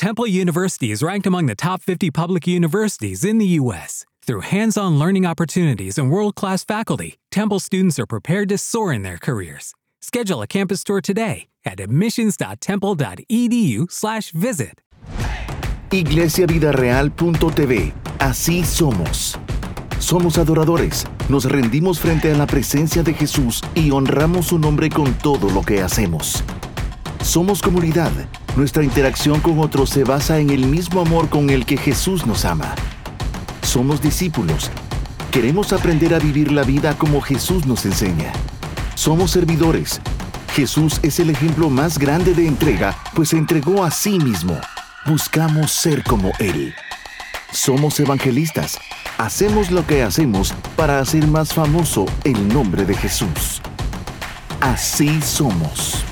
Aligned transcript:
Temple 0.00 0.26
University 0.26 0.90
is 0.90 1.02
ranked 1.02 1.26
among 1.26 1.44
the 1.44 1.54
top 1.54 1.82
50 1.82 2.10
public 2.10 2.46
universities 2.46 3.22
in 3.22 3.36
the 3.36 3.44
U.S. 3.60 4.06
Through 4.24 4.40
hands 4.40 4.78
on 4.78 4.98
learning 4.98 5.26
opportunities 5.26 5.98
and 5.98 6.10
world 6.10 6.36
class 6.36 6.64
faculty, 6.64 7.18
Temple 7.30 7.60
students 7.60 7.98
are 7.98 8.06
prepared 8.06 8.48
to 8.48 8.56
soar 8.56 8.94
in 8.94 9.02
their 9.02 9.18
careers. 9.18 9.74
Schedule 10.00 10.40
a 10.40 10.46
campus 10.46 10.82
tour 10.84 11.02
today 11.02 11.48
at 11.66 11.80
admissions.temple.edu/slash 11.80 14.30
visit. 14.30 14.80
iglesiavidareal.tv. 15.90 17.92
Así 18.20 18.64
somos. 18.64 19.36
Somos 19.98 20.38
adoradores, 20.38 21.04
nos 21.28 21.44
rendimos 21.44 22.00
frente 22.00 22.32
a 22.32 22.38
la 22.38 22.46
presencia 22.46 23.02
de 23.02 23.12
Jesús 23.12 23.60
y 23.74 23.90
honramos 23.90 24.46
su 24.46 24.58
nombre 24.58 24.88
con 24.88 25.12
todo 25.18 25.50
lo 25.50 25.60
que 25.60 25.82
hacemos. 25.82 26.42
Somos 27.22 27.60
comunidad, 27.60 28.10
nuestra 28.56 28.82
interacción 28.82 29.40
con 29.40 29.58
otros 29.58 29.90
se 29.90 30.04
basa 30.04 30.38
en 30.38 30.50
el 30.50 30.66
mismo 30.66 31.00
amor 31.00 31.28
con 31.28 31.50
el 31.50 31.64
que 31.64 31.76
Jesús 31.76 32.26
nos 32.26 32.44
ama. 32.44 32.74
Somos 33.62 34.02
discípulos, 34.02 34.70
queremos 35.30 35.72
aprender 35.72 36.14
a 36.14 36.18
vivir 36.18 36.52
la 36.52 36.62
vida 36.62 36.96
como 36.98 37.20
Jesús 37.20 37.66
nos 37.66 37.84
enseña. 37.86 38.32
Somos 38.94 39.30
servidores, 39.30 40.00
Jesús 40.54 40.98
es 41.02 41.20
el 41.20 41.30
ejemplo 41.30 41.70
más 41.70 41.98
grande 41.98 42.34
de 42.34 42.46
entrega, 42.46 42.96
pues 43.14 43.30
se 43.30 43.38
entregó 43.38 43.84
a 43.84 43.90
sí 43.90 44.18
mismo. 44.18 44.58
Buscamos 45.06 45.72
ser 45.72 46.02
como 46.02 46.32
Él. 46.38 46.74
Somos 47.52 47.98
evangelistas. 48.00 48.78
Hacemos 49.18 49.70
lo 49.70 49.86
que 49.86 50.02
hacemos 50.02 50.54
para 50.76 50.98
hacer 50.98 51.26
más 51.26 51.52
famoso 51.54 52.06
el 52.24 52.48
nombre 52.48 52.84
de 52.84 52.94
Jesús. 52.94 53.62
Así 54.60 55.20
somos. 55.22 56.04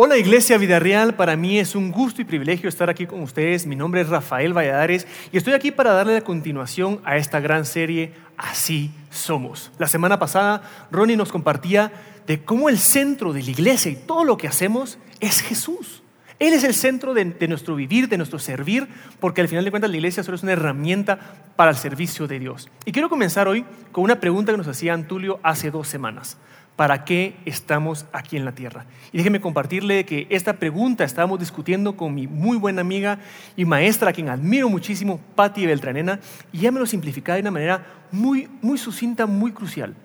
Hola 0.00 0.16
Iglesia 0.16 0.58
Vida 0.58 0.78
Real, 0.78 1.16
para 1.16 1.34
mí 1.34 1.58
es 1.58 1.74
un 1.74 1.90
gusto 1.90 2.22
y 2.22 2.24
privilegio 2.24 2.68
estar 2.68 2.88
aquí 2.88 3.04
con 3.04 3.20
ustedes. 3.20 3.66
Mi 3.66 3.74
nombre 3.74 4.00
es 4.00 4.08
Rafael 4.08 4.56
Valladares 4.56 5.08
y 5.32 5.36
estoy 5.36 5.54
aquí 5.54 5.72
para 5.72 5.92
darle 5.92 6.14
la 6.14 6.20
continuación 6.20 7.00
a 7.02 7.16
esta 7.16 7.40
gran 7.40 7.64
serie 7.64 8.12
Así 8.36 8.92
somos. 9.10 9.72
La 9.76 9.88
semana 9.88 10.20
pasada 10.20 10.62
Ronnie 10.92 11.16
nos 11.16 11.32
compartía 11.32 11.90
de 12.28 12.44
cómo 12.44 12.68
el 12.68 12.78
centro 12.78 13.32
de 13.32 13.42
la 13.42 13.50
iglesia 13.50 13.90
y 13.90 13.96
todo 13.96 14.22
lo 14.22 14.36
que 14.36 14.46
hacemos 14.46 14.98
es 15.18 15.40
Jesús. 15.40 16.04
Él 16.38 16.54
es 16.54 16.62
el 16.62 16.74
centro 16.74 17.12
de, 17.12 17.24
nuestro 17.48 17.74
vivir, 17.74 18.08
de 18.08 18.18
nuestro 18.18 18.38
servir, 18.38 18.86
porque 19.18 19.40
al 19.40 19.48
final 19.48 19.64
de 19.64 19.72
cuentas 19.72 19.90
la 19.90 19.96
iglesia 19.96 20.22
solo 20.22 20.36
es 20.36 20.44
una 20.44 20.52
herramienta 20.52 21.18
para 21.56 21.72
el 21.72 21.76
servicio 21.76 22.28
de 22.28 22.38
Dios. 22.38 22.68
Y 22.84 22.92
quiero 22.92 23.08
comenzar 23.08 23.48
hoy 23.48 23.64
con 23.90 24.04
una 24.04 24.20
pregunta 24.20 24.52
que 24.52 24.58
nos 24.58 24.68
hacía 24.68 24.94
Antulio 24.94 25.40
hace 25.42 25.72
dos 25.72 25.88
semanas. 25.88 26.36
¿Para 26.78 27.04
qué 27.04 27.34
estamos 27.44 28.06
aquí 28.12 28.36
en 28.36 28.44
la 28.44 28.52
tierra? 28.52 28.86
Y 29.10 29.18
déjeme 29.18 29.40
compartirle 29.40 30.06
que 30.06 30.28
esta 30.30 30.52
pregunta 30.52 31.02
estábamos 31.02 31.40
discutiendo 31.40 31.96
con 31.96 32.14
mi 32.14 32.28
muy 32.28 32.56
buena 32.56 32.82
amiga 32.82 33.18
y 33.56 33.64
maestra, 33.64 34.10
a 34.10 34.12
quien 34.12 34.28
admiro 34.28 34.68
muchísimo, 34.68 35.18
Patti 35.34 35.66
Beltranena, 35.66 36.20
y 36.52 36.58
ya 36.58 36.70
me 36.70 36.78
lo 36.78 36.86
simplificaba 36.86 37.34
de 37.34 37.40
una 37.40 37.50
manera 37.50 37.84
muy, 38.12 38.48
muy 38.62 38.78
sucinta, 38.78 39.26
muy 39.26 39.50
crucial. 39.50 39.96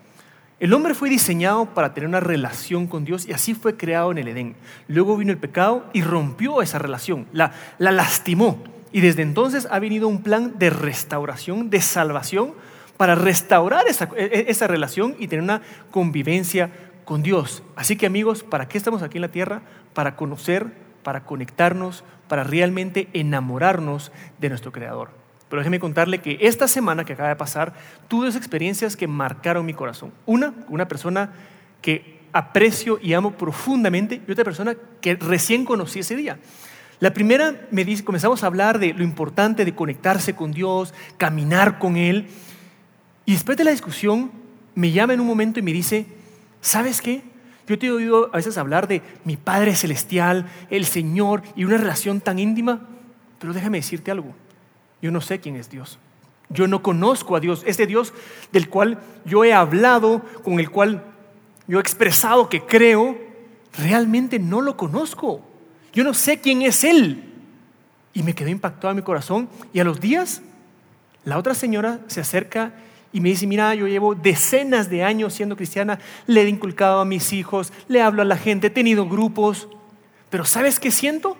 El 0.59 0.73
hombre 0.73 0.95
fue 0.95 1.11
diseñado 1.11 1.67
para 1.75 1.94
tener 1.94 2.09
una 2.09 2.21
relación 2.21 2.88
con 2.88 3.05
Dios 3.05 3.27
y 3.27 3.33
así 3.33 3.53
fue 3.53 3.77
creado 3.77 4.09
en 4.09 4.17
el 4.17 4.29
Edén. 4.29 4.55
Luego 4.88 5.16
vino 5.16 5.31
el 5.31 5.38
pecado 5.38 5.85
y 5.94 6.01
rompió 6.01 6.63
esa 6.63 6.79
relación, 6.79 7.27
la, 7.33 7.51
lastimó. 7.77 8.63
Y 8.91 9.01
desde 9.01 9.21
entonces 9.21 9.67
ha 9.69 9.77
venido 9.77 10.07
un 10.07 10.23
plan 10.23 10.57
de 10.57 10.71
restauración, 10.71 11.69
de 11.69 11.81
salvación, 11.81 12.55
para 12.97 13.16
restaurar 13.16 13.88
esa, 13.88 14.09
e, 14.16 14.25
e, 14.25 14.45
esa 14.49 14.67
relación 14.67 15.16
y 15.19 15.27
tener 15.27 15.44
una 15.44 15.61
convivencia 15.91 16.72
con 17.05 17.23
Dios. 17.23 17.63
Así 17.75 17.95
que 17.95 18.05
amigos, 18.05 18.44
¿para 18.44 18.67
qué 18.67 18.77
estamos 18.77 19.02
aquí 19.02 19.17
en 19.17 19.23
la 19.23 19.31
tierra? 19.31 19.61
Para 19.94 20.16
conocer, 20.16 20.67
para 21.03 21.25
conectarnos, 21.25 22.03
para 22.27 22.44
realmente 22.44 23.09
enamorarnos 23.13 24.11
de 24.39 24.50
nuestro 24.50 24.72
Creador. 24.72 25.09
Pero 25.50 25.61
déjeme 25.61 25.80
contarle 25.80 26.19
que 26.19 26.39
esta 26.41 26.67
semana 26.67 27.05
que 27.05 27.13
acaba 27.13 27.30
de 27.30 27.35
pasar, 27.35 27.73
tuve 28.08 28.25
dos 28.25 28.35
experiencias 28.35 28.95
que 28.95 29.07
marcaron 29.07 29.66
mi 29.66 29.73
corazón. 29.73 30.11
Una, 30.25 30.53
una 30.68 30.88
persona 30.88 31.31
que 31.81 32.22
aprecio 32.31 32.97
y 33.00 33.13
amo 33.13 33.34
profundamente 33.34 34.22
y 34.28 34.31
otra 34.31 34.44
persona 34.44 34.75
que 35.00 35.16
recién 35.16 35.66
conocí 35.66 36.00
ese 36.00 36.16
día. 36.16 36.39
La 37.00 37.13
primera, 37.13 37.68
me 37.69 37.85
dice, 37.85 38.03
comenzamos 38.03 38.44
a 38.44 38.47
hablar 38.47 38.79
de 38.79 38.94
lo 38.94 39.03
importante 39.03 39.66
de 39.66 39.75
conectarse 39.75 40.34
con 40.35 40.51
Dios, 40.53 40.94
caminar 41.18 41.78
con 41.78 41.97
Él. 41.97 42.28
Y 43.25 43.34
después 43.34 43.57
de 43.57 43.63
la 43.63 43.72
discusión, 43.72 44.31
me 44.75 44.91
llama 44.91 45.13
en 45.13 45.22
un 45.22 45.28
momento 45.28 45.59
y 45.59 45.63
me 45.63 45.73
dice, 45.73 46.06
¿sabes 46.61 47.01
qué? 47.01 47.23
Yo 47.67 47.79
te 47.79 47.88
he 47.88 47.91
oído 47.91 48.29
a 48.34 48.38
veces 48.38 48.57
hablar 48.57 48.88
de 48.88 49.01
mi 49.23 49.38
Padre 49.38 49.75
Celestial, 49.75 50.47
el 50.69 50.85
Señor 50.85 51.44
y 51.56 51.63
una 51.63 51.78
relación 51.78 52.19
tan 52.19 52.39
íntima, 52.39 52.81
pero 53.39 53.53
déjame 53.53 53.78
decirte 53.78 54.12
algo. 54.12 54.33
Yo 55.01 55.12
no 55.12 55.22
sé 55.22 55.39
quién 55.39 55.56
es 55.56 55.69
Dios. 55.69 56.00
Yo 56.50 56.67
no 56.67 56.83
conozco 56.83 57.35
a 57.35 57.39
Dios. 57.39 57.63
Ese 57.66 57.88
Dios 57.88 58.13
del 58.51 58.69
cual 58.69 59.00
yo 59.25 59.44
he 59.44 59.53
hablado, 59.53 60.22
con 60.44 60.59
el 60.59 60.69
cual 60.69 61.03
yo 61.67 61.78
he 61.78 61.81
expresado 61.81 62.50
que 62.50 62.62
creo, 62.62 63.17
realmente 63.78 64.39
no 64.39 64.62
lo 64.62 64.78
conozco. 64.78 65.41
Yo 65.94 66.03
no 66.03 66.13
sé 66.13 66.39
quién 66.39 66.62
es 66.62 66.83
Él. 66.83 67.23
Y 68.13 68.23
me 68.23 68.35
quedó 68.35 68.50
impactado 68.50 68.91
en 68.91 68.97
mi 68.97 69.03
corazón. 69.03 69.50
Y 69.72 69.79
a 69.79 69.83
los 69.83 70.00
días, 70.00 70.41
la 71.25 71.38
otra 71.38 71.56
señora 71.56 72.00
se 72.07 72.22
acerca 72.22 72.73
y 73.13 73.22
me 73.22 73.29
dice, 73.29 73.46
mira, 73.46 73.75
yo 73.75 73.88
llevo 73.88 74.16
decenas 74.16 74.90
de 74.90 75.03
años 75.03 75.35
siendo 75.35 75.56
cristiana, 75.56 76.00
le 76.25 76.41
he 76.41 76.50
inculcado 76.50 77.00
a 77.00 77.06
mis 77.06 77.31
hijos, 77.31 77.72
le 77.88 78.01
hablo 78.01 78.24
a 78.24 78.25
la 78.25 78.38
gente, 78.38 78.68
he 78.68 78.72
tenido 78.72 79.07
grupos, 79.07 79.69
pero 80.31 80.46
¿sabes 80.46 80.79
qué 80.79 80.90
siento? 80.90 81.38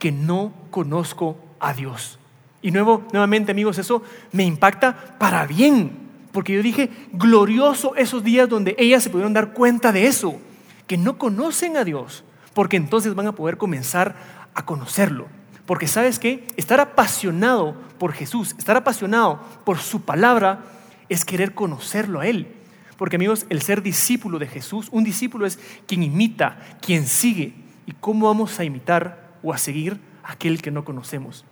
Que 0.00 0.10
no 0.10 0.52
conozco 0.72 1.36
a 1.60 1.72
Dios. 1.72 2.18
Y 2.62 2.72
nuevo, 2.72 3.04
nuevamente, 3.12 3.52
amigos, 3.52 3.78
eso 3.78 4.02
me 4.32 4.42
impacta 4.42 5.16
para 5.18 5.46
bien. 5.46 6.02
Porque 6.32 6.54
yo 6.54 6.62
dije, 6.62 6.90
glorioso 7.12 7.94
esos 7.94 8.24
días 8.24 8.48
donde 8.48 8.74
ellas 8.76 9.04
se 9.04 9.10
pudieron 9.10 9.34
dar 9.34 9.52
cuenta 9.52 9.92
de 9.92 10.06
eso, 10.06 10.40
que 10.88 10.96
no 10.96 11.16
conocen 11.16 11.76
a 11.76 11.84
Dios, 11.84 12.24
porque 12.54 12.76
entonces 12.76 13.14
van 13.14 13.28
a 13.28 13.32
poder 13.32 13.56
comenzar 13.56 14.16
a 14.54 14.64
conocerlo. 14.64 15.26
Porque 15.66 15.86
sabes 15.86 16.18
qué, 16.18 16.46
estar 16.56 16.80
apasionado 16.80 17.74
por 17.98 18.12
Jesús, 18.12 18.54
estar 18.58 18.76
apasionado 18.76 19.40
por 19.64 19.78
su 19.78 20.02
palabra, 20.02 20.64
es 21.08 21.24
querer 21.24 21.54
conocerlo 21.54 22.20
a 22.20 22.26
Él. 22.26 22.48
Porque 22.96 23.16
amigos, 23.16 23.46
el 23.48 23.62
ser 23.62 23.82
discípulo 23.82 24.38
de 24.38 24.46
Jesús, 24.46 24.88
un 24.92 25.04
discípulo 25.04 25.46
es 25.46 25.58
quien 25.86 26.02
imita, 26.02 26.58
quien 26.80 27.06
sigue. 27.06 27.54
¿Y 27.86 27.92
cómo 27.92 28.26
vamos 28.26 28.58
a 28.58 28.64
imitar 28.64 29.36
o 29.42 29.52
a 29.52 29.58
seguir 29.58 29.98
a 30.22 30.32
aquel 30.32 30.62
que 30.62 30.70
no 30.70 30.84
conocemos? 30.84 31.44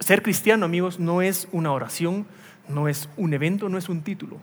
ser 0.00 0.22
cristiano, 0.22 0.66
amigos, 0.66 0.98
no 0.98 1.22
es 1.22 1.46
una 1.52 1.70
oración, 1.70 2.26
no 2.68 2.88
es 2.88 3.08
un 3.16 3.34
evento, 3.34 3.68
no 3.68 3.78
es 3.78 3.88
un 3.88 4.02
título. 4.02 4.38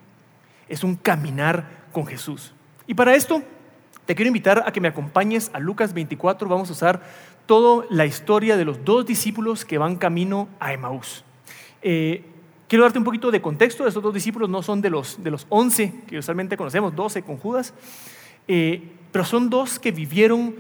Es 0.69 0.83
un 0.85 0.95
caminar 0.95 1.87
con 1.91 2.05
Jesús. 2.05 2.53
Y 2.87 2.93
para 2.93 3.15
esto 3.15 3.43
te 4.05 4.15
quiero 4.15 4.27
invitar 4.27 4.63
a 4.65 4.71
que 4.71 4.81
me 4.81 4.87
acompañes 4.87 5.51
a 5.53 5.59
Lucas 5.59 5.93
24. 5.93 6.47
Vamos 6.47 6.69
a 6.69 6.73
usar 6.73 7.01
toda 7.45 7.85
la 7.89 8.05
historia 8.05 8.57
de 8.57 8.65
los 8.65 8.83
dos 8.83 9.05
discípulos 9.05 9.65
que 9.65 9.77
van 9.77 9.95
camino 9.95 10.47
a 10.59 10.73
Emaús. 10.73 11.23
Eh, 11.81 12.23
quiero 12.67 12.83
darte 12.83 12.97
un 12.97 13.05
poquito 13.05 13.31
de 13.31 13.41
contexto. 13.41 13.87
Estos 13.87 14.03
dos 14.03 14.13
discípulos 14.13 14.49
no 14.49 14.63
son 14.63 14.81
de 14.81 14.89
los, 14.89 15.23
de 15.23 15.31
los 15.31 15.45
11 15.49 15.93
que 16.07 16.17
usualmente 16.17 16.57
conocemos, 16.57 16.95
12 16.95 17.21
con 17.23 17.37
Judas, 17.37 17.73
eh, 18.47 18.81
pero 19.11 19.25
son 19.25 19.49
dos 19.49 19.79
que 19.79 19.91
vivieron 19.91 20.55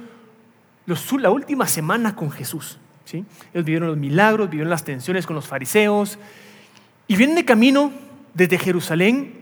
la 1.19 1.29
última 1.29 1.67
semana 1.67 2.15
con 2.15 2.31
Jesús. 2.31 2.77
Ellos 3.13 3.65
vivieron 3.65 3.89
los 3.89 3.97
milagros, 3.97 4.49
vivieron 4.49 4.69
las 4.69 4.83
tensiones 4.83 5.25
con 5.25 5.35
los 5.35 5.47
fariseos 5.47 6.17
y 7.07 7.15
vienen 7.15 7.35
de 7.35 7.45
camino 7.45 7.91
desde 8.33 8.57
Jerusalén. 8.57 9.40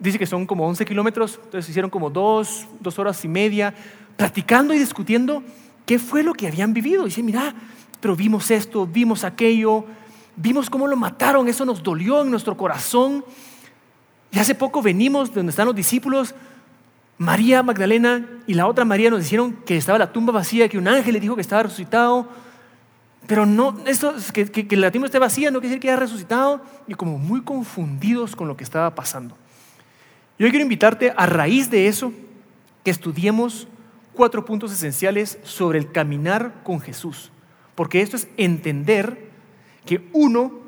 Dice 0.00 0.18
que 0.18 0.26
son 0.26 0.46
como 0.46 0.66
11 0.66 0.84
kilómetros, 0.86 1.38
entonces 1.44 1.68
hicieron 1.68 1.90
como 1.90 2.10
dos, 2.10 2.66
dos 2.80 2.98
horas 2.98 3.22
y 3.24 3.28
media, 3.28 3.74
platicando 4.16 4.74
y 4.74 4.78
discutiendo 4.78 5.42
qué 5.86 5.98
fue 5.98 6.22
lo 6.22 6.32
que 6.32 6.48
habían 6.48 6.72
vivido. 6.72 7.04
Dice, 7.04 7.22
mira, 7.22 7.54
pero 8.00 8.16
vimos 8.16 8.50
esto, 8.50 8.86
vimos 8.86 9.24
aquello, 9.24 9.84
vimos 10.36 10.70
cómo 10.70 10.86
lo 10.86 10.96
mataron, 10.96 11.48
eso 11.48 11.64
nos 11.64 11.82
dolió 11.82 12.22
en 12.22 12.30
nuestro 12.30 12.56
corazón. 12.56 13.24
Y 14.32 14.38
hace 14.38 14.54
poco 14.54 14.80
venimos 14.80 15.28
de 15.28 15.36
donde 15.36 15.50
están 15.50 15.66
los 15.66 15.76
discípulos, 15.76 16.34
María 17.18 17.62
Magdalena 17.62 18.26
y 18.46 18.54
la 18.54 18.66
otra 18.66 18.86
María 18.86 19.10
nos 19.10 19.24
dijeron 19.24 19.52
que 19.66 19.76
estaba 19.76 19.98
la 19.98 20.10
tumba 20.10 20.32
vacía, 20.32 20.70
que 20.70 20.78
un 20.78 20.88
ángel 20.88 21.12
le 21.12 21.20
dijo 21.20 21.34
que 21.34 21.42
estaba 21.42 21.64
resucitado. 21.64 22.26
Pero 23.26 23.44
no, 23.44 23.76
esto, 23.84 24.14
que, 24.32 24.50
que, 24.50 24.76
la 24.78 24.90
tumba 24.90 25.04
esté 25.04 25.18
vacía 25.18 25.50
no 25.50 25.60
quiere 25.60 25.74
decir 25.74 25.82
que 25.82 25.90
haya 25.90 26.00
resucitado 26.00 26.64
y 26.88 26.94
como 26.94 27.18
muy 27.18 27.42
confundidos 27.42 28.34
con 28.34 28.48
lo 28.48 28.56
que 28.56 28.64
estaba 28.64 28.94
pasando. 28.94 29.36
Yo 30.40 30.48
quiero 30.48 30.62
invitarte 30.62 31.12
a 31.14 31.26
raíz 31.26 31.70
de 31.70 31.86
eso 31.86 32.14
que 32.82 32.90
estudiemos 32.90 33.68
cuatro 34.14 34.46
puntos 34.46 34.72
esenciales 34.72 35.38
sobre 35.42 35.78
el 35.78 35.92
caminar 35.92 36.62
con 36.62 36.80
Jesús. 36.80 37.30
Porque 37.74 38.00
esto 38.00 38.16
es 38.16 38.26
entender 38.38 39.28
que 39.84 40.08
uno, 40.14 40.60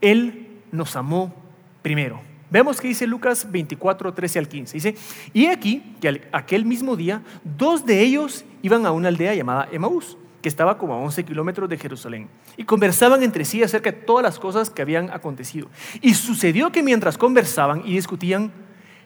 Él 0.00 0.48
nos 0.72 0.96
amó 0.96 1.32
primero. 1.80 2.20
Vemos 2.50 2.80
que 2.80 2.88
dice 2.88 3.06
Lucas 3.06 3.52
24, 3.52 4.12
13 4.12 4.38
al 4.40 4.48
15. 4.48 4.74
Dice, 4.74 4.96
y 5.32 5.46
aquí 5.46 5.94
que 6.00 6.26
aquel 6.32 6.64
mismo 6.64 6.96
día, 6.96 7.22
dos 7.44 7.86
de 7.86 8.00
ellos 8.00 8.44
iban 8.62 8.84
a 8.84 8.90
una 8.90 9.06
aldea 9.10 9.32
llamada 9.36 9.68
Emaús 9.70 10.18
que 10.42 10.48
estaba 10.48 10.76
como 10.76 10.94
a 10.94 10.96
11 10.96 11.22
kilómetros 11.24 11.68
de 11.68 11.78
Jerusalén. 11.78 12.28
Y 12.56 12.64
conversaban 12.64 13.22
entre 13.22 13.44
sí 13.44 13.62
acerca 13.62 13.92
de 13.92 13.98
todas 13.98 14.24
las 14.24 14.40
cosas 14.40 14.70
que 14.70 14.82
habían 14.82 15.08
acontecido. 15.10 15.68
Y 16.00 16.14
sucedió 16.14 16.72
que 16.72 16.82
mientras 16.82 17.16
conversaban 17.16 17.82
y 17.84 17.94
discutían, 17.94 18.50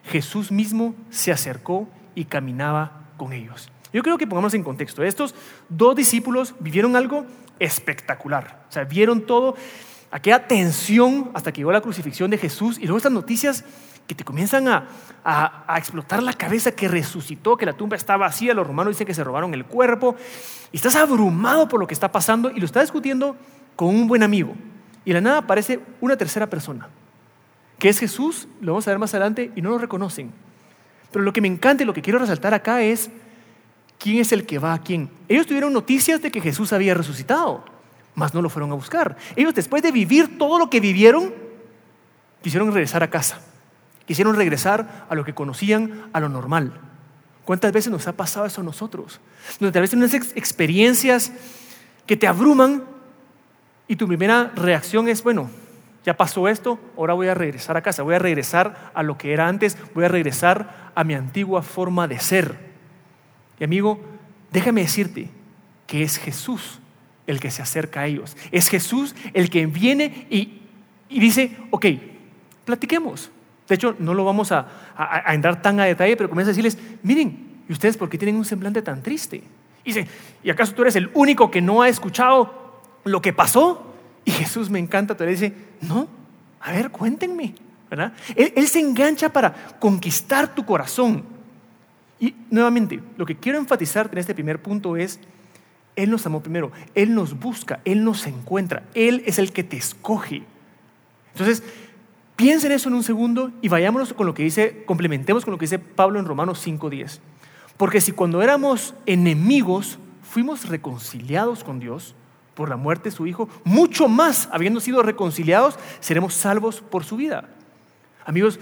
Jesús 0.07 0.51
mismo 0.51 0.95
se 1.09 1.31
acercó 1.31 1.87
y 2.13 2.25
caminaba 2.25 3.09
con 3.17 3.33
ellos. 3.33 3.69
Yo 3.93 4.03
creo 4.03 4.17
que 4.17 4.27
pongamos 4.27 4.53
en 4.53 4.63
contexto. 4.63 5.03
Estos 5.03 5.35
dos 5.69 5.95
discípulos 5.95 6.53
vivieron 6.59 6.95
algo 6.95 7.25
espectacular. 7.59 8.65
O 8.69 8.71
sea, 8.71 8.83
vieron 8.83 9.25
todo, 9.25 9.55
aquella 10.11 10.47
tensión 10.47 11.31
hasta 11.33 11.51
que 11.51 11.61
llegó 11.61 11.71
la 11.71 11.81
crucifixión 11.81 12.29
de 12.29 12.37
Jesús 12.37 12.77
y 12.77 12.83
luego 12.83 12.97
estas 12.97 13.11
noticias 13.11 13.63
que 14.07 14.13
te 14.13 14.23
comienzan 14.23 14.67
a, 14.67 14.87
a, 15.23 15.77
explotar 15.77 16.21
la 16.21 16.33
cabeza, 16.33 16.71
que 16.71 16.87
resucitó, 16.87 17.57
que 17.57 17.65
la 17.65 17.73
tumba 17.73 17.95
está 17.95 18.17
vacía, 18.17 18.53
los 18.53 18.67
romanos 18.67 18.93
dicen 18.93 19.07
que 19.07 19.15
se 19.15 19.23
robaron 19.23 19.53
el 19.55 19.65
cuerpo, 19.65 20.15
y 20.71 20.77
estás 20.77 20.95
abrumado 20.95 21.67
por 21.67 21.79
lo 21.79 21.87
que 21.87 21.95
está 21.95 22.11
pasando 22.11 22.51
y 22.51 22.59
lo 22.59 22.67
estás 22.67 22.83
discutiendo 22.83 23.35
con 23.75 23.89
un 23.89 24.07
buen 24.07 24.21
amigo. 24.21 24.53
Y 25.05 25.09
de 25.09 25.13
la 25.15 25.21
nada 25.21 25.37
aparece 25.39 25.79
una 26.01 26.17
tercera 26.17 26.47
persona, 26.47 26.87
que 27.79 27.89
es 27.89 27.99
Jesús, 27.99 28.47
lo 28.61 28.73
vamos 28.73 28.87
a 28.87 28.91
ver 28.91 28.99
más 28.99 29.13
adelante, 29.13 29.51
y 29.55 29.61
no 29.61 29.69
lo 29.69 29.77
reconocen. 29.77 30.31
Pero 31.11 31.23
lo 31.23 31.33
que 31.33 31.41
me 31.41 31.47
encanta 31.47 31.83
y 31.83 31.85
lo 31.85 31.93
que 31.93 32.01
quiero 32.01 32.19
resaltar 32.19 32.53
acá 32.53 32.81
es 32.81 33.09
quién 33.97 34.19
es 34.19 34.31
el 34.31 34.45
que 34.45 34.59
va 34.59 34.73
a 34.73 34.81
quién. 34.81 35.09
Ellos 35.27 35.47
tuvieron 35.47 35.73
noticias 35.73 36.21
de 36.21 36.31
que 36.31 36.41
Jesús 36.41 36.73
había 36.73 36.93
resucitado, 36.93 37.63
mas 38.15 38.33
no 38.33 38.41
lo 38.41 38.49
fueron 38.49 38.71
a 38.71 38.75
buscar. 38.75 39.17
Ellos 39.35 39.53
después 39.53 39.83
de 39.83 39.91
vivir 39.91 40.37
todo 40.37 40.59
lo 40.59 40.69
que 40.69 40.79
vivieron, 40.79 41.33
quisieron 42.41 42.71
regresar 42.73 43.03
a 43.03 43.09
casa. 43.09 43.39
Quisieron 44.05 44.35
regresar 44.35 45.07
a 45.09 45.15
lo 45.15 45.25
que 45.25 45.33
conocían, 45.33 46.09
a 46.13 46.19
lo 46.19 46.29
normal. 46.29 46.73
¿Cuántas 47.43 47.71
veces 47.71 47.91
nos 47.91 48.07
ha 48.07 48.13
pasado 48.13 48.45
eso 48.45 48.61
a 48.61 48.63
nosotros? 48.63 49.19
Donde 49.59 49.71
tal 49.71 49.81
vez 49.81 49.91
tienes 49.91 50.13
experiencias 50.13 51.31
que 52.05 52.17
te 52.17 52.27
abruman 52.27 52.83
y 53.87 53.95
tu 53.95 54.07
primera 54.07 54.51
reacción 54.55 55.07
es, 55.07 55.23
bueno, 55.23 55.49
ya 56.05 56.15
pasó 56.15 56.47
esto, 56.47 56.79
ahora 56.95 57.15
voy 57.15 57.27
a 57.27 57.33
regresar 57.33 57.77
a 57.77 57.81
casa, 57.81 58.03
voy 58.03 58.13
a 58.13 58.19
regresar 58.19 58.91
a 58.93 59.01
lo 59.01 59.17
que 59.17 59.33
era 59.33 59.47
antes, 59.47 59.75
voy 59.95 60.05
a 60.05 60.07
regresar 60.07 60.91
a 60.93 61.03
mi 61.03 61.15
antigua 61.15 61.63
forma 61.63 62.07
de 62.07 62.19
ser. 62.19 62.55
Y 63.59 63.63
amigo, 63.63 63.99
déjame 64.51 64.81
decirte 64.81 65.29
que 65.87 66.03
es 66.03 66.17
Jesús 66.17 66.79
el 67.25 67.39
que 67.39 67.49
se 67.49 67.63
acerca 67.63 68.01
a 68.01 68.05
ellos. 68.05 68.37
Es 68.51 68.69
Jesús 68.69 69.15
el 69.33 69.49
que 69.49 69.65
viene 69.65 70.27
y, 70.29 70.61
y 71.09 71.19
dice, 71.19 71.57
ok, 71.71 71.87
platiquemos. 72.65 73.31
De 73.67 73.73
hecho, 73.73 73.95
no 73.97 74.13
lo 74.13 74.23
vamos 74.23 74.51
a, 74.51 74.67
entrar 75.33 75.59
tan 75.59 75.79
a 75.79 75.85
detalle, 75.85 76.15
pero 76.15 76.29
comienza 76.29 76.51
a 76.51 76.53
decirles, 76.53 76.77
miren, 77.01 77.63
¿y 77.67 77.73
ustedes 77.73 77.97
por 77.97 78.09
qué 78.09 78.19
tienen 78.19 78.35
un 78.35 78.45
semblante 78.45 78.83
tan 78.83 79.01
triste? 79.01 79.37
Y 79.83 79.91
dice, 79.91 80.07
¿y 80.43 80.51
acaso 80.51 80.75
tú 80.75 80.83
eres 80.83 80.95
el 80.95 81.09
único 81.15 81.49
que 81.49 81.61
no 81.61 81.81
ha 81.81 81.89
escuchado 81.89 82.83
lo 83.05 83.23
que 83.23 83.33
pasó? 83.33 83.94
Y 84.25 84.31
Jesús 84.31 84.69
me 84.69 84.79
encanta, 84.79 85.15
te 85.15 85.25
dice, 85.25 85.53
no, 85.81 86.07
a 86.59 86.71
ver, 86.71 86.91
cuéntenme. 86.91 87.55
¿verdad? 87.89 88.13
Él, 88.35 88.51
él 88.55 88.67
se 88.67 88.79
engancha 88.79 89.31
para 89.31 89.53
conquistar 89.79 90.53
tu 90.53 90.65
corazón. 90.65 91.23
Y 92.19 92.33
nuevamente, 92.49 93.01
lo 93.17 93.25
que 93.25 93.35
quiero 93.35 93.59
enfatizar 93.59 94.09
en 94.11 94.17
este 94.17 94.33
primer 94.33 94.61
punto 94.61 94.97
es, 94.97 95.19
Él 95.95 96.09
nos 96.09 96.25
amó 96.25 96.41
primero, 96.41 96.71
Él 96.95 97.13
nos 97.13 97.39
busca, 97.39 97.81
Él 97.85 98.03
nos 98.03 98.25
encuentra, 98.25 98.83
Él 98.95 99.23
es 99.25 99.37
el 99.37 99.53
que 99.53 99.63
te 99.63 99.77
escoge. 99.77 100.43
Entonces, 101.33 101.61
Piensen 102.35 102.73
eso 102.73 102.89
en 102.89 102.95
un 102.95 103.03
segundo 103.03 103.51
y 103.61 103.69
vayámonos 103.69 104.13
con 104.13 104.27
lo 104.27 104.33
que 104.33 104.43
dice, 104.43 104.83
complementemos 104.85 105.45
con 105.45 105.53
lo 105.53 105.57
que 105.57 105.63
dice 105.63 105.79
Pablo 105.79 106.19
en 106.19 106.25
Romanos 106.25 106.59
5:10. 106.65 107.21
Porque 107.77 108.01
si 108.01 108.11
cuando 108.11 108.41
éramos 108.41 108.93
enemigos 109.05 109.99
fuimos 110.21 110.67
reconciliados 110.67 111.63
con 111.63 111.79
Dios 111.79 112.13
por 112.55 112.69
la 112.69 112.77
muerte 112.77 113.09
de 113.09 113.15
su 113.15 113.27
Hijo, 113.27 113.49
mucho 113.63 114.07
más, 114.07 114.49
habiendo 114.51 114.79
sido 114.79 115.03
reconciliados, 115.03 115.77
seremos 115.99 116.33
salvos 116.33 116.81
por 116.81 117.03
su 117.03 117.17
vida. 117.17 117.49
Amigos, 118.25 118.59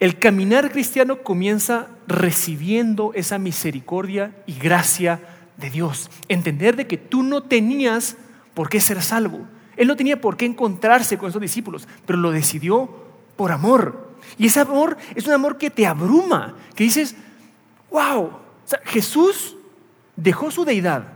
el 0.00 0.18
caminar 0.18 0.70
cristiano 0.72 1.22
comienza 1.22 1.88
recibiendo 2.06 3.12
esa 3.14 3.38
misericordia 3.38 4.36
y 4.46 4.54
gracia 4.58 5.20
de 5.56 5.70
Dios. 5.70 6.10
Entender 6.28 6.76
de 6.76 6.86
que 6.86 6.96
tú 6.96 7.22
no 7.22 7.42
tenías 7.42 8.16
por 8.54 8.68
qué 8.68 8.80
ser 8.80 9.02
salvo 9.02 9.46
él 9.76 9.88
no 9.88 9.96
tenía 9.96 10.20
por 10.20 10.36
qué 10.36 10.46
encontrarse 10.46 11.18
con 11.18 11.28
esos 11.28 11.40
discípulos, 11.40 11.86
pero 12.06 12.18
lo 12.18 12.30
decidió 12.30 12.88
por 13.36 13.52
amor. 13.52 14.10
Y 14.38 14.46
ese 14.46 14.60
amor 14.60 14.96
es 15.14 15.26
un 15.26 15.34
amor 15.34 15.58
que 15.58 15.70
te 15.70 15.86
abruma, 15.86 16.54
que 16.74 16.84
dices, 16.84 17.14
wow, 17.90 18.30
Jesús 18.84 19.56
dejó 20.16 20.50
su 20.50 20.64
deidad 20.64 21.08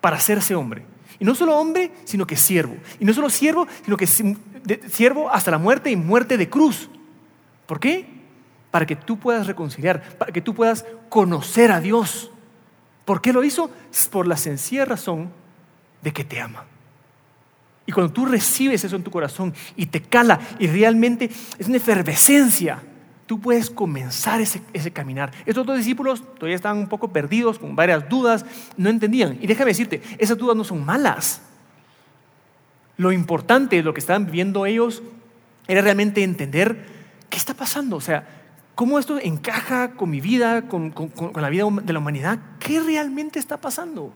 para 0.00 0.16
hacerse 0.16 0.54
hombre. 0.54 0.84
Y 1.18 1.24
no 1.24 1.34
solo 1.34 1.56
hombre, 1.56 1.92
sino 2.04 2.26
que 2.26 2.36
siervo. 2.36 2.76
Y 2.98 3.04
no 3.04 3.12
solo 3.12 3.30
siervo, 3.30 3.66
sino 3.84 3.96
que 3.96 4.06
siervo 4.06 5.30
hasta 5.30 5.50
la 5.50 5.58
muerte 5.58 5.90
y 5.90 5.96
muerte 5.96 6.36
de 6.36 6.48
cruz. 6.48 6.88
¿Por 7.66 7.80
qué? 7.80 8.06
Para 8.70 8.86
que 8.86 8.96
tú 8.96 9.18
puedas 9.18 9.46
reconciliar, 9.46 10.02
para 10.18 10.32
que 10.32 10.40
tú 10.40 10.54
puedas 10.54 10.84
conocer 11.08 11.70
a 11.72 11.80
Dios. 11.80 12.30
¿Por 13.04 13.20
qué 13.20 13.32
lo 13.32 13.44
hizo? 13.44 13.70
Por 14.10 14.26
la 14.26 14.36
sencilla 14.36 14.84
razón 14.84 15.30
de 16.02 16.12
que 16.12 16.24
te 16.24 16.40
ama. 16.40 16.64
Y 17.86 17.92
cuando 17.92 18.12
tú 18.12 18.26
recibes 18.26 18.82
eso 18.84 18.96
en 18.96 19.04
tu 19.04 19.10
corazón 19.10 19.54
y 19.76 19.86
te 19.86 20.02
cala 20.02 20.40
y 20.58 20.66
realmente 20.66 21.30
es 21.58 21.66
una 21.66 21.76
efervescencia, 21.76 22.82
tú 23.26 23.40
puedes 23.40 23.70
comenzar 23.70 24.40
ese, 24.40 24.60
caminar. 24.92 25.32
Estos 25.46 25.66
dos 25.66 25.78
discípulos 25.78 26.22
todavía 26.34 26.56
estaban 26.56 26.78
un 26.78 26.88
poco 26.88 27.08
perdidos, 27.08 27.58
con 27.58 27.76
varias 27.76 28.08
dudas, 28.08 28.44
no 28.76 28.90
entendían. 28.90 29.38
Y 29.40 29.46
déjame 29.46 29.70
decirte, 29.70 30.02
esas 30.18 30.38
dudas 30.38 30.56
no 30.56 30.64
son 30.64 30.84
malas. 30.84 31.42
Lo 32.96 33.12
importante 33.12 33.82
lo 33.82 33.94
que 33.94 34.00
estaban 34.00 34.26
viviendo 34.26 34.66
ellos 34.66 35.02
era 35.66 35.80
realmente 35.80 36.22
entender 36.22 36.86
qué 37.30 37.36
está 37.36 37.54
pasando. 37.54 37.96
O 37.96 38.00
sea, 38.00 38.26
cómo 38.74 38.98
esto 38.98 39.18
encaja 39.18 39.92
con 39.92 40.10
mi 40.10 40.20
vida, 40.20 40.68
con, 40.68 40.90
con 40.90 41.32
la 41.42 41.48
vida 41.48 41.64
de 41.82 41.92
la 41.92 41.98
humanidad. 41.98 42.38
¿Qué 42.60 42.80
realmente 42.80 43.38
está 43.38 43.56
pasando? 43.56 44.12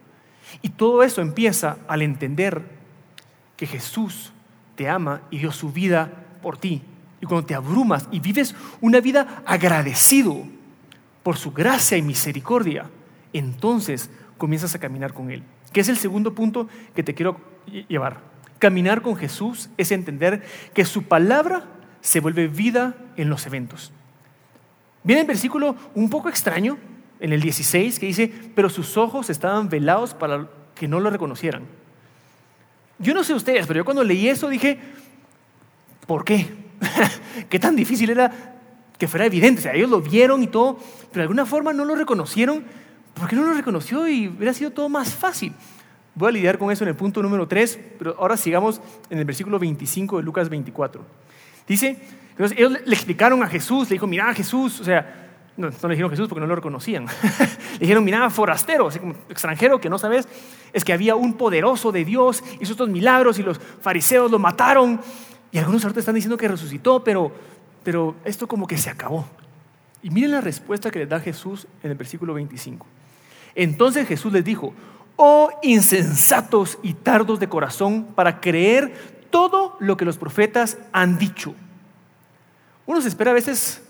Y 0.63 0.71
todo 0.71 1.03
eso 1.03 1.21
empieza 1.21 1.79
al 1.89 2.03
entender 2.03 2.63
que 3.57 3.67
Jesús 3.67 4.33
te 4.77 4.89
ama 4.89 5.23
y 5.31 5.39
dio 5.39 5.51
su 5.51 5.73
vida 5.73 6.11
por 6.41 6.57
ti. 6.57 6.83
Y 7.21 7.27
cuando 7.27 7.47
te 7.47 7.55
abrumas 7.55 8.09
y 8.11 8.21
vives 8.21 8.55
una 8.81 9.01
vida 9.01 9.43
agradecido 9.45 10.45
por 11.23 11.37
su 11.37 11.53
gracia 11.53 11.97
y 11.97 12.03
misericordia, 12.03 12.89
entonces 13.33 14.11
comienzas 14.37 14.75
a 14.75 14.79
caminar 14.79 15.13
con 15.13 15.31
Él. 15.31 15.43
Que 15.73 15.81
es 15.81 15.89
el 15.89 15.97
segundo 15.97 16.35
punto 16.35 16.69
que 16.95 17.03
te 17.03 17.15
quiero 17.15 17.41
llevar. 17.89 18.21
Caminar 18.59 19.03
con 19.03 19.17
Jesús 19.17 19.69
es 19.77 19.93
entender 19.93 20.45
que 20.75 20.85
su 20.85 21.05
palabra 21.05 21.67
se 22.01 22.21
vuelve 22.21 22.49
vida 22.49 22.95
en 23.17 23.29
los 23.29 23.47
eventos. 23.47 23.93
Viene 25.05 25.23
el 25.23 25.27
versículo 25.27 25.77
un 25.95 26.11
poco 26.11 26.29
extraño, 26.29 26.79
en 27.21 27.33
el 27.33 27.41
16, 27.41 27.99
que 27.99 28.07
dice, 28.07 28.33
pero 28.55 28.71
sus 28.71 28.97
ojos 28.97 29.29
estaban 29.29 29.69
velados 29.69 30.15
para 30.15 30.49
que 30.75 30.87
no 30.87 31.01
lo 31.01 31.11
reconocieran. 31.11 31.65
Yo 32.99 33.15
no 33.15 33.25
sé 33.25 33.35
ustedes, 33.35 33.67
pero 33.67 33.79
yo 33.79 33.85
cuando 33.85 34.05
leí 34.05 34.29
eso 34.29 34.49
dije, 34.49 34.79
¿por 36.07 36.25
qué? 36.25 36.47
¿Qué 37.49 37.59
tan 37.59 37.77
difícil 37.77 38.11
era 38.11 38.57
que 38.99 39.09
fuera 39.09 39.27
evidente? 39.27 39.61
O 39.61 39.63
sea, 39.63 39.75
ellos 39.75 39.91
lo 39.91 40.01
vieron 40.01 40.43
y 40.43 40.47
todo, 40.47 40.79
pero 41.11 41.21
de 41.21 41.23
alguna 41.23 41.47
forma 41.47 41.73
no 41.73 41.85
lo 41.85 41.95
reconocieron. 41.95 42.65
¿Por 43.15 43.29
qué 43.29 43.37
no 43.37 43.43
lo 43.43 43.55
reconoció 43.55 44.07
y 44.09 44.29
hubiera 44.29 44.53
sido 44.55 44.71
todo 44.71 44.89
más 44.89 45.15
fácil? 45.15 45.53
Voy 46.15 46.29
a 46.29 46.33
lidiar 46.33 46.59
con 46.59 46.71
eso 46.71 46.85
en 46.85 46.89
el 46.89 46.97
punto 46.97 47.23
número 47.23 47.47
3, 47.47 47.79
pero 47.99 48.17
ahora 48.19 48.37
sigamos 48.37 48.81
en 49.11 49.19
el 49.19 49.25
versículo 49.25 49.59
25 49.59 50.17
de 50.17 50.23
Lucas 50.23 50.49
24. 50.49 51.05
Dice, 51.67 51.97
entonces 52.31 52.59
ellos 52.59 52.73
le 52.85 52.95
explicaron 52.95 53.43
a 53.43 53.47
Jesús, 53.47 53.89
le 53.89 53.95
dijo, 53.95 54.07
mira 54.07 54.33
Jesús, 54.35 54.81
o 54.81 54.85
sea, 54.85 55.29
no, 55.57 55.71
no 55.71 55.89
le 55.89 55.95
dijeron 55.95 56.11
Jesús 56.11 56.29
porque 56.29 56.41
no 56.41 56.47
lo 56.47 56.55
reconocían. 56.55 57.07
le 57.73 57.79
dijeron, 57.79 58.05
mira, 58.05 58.31
forastero, 58.31 58.89
así 58.89 59.01
como 59.01 59.15
extranjero 59.29 59.81
que 59.81 59.91
no 59.91 59.99
sabes, 59.99 60.29
es 60.73 60.85
que 60.85 60.93
había 60.93 61.17
un 61.17 61.35
poderoso 61.35 61.93
de 61.93 62.05
Dios, 62.05 62.43
hizo 62.61 62.73
estos 62.73 62.89
milagros 62.89 63.39
y 63.39 63.43
los 63.43 63.59
fariseos 63.59 64.31
lo 64.31 64.39
mataron. 64.39 65.01
Y 65.51 65.59
algunos 65.59 65.85
ahorita 65.85 66.01
están 66.01 66.15
diciendo 66.15 66.37
que 66.37 66.49
resucitó, 66.49 67.03
pero, 67.03 67.33
pero 67.83 68.17
esto 68.25 68.47
como 68.47 68.67
que 68.67 68.79
se 68.79 68.91
acabó. 68.91 69.27
Y 70.03 70.11
miren 70.11 70.33
la 70.33 70.41
respuesta 70.41 70.91
que 70.91 71.01
les 71.01 71.09
da 71.09 71.21
Jesús 71.21 71.67
en 71.83 71.91
el 71.91 71.97
versículo 71.97 72.35
25. 72.35 72.87
Entonces 73.55 74.07
Jesús 74.07 74.33
les 74.33 74.45
dijo, 74.45 74.75
oh 75.17 75.51
insensatos 75.63 76.79
y 76.83 76.95
tardos 76.95 77.41
de 77.41 77.49
corazón 77.49 78.09
para 78.15 78.41
creer 78.41 79.27
todo 79.31 79.77
lo 79.81 79.97
que 79.97 80.05
los 80.05 80.19
profetas 80.19 80.79
han 80.93 81.19
dicho. 81.19 81.55
Uno 82.87 83.01
se 83.01 83.09
espera 83.09 83.33
a 83.33 83.35
veces, 83.35 83.83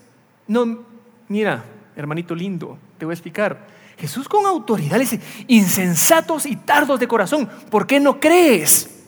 no, 0.47 0.83
Mira, 1.29 1.63
hermanito 1.95 2.33
lindo, 2.33 2.77
te 2.97 3.05
voy 3.05 3.13
a 3.13 3.15
explicar. 3.15 3.67
Jesús 3.99 4.27
con 4.27 4.45
autoridad 4.47 4.97
le 4.97 5.01
dice, 5.03 5.21
insensatos 5.47 6.47
y 6.47 6.55
tardos 6.55 6.99
de 6.99 7.07
corazón, 7.07 7.47
¿por 7.69 7.85
qué 7.85 7.99
no 7.99 8.19
crees? 8.19 8.98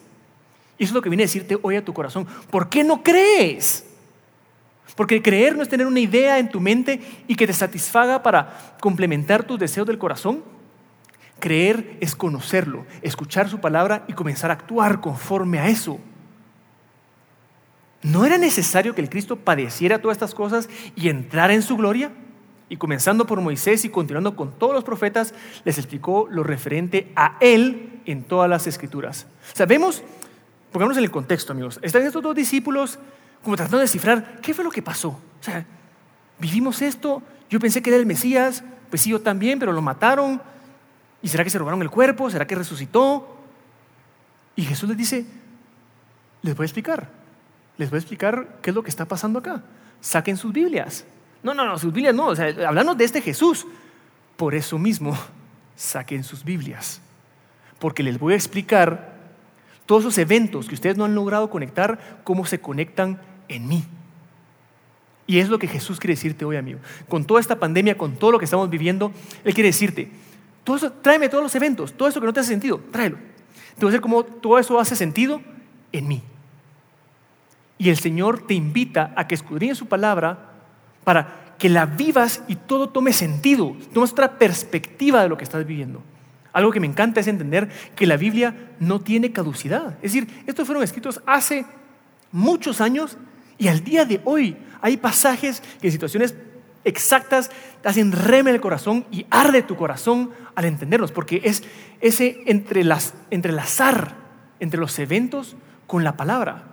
Y 0.82 0.86
eso 0.86 0.94
es 0.94 0.96
lo 0.96 1.04
que 1.04 1.10
viene 1.10 1.22
a 1.22 1.28
decirte 1.28 1.60
hoy 1.62 1.76
a 1.76 1.86
tu 1.86 1.94
corazón. 1.94 2.26
¿Por 2.50 2.68
qué 2.68 2.84
no 2.84 3.04
crees? 3.04 3.86
Porque 4.96 5.22
creer 5.22 5.56
no 5.56 5.62
es 5.62 5.70
tener 5.70 5.86
una 5.86 6.00
idea 6.00 6.40
en 6.40 6.50
tu 6.50 6.60
mente 6.60 7.00
y 7.28 7.36
que 7.36 7.46
te 7.46 7.54
satisfaga 7.54 8.24
para 8.24 8.74
complementar 8.80 9.44
tus 9.44 9.60
deseos 9.60 9.86
del 9.86 10.00
corazón. 10.00 10.44
Creer 11.38 11.98
es 12.00 12.16
conocerlo, 12.16 12.88
escuchar 13.04 13.48
su 13.48 13.60
palabra 13.60 14.06
y 14.08 14.14
comenzar 14.14 14.50
a 14.50 14.56
actuar 14.56 15.02
conforme 15.02 15.60
a 15.60 15.68
eso. 15.68 16.00
¿No 18.02 18.26
era 18.26 18.40
necesario 18.40 18.96
que 18.96 19.02
el 19.02 19.10
Cristo 19.12 19.36
padeciera 19.36 20.02
todas 20.02 20.16
estas 20.16 20.34
cosas 20.34 20.68
y 20.96 21.10
entrara 21.10 21.54
en 21.54 21.62
su 21.62 21.78
gloria? 21.78 22.12
Y 22.70 22.78
comenzando 22.78 23.28
por 23.28 23.40
Moisés 23.40 23.86
y 23.86 23.90
continuando 23.90 24.36
con 24.36 24.58
todos 24.58 24.74
los 24.74 24.84
profetas, 24.84 25.36
les 25.64 25.78
explicó 25.78 26.28
lo 26.32 26.44
referente 26.44 27.12
a 27.16 27.38
él 27.40 28.02
en 28.08 28.24
todas 28.24 28.50
las 28.50 28.66
escrituras. 28.66 29.28
Sabemos, 29.54 30.04
pongámonos 30.72 30.98
en 30.98 31.04
el 31.04 31.12
contexto, 31.12 31.54
amigos. 31.54 31.80
Están 31.82 32.04
estos 32.04 32.22
dos 32.24 32.36
discípulos 32.36 33.00
como 33.44 33.56
tratando 33.56 33.78
de 33.78 33.84
descifrar 33.84 34.40
qué 34.42 34.54
fue 34.54 34.64
lo 34.64 34.72
que 34.72 34.82
pasó. 34.82 35.10
O 35.10 35.44
sea, 35.44 35.66
vivimos 36.40 36.82
esto, 36.82 37.22
yo 37.50 37.60
pensé 37.60 37.82
que 37.82 37.90
era 37.90 37.98
el 37.98 38.06
Mesías, 38.06 38.64
pues 38.90 39.02
sí, 39.02 39.10
yo 39.10 39.22
también, 39.22 39.60
pero 39.60 39.72
lo 39.72 39.82
mataron. 39.82 40.42
¿Y 41.22 41.28
será 41.28 41.44
que 41.44 41.50
se 41.50 41.58
robaron 41.58 41.82
el 41.82 41.90
cuerpo? 41.90 42.30
¿Será 42.30 42.48
que 42.48 42.56
resucitó? 42.56 43.38
Y 44.56 44.64
Jesús 44.64 44.90
les 44.90 44.98
dice, 44.98 45.26
les 46.42 46.56
voy 46.56 46.64
a 46.64 46.68
explicar, 46.68 47.10
les 47.78 47.90
voy 47.90 47.98
a 47.98 48.00
explicar 48.00 48.60
qué 48.62 48.72
es 48.72 48.76
lo 48.76 48.84
que 48.84 48.90
está 48.90 49.06
pasando 49.06 49.40
acá. 49.40 49.64
Saquen 50.02 50.38
sus 50.38 50.52
Biblias. 50.52 51.06
No, 51.44 51.54
no, 51.54 51.66
no, 51.66 51.78
sus 51.78 51.94
Biblias 51.94 52.14
no, 52.14 52.28
o 52.28 52.36
sea, 52.36 52.54
hablando 52.68 52.96
de 52.96 53.04
este 53.04 53.22
Jesús. 53.22 53.66
Por 54.38 54.56
eso 54.56 54.78
mismo, 54.78 55.18
saquen 55.76 56.24
sus 56.24 56.44
Biblias. 56.44 57.02
Porque 57.80 58.04
les 58.04 58.20
voy 58.20 58.34
a 58.34 58.36
explicar 58.36 59.11
todos 59.92 60.04
esos 60.04 60.20
eventos 60.20 60.70
que 60.70 60.76
ustedes 60.76 60.96
no 60.96 61.04
han 61.04 61.14
logrado 61.14 61.50
conectar, 61.50 62.22
cómo 62.24 62.46
se 62.46 62.62
conectan 62.62 63.20
en 63.50 63.68
mí. 63.68 63.84
Y 65.28 65.40
es 65.40 65.50
lo 65.50 65.60
que 65.60 65.68
Jesús 65.68 66.00
quiere 66.00 66.14
decirte 66.14 66.46
hoy, 66.46 66.56
amigo. 66.56 66.80
Con 67.10 67.26
toda 67.26 67.42
esta 67.42 67.60
pandemia, 67.60 67.98
con 67.98 68.16
todo 68.16 68.32
lo 68.32 68.40
que 68.40 68.46
estamos 68.46 68.70
viviendo, 68.70 69.12
Él 69.44 69.54
quiere 69.54 69.68
decirte, 69.68 70.10
tráeme 71.02 71.28
todos 71.28 71.44
los 71.44 71.54
eventos, 71.56 71.92
todo 71.92 72.08
eso 72.08 72.22
que 72.22 72.26
no 72.26 72.32
te 72.32 72.40
hace 72.40 72.52
sentido, 72.52 72.80
tráelo. 72.90 73.18
Te 73.18 73.82
voy 73.82 73.90
a 73.90 73.92
decir 73.92 74.00
cómo 74.00 74.24
todo 74.24 74.58
eso 74.60 74.80
hace 74.80 74.96
sentido 74.96 75.42
en 75.92 76.08
mí. 76.08 76.24
Y 77.78 77.90
el 77.90 77.98
Señor 77.98 78.48
te 78.48 78.54
invita 78.54 79.12
a 79.18 79.28
que 79.28 79.36
escudriñes 79.36 79.78
su 79.78 79.88
palabra 79.88 80.54
para 81.04 81.56
que 81.58 81.68
la 81.68 81.86
vivas 81.86 82.44
y 82.48 82.56
todo 82.56 82.88
tome 82.88 83.12
sentido, 83.12 83.76
tomes 83.94 84.14
otra 84.14 84.40
perspectiva 84.40 85.22
de 85.22 85.28
lo 85.28 85.36
que 85.36 85.44
estás 85.44 85.66
viviendo. 85.68 86.02
Algo 86.54 86.72
que 86.72 86.80
me 86.80 86.88
encanta 86.88 87.20
es 87.20 87.28
entender 87.28 87.70
que 87.96 88.08
la 88.08 88.18
Biblia 88.18 88.74
no 88.80 89.00
tiene 89.00 89.32
caducidad. 89.32 89.96
Es 90.02 90.14
decir, 90.14 90.28
estos 90.48 90.66
fueron 90.66 90.84
escritos 90.84 91.22
hace 91.26 91.66
muchos 92.32 92.82
años 92.82 93.18
y 93.58 93.68
al 93.68 93.84
día 93.84 94.06
de 94.06 94.22
hoy 94.26 94.58
hay 94.82 94.98
pasajes 94.98 95.62
que 95.80 95.88
en 95.88 95.92
situaciones 95.92 96.36
exactas 96.84 97.52
te 97.82 97.90
hacen 97.90 98.12
reme 98.12 98.52
el 98.52 98.62
corazón 98.62 99.06
y 99.12 99.26
arde 99.30 99.62
tu 99.62 99.76
corazón 99.76 100.32
al 100.56 100.66
entenderlos, 100.66 101.12
porque 101.12 101.42
es 101.44 101.64
ese 102.02 102.44
entrelazar 102.46 104.16
entre 104.60 104.80
los 104.80 104.98
eventos 105.00 105.56
con 105.88 106.04
la 106.04 106.18
palabra. 106.18 106.64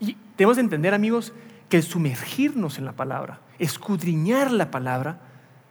Y 0.00 0.16
tenemos 0.36 0.56
que 0.56 0.62
entender, 0.62 0.94
amigos, 0.94 1.32
que 1.68 1.76
el 1.76 1.82
sumergirnos 1.82 2.78
en 2.78 2.84
la 2.84 2.92
palabra, 2.92 3.40
escudriñar 3.58 4.50
la 4.50 4.70
palabra, 4.70 5.20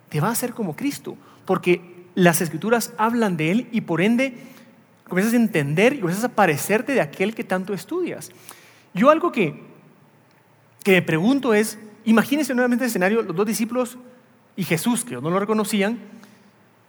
te 0.10 0.22
va 0.22 0.30
a 0.30 0.32
hacer 0.32 0.54
como 0.54 0.75
Cristo, 0.75 1.18
porque 1.46 1.88
las 2.16 2.42
escrituras 2.42 2.94
hablan 2.98 3.38
de 3.38 3.51
Él 3.51 3.68
y 3.72 3.82
por 3.82 4.01
ende 4.01 4.36
comienzas 5.08 5.34
a 5.34 5.38
entender 5.38 5.94
y 5.94 6.00
comienzas 6.00 6.25
a 6.25 6.36
parecerte 6.36 6.94
de 6.94 7.01
aquel 7.01 7.34
que 7.34 7.44
tanto 7.44 7.74
estudias. 7.74 8.32
Yo 8.94 9.10
algo 9.10 9.32
que, 9.32 9.63
que 10.84 10.92
me 10.92 11.01
pregunto 11.01 11.54
es, 11.54 11.80
imagínense 12.06 12.54
nuevamente 12.54 12.86
el 12.86 12.89
escenario, 12.89 13.22
los 13.22 13.36
dos 13.36 13.46
discípulos 13.46 13.98
y 14.56 14.63
Jesús, 14.63 15.04
que 15.06 15.16
no 15.16 15.30
lo 15.30 15.39
reconocían, 15.39 16.00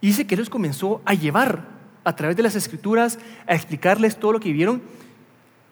y 0.01 0.07
dice 0.07 0.27
que 0.27 0.35
los 0.35 0.49
comenzó 0.49 1.01
a 1.05 1.13
llevar 1.13 1.65
a 2.03 2.15
través 2.15 2.35
de 2.35 2.43
las 2.43 2.55
escrituras, 2.55 3.19
a 3.47 3.53
explicarles 3.53 4.17
todo 4.17 4.33
lo 4.33 4.39
que 4.39 4.49
vivieron. 4.49 4.81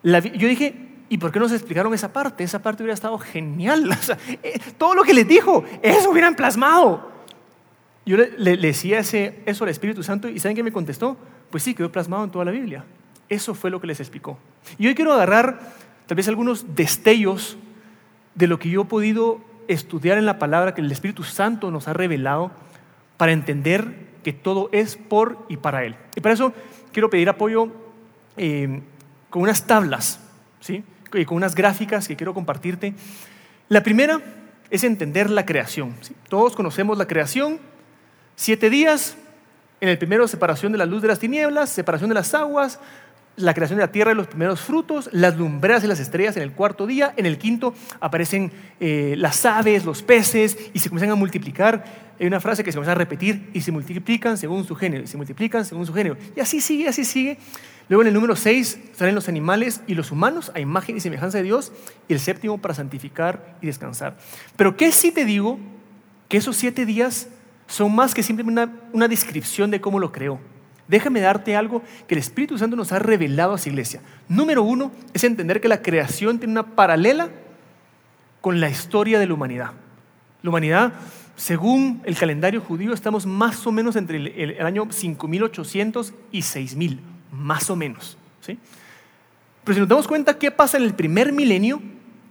yo 0.03 0.47
dije, 0.47 0.89
¿Y 1.09 1.17
por 1.17 1.31
qué 1.31 1.39
no 1.39 1.49
se 1.49 1.55
explicaron 1.55 1.91
esa 1.93 2.13
parte? 2.13 2.43
Esa 2.43 2.61
parte 2.61 2.83
hubiera 2.83 2.93
estado 2.93 3.17
genial. 3.17 3.89
Eh, 4.43 4.59
todo 4.77 4.93
lo 4.93 5.03
que 5.03 5.13
les 5.13 5.27
dijo, 5.27 5.63
eso 5.81 6.11
hubieran 6.11 6.35
plasmado. 6.35 7.11
Yo 8.05 8.17
le, 8.17 8.57
decía 8.57 8.99
ese, 8.99 9.39
eso 9.45 9.63
al 9.63 9.69
Espíritu 9.69 10.03
Santo 10.03 10.27
y 10.29 10.39
¿saben 10.39 10.55
qué 10.55 10.63
me 10.63 10.71
contestó? 10.71 11.17
Pues 11.49 11.63
sí, 11.63 11.73
quedó 11.73 11.91
plasmado 11.91 12.23
en 12.23 12.31
toda 12.31 12.45
la 12.45 12.51
Biblia. 12.51 12.85
Eso 13.27 13.53
fue 13.53 13.69
lo 13.69 13.79
que 13.79 13.87
les 13.87 13.99
explicó. 13.99 14.37
Y 14.77 14.87
hoy 14.87 14.95
quiero 14.95 15.13
agarrar 15.13 15.59
tal 16.07 16.15
vez 16.15 16.27
algunos 16.27 16.75
destellos 16.75 17.57
de 18.35 18.47
lo 18.47 18.57
que 18.57 18.69
yo 18.69 18.81
he 18.81 18.85
podido 18.85 19.41
estudiar 19.67 20.17
en 20.17 20.25
la 20.25 20.39
palabra 20.39 20.73
que 20.73 20.81
el 20.81 20.91
Espíritu 20.91 21.23
Santo 21.23 21.69
nos 21.69 21.87
ha 21.87 21.93
revelado 21.93 22.51
para 23.17 23.31
entender 23.31 24.09
que 24.23 24.33
todo 24.33 24.69
es 24.71 24.95
por 24.95 25.45
y 25.49 25.57
para 25.57 25.83
Él. 25.85 25.95
Y 26.15 26.21
para 26.21 26.33
eso 26.33 26.53
quiero 26.91 27.09
pedir 27.09 27.29
apoyo 27.29 27.71
eh, 28.37 28.81
con 29.29 29.43
unas 29.43 29.67
tablas, 29.67 30.19
¿sí? 30.59 30.83
y 31.13 31.25
con 31.25 31.37
unas 31.37 31.55
gráficas 31.55 32.07
que 32.07 32.15
quiero 32.15 32.33
compartirte. 32.33 32.93
La 33.67 33.83
primera 33.83 34.21
es 34.69 34.83
entender 34.83 35.29
la 35.29 35.45
creación. 35.45 35.95
Todos 36.27 36.55
conocemos 36.55 36.97
la 36.97 37.07
creación. 37.07 37.59
Siete 38.41 38.69
días, 38.69 39.17
en 39.81 39.89
el 39.89 39.97
primero 39.97 40.25
separación 40.25 40.71
de 40.71 40.77
la 40.77 40.85
luz 40.85 41.01
de 41.01 41.09
las 41.09 41.19
tinieblas, 41.19 41.71
separación 41.71 42.07
de 42.07 42.13
las 42.13 42.33
aguas, 42.33 42.79
la 43.35 43.53
creación 43.53 43.79
de 43.79 43.85
la 43.85 43.91
tierra 43.91 44.13
y 44.13 44.15
los 44.15 44.27
primeros 44.27 44.61
frutos, 44.61 45.09
las 45.11 45.35
lumbreras 45.35 45.83
y 45.83 45.87
las 45.87 45.99
estrellas 45.99 46.37
en 46.37 46.43
el 46.43 46.53
cuarto 46.53 46.87
día, 46.87 47.13
en 47.17 47.25
el 47.25 47.37
quinto 47.37 47.73
aparecen 47.99 48.49
eh, 48.79 49.15
las 49.17 49.45
aves, 49.45 49.83
los 49.83 50.03
peces 50.03 50.57
y 50.73 50.79
se 50.79 50.87
comienzan 50.87 51.11
a 51.11 51.15
multiplicar. 51.15 51.83
Hay 52.17 52.27
una 52.27 52.39
frase 52.39 52.63
que 52.63 52.71
se 52.71 52.77
comienza 52.77 52.93
a 52.93 52.95
repetir 52.95 53.49
y 53.53 53.59
se 53.59 53.73
multiplican 53.73 54.37
según 54.37 54.65
su 54.65 54.73
género, 54.73 55.03
y 55.03 55.07
se 55.07 55.17
multiplican 55.17 55.65
según 55.65 55.85
su 55.85 55.93
género. 55.93 56.15
Y 56.33 56.39
así 56.39 56.61
sigue, 56.61 56.87
así 56.87 57.03
sigue. 57.03 57.37
Luego 57.89 58.03
en 58.03 58.07
el 58.07 58.13
número 58.13 58.37
6 58.37 58.79
salen 58.93 59.15
los 59.15 59.27
animales 59.27 59.81
y 59.85 59.95
los 59.95 60.13
humanos 60.13 60.49
a 60.55 60.61
imagen 60.61 60.95
y 60.95 61.01
semejanza 61.01 61.39
de 61.39 61.43
Dios. 61.43 61.73
Y 62.07 62.13
el 62.13 62.21
séptimo 62.21 62.57
para 62.57 62.73
santificar 62.73 63.57
y 63.59 63.65
descansar. 63.65 64.17
Pero 64.55 64.77
¿qué 64.77 64.93
si 64.93 65.11
te 65.11 65.25
digo? 65.25 65.59
Que 66.29 66.37
esos 66.37 66.55
siete 66.55 66.85
días 66.85 67.27
son 67.69 67.95
más 67.95 68.13
que 68.13 68.23
simplemente 68.23 68.61
una, 68.61 68.73
una 68.91 69.07
descripción 69.07 69.71
de 69.71 69.79
cómo 69.79 69.99
lo 69.99 70.11
creó. 70.11 70.39
Déjame 70.87 71.21
darte 71.21 71.55
algo 71.55 71.83
que 72.07 72.15
el 72.15 72.19
Espíritu 72.19 72.57
Santo 72.57 72.75
nos 72.75 72.91
ha 72.91 72.99
revelado 72.99 73.53
a 73.53 73.59
su 73.59 73.69
iglesia. 73.69 74.01
Número 74.27 74.63
uno 74.63 74.91
es 75.13 75.23
entender 75.23 75.61
que 75.61 75.67
la 75.67 75.83
creación 75.83 76.39
tiene 76.39 76.51
una 76.51 76.75
paralela 76.75 77.29
con 78.41 78.59
la 78.59 78.69
historia 78.69 79.19
de 79.19 79.27
la 79.27 79.35
humanidad. 79.35 79.71
La 80.41 80.49
humanidad, 80.49 80.93
según 81.35 82.01
el 82.05 82.17
calendario 82.17 82.59
judío, 82.59 82.91
estamos 82.91 83.27
más 83.27 83.67
o 83.67 83.71
menos 83.71 83.95
entre 83.95 84.17
el, 84.17 84.27
el 84.27 84.65
año 84.65 84.87
5800 84.89 86.13
y 86.31 86.41
6000 86.41 86.99
más 87.31 87.69
o 87.69 87.75
menos. 87.75 88.17
¿sí? 88.41 88.57
Pero 89.63 89.75
si 89.75 89.79
nos 89.81 89.89
damos 89.89 90.07
cuenta 90.07 90.39
qué 90.39 90.49
pasa 90.49 90.77
en 90.77 90.83
el 90.83 90.95
primer 90.95 91.31
milenio 91.31 91.81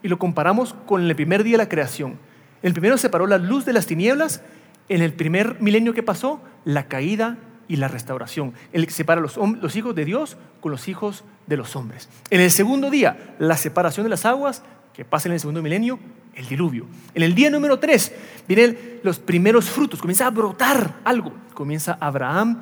y 0.02 0.08
lo 0.08 0.18
comparamos 0.18 0.74
con 0.86 1.04
el 1.04 1.14
primer 1.14 1.44
día 1.44 1.52
de 1.52 1.58
la 1.58 1.68
creación, 1.68 2.18
el 2.62 2.72
primero 2.72 2.98
separó 2.98 3.28
la 3.28 3.38
luz 3.38 3.64
de 3.64 3.72
las 3.72 3.86
tinieblas, 3.86 4.42
en 4.88 5.02
el 5.02 5.12
primer 5.12 5.60
milenio 5.60 5.94
que 5.94 6.02
pasó, 6.02 6.40
la 6.64 6.88
caída 6.88 7.38
y 7.68 7.76
la 7.76 7.88
restauración. 7.88 8.54
El 8.72 8.88
separa 8.88 9.20
los, 9.20 9.36
los 9.36 9.76
hijos 9.76 9.94
de 9.94 10.04
Dios 10.04 10.36
con 10.60 10.72
los 10.72 10.88
hijos 10.88 11.24
de 11.46 11.56
los 11.56 11.76
hombres. 11.76 12.08
En 12.30 12.40
el 12.40 12.50
segundo 12.50 12.90
día, 12.90 13.34
la 13.38 13.56
separación 13.56 14.04
de 14.04 14.10
las 14.10 14.24
aguas, 14.24 14.62
que 14.94 15.04
pasa 15.04 15.28
en 15.28 15.34
el 15.34 15.40
segundo 15.40 15.62
milenio, 15.62 15.98
el 16.34 16.46
diluvio. 16.46 16.86
En 17.14 17.22
el 17.22 17.34
día 17.34 17.50
número 17.50 17.78
tres, 17.78 18.12
vienen 18.46 19.00
los 19.02 19.18
primeros 19.18 19.68
frutos, 19.68 20.00
comienza 20.00 20.26
a 20.26 20.30
brotar 20.30 20.96
algo. 21.04 21.32
Comienza 21.52 21.98
Abraham, 22.00 22.60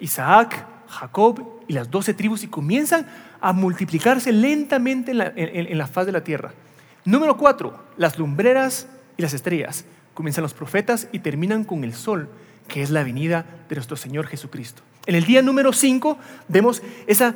Isaac, 0.00 0.66
Jacob 0.88 1.62
y 1.68 1.72
las 1.72 1.90
doce 1.90 2.14
tribus 2.14 2.42
y 2.42 2.48
comienzan 2.48 3.06
a 3.40 3.52
multiplicarse 3.52 4.32
lentamente 4.32 5.12
en 5.12 5.78
la, 5.78 5.86
faz 5.86 6.06
de 6.06 6.12
la 6.12 6.24
tierra. 6.24 6.52
Número 7.04 7.36
cuatro, 7.36 7.78
las 7.96 8.18
lumbreras 8.18 8.88
y 9.16 9.22
las 9.22 9.34
estrellas. 9.34 9.84
Comienzan 10.14 10.42
los 10.42 10.54
profetas 10.54 11.08
y 11.12 11.18
terminan 11.18 11.64
con 11.64 11.84
el 11.84 11.92
sol, 11.92 12.28
que 12.68 12.82
es 12.82 12.90
la 12.90 13.02
venida 13.04 13.44
de 13.68 13.76
nuestro 13.76 13.96
Señor 13.96 14.26
Jesucristo. 14.26 14.82
En 15.06 15.14
el 15.14 15.24
día 15.24 15.42
número 15.42 15.72
cinco 15.72 16.18
vemos 16.48 16.82
esa 17.06 17.34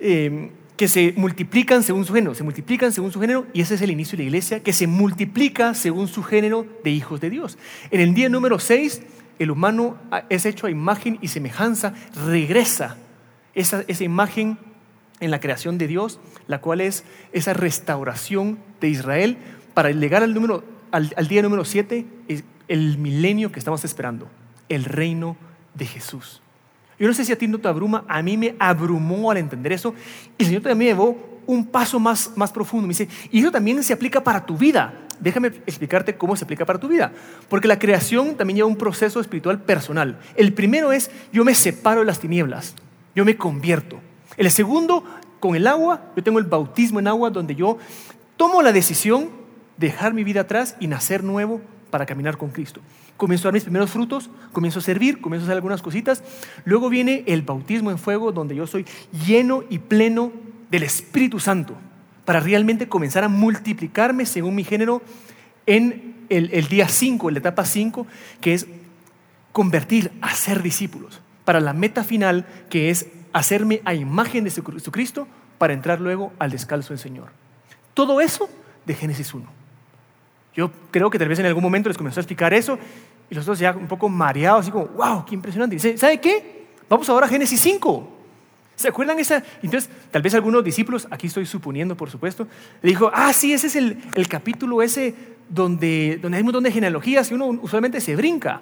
eh, 0.00 0.50
que 0.76 0.88
se 0.88 1.14
multiplican 1.16 1.82
según 1.82 2.04
su 2.04 2.12
género, 2.12 2.34
se 2.34 2.44
multiplican 2.44 2.92
según 2.92 3.10
su 3.10 3.20
género 3.20 3.46
y 3.54 3.62
ese 3.62 3.76
es 3.76 3.82
el 3.82 3.90
inicio 3.90 4.16
de 4.16 4.24
la 4.24 4.28
iglesia, 4.28 4.62
que 4.62 4.72
se 4.72 4.86
multiplica 4.86 5.74
según 5.74 6.08
su 6.08 6.22
género 6.22 6.66
de 6.84 6.90
hijos 6.90 7.20
de 7.20 7.30
Dios. 7.30 7.56
En 7.90 8.00
el 8.00 8.12
día 8.12 8.28
número 8.28 8.58
seis 8.58 9.00
el 9.38 9.50
humano 9.50 9.96
es 10.28 10.46
hecho 10.46 10.66
a 10.66 10.70
imagen 10.70 11.18
y 11.20 11.28
semejanza, 11.28 11.94
regresa 12.26 12.96
esa, 13.54 13.84
imagen 14.00 14.58
en 15.20 15.30
la 15.30 15.40
creación 15.40 15.78
de 15.78 15.88
Dios, 15.88 16.20
la 16.46 16.60
cual 16.60 16.80
es 16.80 17.04
esa 17.32 17.52
restauración 17.52 18.58
de 18.80 18.88
Israel 18.88 19.38
para 19.74 19.90
llegar 19.90 20.22
al, 20.22 20.34
número, 20.34 20.64
al, 20.96 21.28
día 21.28 21.42
número 21.42 21.64
7, 21.64 22.06
el 22.68 22.98
milenio 22.98 23.52
que 23.52 23.58
estamos 23.58 23.84
esperando, 23.84 24.28
el 24.68 24.84
reino 24.84 25.36
de 25.74 25.86
Jesús. 25.86 26.40
Yo 26.98 27.06
no 27.06 27.12
sé 27.12 27.24
si 27.24 27.32
a 27.32 27.38
ti 27.38 27.46
no 27.46 27.58
te 27.58 27.68
abruma, 27.68 28.04
a 28.08 28.22
mí 28.22 28.36
me 28.36 28.56
abrumó 28.58 29.30
al 29.30 29.36
entender 29.36 29.72
eso 29.72 29.94
y 30.38 30.42
el 30.42 30.46
Señor 30.46 30.62
también 30.62 30.78
me 30.78 30.84
llevó 30.86 31.40
un 31.46 31.66
paso 31.66 32.00
más, 32.00 32.32
más 32.36 32.50
profundo. 32.50 32.86
Me 32.86 32.92
dice, 32.92 33.08
y 33.30 33.40
eso 33.40 33.52
también 33.52 33.82
se 33.82 33.92
aplica 33.92 34.24
para 34.24 34.44
tu 34.44 34.56
vida. 34.56 34.94
déjame 35.20 35.48
explicarte 35.48 36.16
cómo 36.16 36.34
se 36.34 36.44
aplica 36.44 36.64
para 36.64 36.80
tu 36.80 36.88
vida. 36.88 37.12
Porque 37.50 37.68
la 37.68 37.78
creación 37.78 38.34
también 38.34 38.56
lleva 38.56 38.68
un 38.68 38.76
proceso 38.76 39.20
espiritual 39.20 39.60
personal. 39.60 40.18
El 40.34 40.54
primero 40.54 40.92
es, 40.92 41.10
yo 41.32 41.44
me 41.44 41.54
separo 41.54 42.00
de 42.00 42.06
las 42.06 42.20
tinieblas, 42.20 42.74
yo 43.14 43.24
me 43.26 43.36
convierto. 43.36 44.00
El 44.38 44.50
segundo, 44.50 45.04
con 45.38 45.54
el 45.54 45.66
agua, 45.66 46.12
yo 46.16 46.22
tengo 46.22 46.38
el 46.38 46.46
bautismo 46.46 46.98
en 46.98 47.08
agua 47.08 47.28
donde 47.28 47.54
yo 47.54 47.76
tomo 48.38 48.62
la 48.62 48.72
decisión 48.72 49.28
de 49.28 49.45
dejar 49.76 50.14
mi 50.14 50.24
vida 50.24 50.42
atrás 50.42 50.76
y 50.80 50.86
nacer 50.86 51.24
nuevo 51.24 51.60
para 51.90 52.06
caminar 52.06 52.36
con 52.36 52.50
Cristo. 52.50 52.80
Comienzo 53.16 53.46
a 53.46 53.48
dar 53.48 53.54
mis 53.54 53.62
primeros 53.64 53.90
frutos, 53.90 54.30
comienzo 54.52 54.80
a 54.80 54.82
servir, 54.82 55.20
comienzo 55.20 55.44
a 55.44 55.46
hacer 55.46 55.56
algunas 55.56 55.82
cositas. 55.82 56.22
Luego 56.64 56.88
viene 56.90 57.24
el 57.26 57.42
bautismo 57.42 57.90
en 57.90 57.98
fuego 57.98 58.32
donde 58.32 58.54
yo 58.54 58.66
soy 58.66 58.84
lleno 59.26 59.64
y 59.70 59.78
pleno 59.78 60.32
del 60.70 60.82
Espíritu 60.82 61.40
Santo 61.40 61.74
para 62.24 62.40
realmente 62.40 62.88
comenzar 62.88 63.24
a 63.24 63.28
multiplicarme 63.28 64.26
según 64.26 64.54
mi 64.54 64.64
género 64.64 65.00
en 65.64 66.16
el, 66.28 66.68
día 66.68 66.88
5, 66.88 67.28
en 67.28 67.34
la 67.34 67.38
etapa 67.38 67.64
5, 67.64 68.06
que 68.40 68.54
es 68.54 68.66
convertir, 69.52 70.12
a 70.20 70.34
ser 70.34 70.62
discípulos, 70.62 71.20
para 71.44 71.60
la 71.60 71.72
meta 71.72 72.04
final, 72.04 72.44
que 72.68 72.90
es 72.90 73.06
hacerme 73.32 73.80
a 73.84 73.94
imagen 73.94 74.44
de 74.44 74.50
Jesucristo 74.50 75.28
para 75.56 75.72
entrar 75.72 76.00
luego 76.00 76.32
al 76.38 76.50
descalzo 76.50 76.90
del 76.90 76.98
Señor. 76.98 77.30
Todo 77.94 78.20
eso 78.20 78.50
de 78.84 78.94
Génesis 78.94 79.32
1. 79.32 79.65
Yo 80.56 80.70
creo 80.90 81.10
que 81.10 81.18
tal 81.18 81.28
vez 81.28 81.38
en 81.38 81.46
algún 81.46 81.62
momento 81.62 81.88
les 81.88 81.98
comenzó 81.98 82.20
a 82.20 82.22
explicar 82.22 82.54
eso 82.54 82.78
y 83.28 83.34
los 83.34 83.44
dos 83.44 83.58
ya 83.58 83.72
un 83.72 83.86
poco 83.86 84.08
mareados, 84.08 84.62
así 84.62 84.70
como, 84.70 84.86
wow, 84.86 85.24
qué 85.26 85.34
impresionante. 85.34 85.76
Dice, 85.76 85.98
¿sabe 85.98 86.18
qué? 86.18 86.66
Vamos 86.88 87.08
ahora 87.08 87.26
a 87.26 87.28
Génesis 87.28 87.60
5. 87.60 88.12
¿Se 88.74 88.88
acuerdan 88.88 89.18
esa? 89.18 89.42
Entonces, 89.62 89.90
tal 90.10 90.22
vez 90.22 90.34
algunos 90.34 90.64
discípulos, 90.64 91.06
aquí 91.10 91.26
estoy 91.26 91.46
suponiendo, 91.46 91.96
por 91.96 92.10
supuesto, 92.10 92.46
le 92.82 92.90
dijo, 92.90 93.10
ah, 93.12 93.32
sí, 93.32 93.52
ese 93.52 93.66
es 93.66 93.76
el, 93.76 93.98
el 94.14 94.28
capítulo 94.28 94.82
ese 94.82 95.14
donde, 95.48 96.18
donde 96.20 96.36
hay 96.36 96.42
un 96.42 96.46
montón 96.46 96.64
de 96.64 96.72
genealogías 96.72 97.30
y 97.30 97.34
uno 97.34 97.46
usualmente 97.46 98.00
se 98.00 98.16
brinca. 98.16 98.60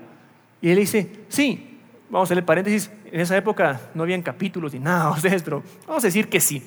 Y 0.61 0.71
él 0.71 0.77
dice, 0.77 1.11
sí, 1.29 1.79
vamos 2.11 2.27
a 2.27 2.29
hacer 2.29 2.39
el 2.39 2.45
paréntesis, 2.45 2.91
en 3.11 3.21
esa 3.21 3.37
época 3.37 3.81
no 3.95 4.03
habían 4.03 4.23
capítulos 4.23 4.73
ni 4.73 4.81
nada, 4.81 5.11
o 5.11 5.17
sea, 5.19 5.37
pero 5.45 5.63
vamos 5.87 6.03
a 6.05 6.07
decir 6.07 6.29
que 6.29 6.41
sí. 6.41 6.63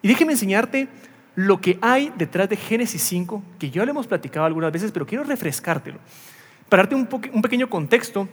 Y 0.00 0.08
déjeme 0.08 0.32
enseñarte 0.32 0.88
lo 1.34 1.60
que 1.60 1.78
hay 1.80 2.12
detrás 2.16 2.48
de 2.48 2.56
Génesis 2.56 3.02
5, 3.02 3.42
que 3.58 3.70
ya 3.70 3.84
lo 3.84 3.90
hemos 3.90 4.06
platicado 4.06 4.46
algunas 4.46 4.72
veces, 4.72 4.92
pero 4.92 5.06
quiero 5.06 5.24
refrescártelo. 5.24 5.98
Para 6.68 6.84
darte 6.84 6.94
un, 6.94 7.08
un 7.32 7.42
pequeño 7.42 7.68
contexto 7.68 8.28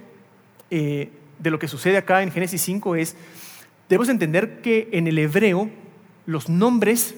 eh, 0.70 1.10
de 1.40 1.52
lo 1.52 1.60
que 1.60 1.68
sucede 1.68 1.98
acá 1.98 2.22
en 2.22 2.32
Génesis 2.32 2.62
5 2.62 2.96
es 2.96 3.16
debemos 3.88 4.10
entender 4.10 4.62
que 4.62 4.90
en 4.92 5.08
el 5.08 5.18
hebreo 5.18 5.70
los 6.26 6.50
nombres 6.50 7.16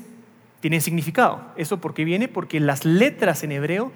tienen 0.61 0.81
significado. 0.81 1.41
¿Eso 1.57 1.81
por 1.81 1.93
qué 1.93 2.05
viene? 2.05 2.27
Porque 2.27 2.59
las 2.59 2.85
letras 2.85 3.43
en 3.43 3.51
hebreo 3.51 3.91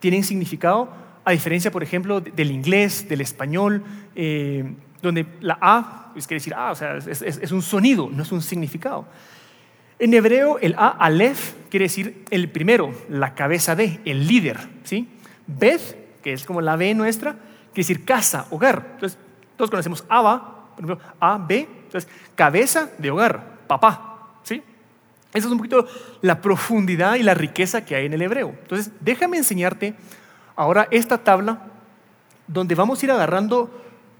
tienen 0.00 0.24
significado, 0.24 0.90
a 1.24 1.32
diferencia, 1.32 1.70
por 1.70 1.82
ejemplo, 1.82 2.20
del 2.20 2.50
inglés, 2.50 3.08
del 3.08 3.20
español, 3.20 3.84
eh, 4.16 4.74
donde 5.02 5.26
la 5.40 5.58
A, 5.60 6.12
es 6.16 6.26
quiere 6.26 6.40
decir 6.40 6.54
A, 6.54 6.72
o 6.72 6.74
sea, 6.74 6.96
es, 6.96 7.52
un 7.52 7.62
sonido, 7.62 8.08
no 8.10 8.22
es 8.22 8.32
un 8.32 8.42
significado. 8.42 9.06
En 9.98 10.14
hebreo, 10.14 10.58
el 10.60 10.74
A, 10.78 10.88
Aleph, 10.88 11.54
quiere 11.70 11.84
decir 11.84 12.24
el 12.30 12.50
primero, 12.50 12.92
la 13.08 13.34
cabeza 13.34 13.74
de, 13.74 14.00
el 14.04 14.26
líder. 14.26 14.58
¿sí? 14.84 15.08
Beth, 15.46 16.20
que 16.22 16.32
es 16.32 16.44
como 16.44 16.60
la 16.60 16.76
B 16.76 16.94
nuestra, 16.94 17.32
quiere 17.32 17.74
decir 17.74 18.04
casa, 18.04 18.46
hogar. 18.50 18.90
Entonces, 18.94 19.18
todos 19.56 19.70
conocemos 19.70 20.04
Abba, 20.08 20.74
por 20.76 20.84
ejemplo, 20.84 21.06
A, 21.18 21.38
B, 21.38 21.68
entonces, 21.86 22.08
cabeza 22.34 22.90
de 22.98 23.10
hogar, 23.10 23.58
papá. 23.66 24.30
¿sí? 24.44 24.62
Esa 25.32 25.46
es 25.46 25.52
un 25.52 25.58
poquito 25.58 25.86
la 26.22 26.40
profundidad 26.40 27.16
y 27.16 27.22
la 27.22 27.34
riqueza 27.34 27.84
que 27.84 27.96
hay 27.96 28.06
en 28.06 28.12
el 28.12 28.22
hebreo. 28.22 28.50
Entonces, 28.50 28.92
déjame 29.00 29.36
enseñarte 29.36 29.94
ahora 30.54 30.86
esta 30.90 31.18
tabla 31.18 31.66
donde 32.46 32.74
vamos 32.74 33.02
a 33.02 33.06
ir 33.06 33.12
agarrando 33.12 33.70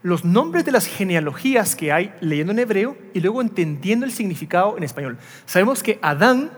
los 0.03 0.25
nombres 0.25 0.65
de 0.65 0.73
las 0.73 0.87
genealogías 0.87 1.75
que 1.75 1.93
hay 1.93 2.13
leyendo 2.21 2.53
en 2.53 2.61
hebreo 2.61 2.97
y 3.15 3.21
luego 3.21 3.41
entendiendo 3.41 4.07
el 4.07 4.13
significado 4.13 4.77
en 4.77 4.85
español. 4.85 5.19
Sabemos 5.47 5.83
que 5.83 5.99
Adán 6.03 6.51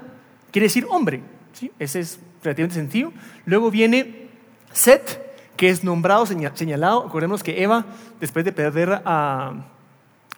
quiere 0.50 0.66
decir 0.66 0.87
hombre, 0.90 1.23
¿sí? 1.52 1.70
ese 1.78 2.00
es 2.00 2.20
relativamente 2.42 2.75
sencillo. 2.75 3.12
Luego 3.47 3.71
viene 3.71 4.28
Set, 4.73 5.34
que 5.56 5.69
es 5.69 5.84
nombrado, 5.84 6.26
señalado. 6.26 7.06
Acordemos 7.06 7.43
que 7.43 7.62
Eva, 7.62 7.86
después 8.21 8.45
de 8.45 8.52
perder 8.52 9.02
a, 9.04 9.67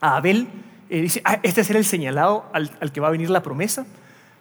Abel, 0.01 0.49
eh, 0.91 1.03
dice, 1.03 1.23
ah, 1.25 1.39
este 1.43 1.63
será 1.63 1.79
el 1.79 1.85
señalado 1.85 2.47
al, 2.53 2.93
que 2.93 3.01
va 3.01 3.09
a 3.09 3.13
venir 3.13 3.31
la 3.31 3.43
promesa. 3.43 3.87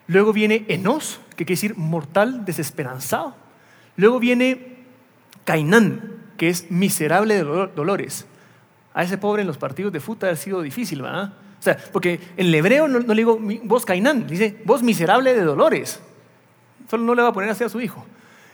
Luego 0.08 0.34
viene 0.34 0.66
Enos, 0.70 1.20
que 1.32 1.46
quiere 1.46 1.58
decir 1.58 1.78
mortal, 1.78 2.46
desesperanzado. 2.46 3.36
Luego 3.96 4.20
viene 4.20 4.78
Cainán, 5.46 6.02
que 6.38 6.50
es 6.50 6.72
miserable 6.72 7.36
de 7.36 7.44
dolores. 7.44 8.26
A 8.94 9.04
ese 9.04 9.18
pobre 9.18 9.42
en 9.42 9.48
los 9.48 9.58
partidos 9.58 9.94
de 9.94 10.00
fútbol 10.00 10.30
ha 10.30 10.36
sido 10.36 10.62
difícil, 10.62 11.02
¿verdad? 11.02 11.34
O 11.60 11.64
sea, 11.64 11.78
porque 11.92 12.20
en 12.38 12.48
el 12.48 12.56
hebreo 12.56 12.88
no, 12.88 13.00
le 13.00 13.16
digo 13.16 13.40
vos 13.64 13.86
Cainán, 13.86 14.28
dice 14.28 14.62
vos 14.66 14.84
miserable 14.84 15.34
de 15.34 15.44
dolores. 15.44 16.00
Solo 16.90 17.04
no 17.04 17.16
le 17.16 17.22
va 17.22 17.30
a 17.30 17.34
poner 17.34 17.50
así 17.50 17.64
a 17.64 17.70
su 17.70 17.80
hijo. 17.80 18.06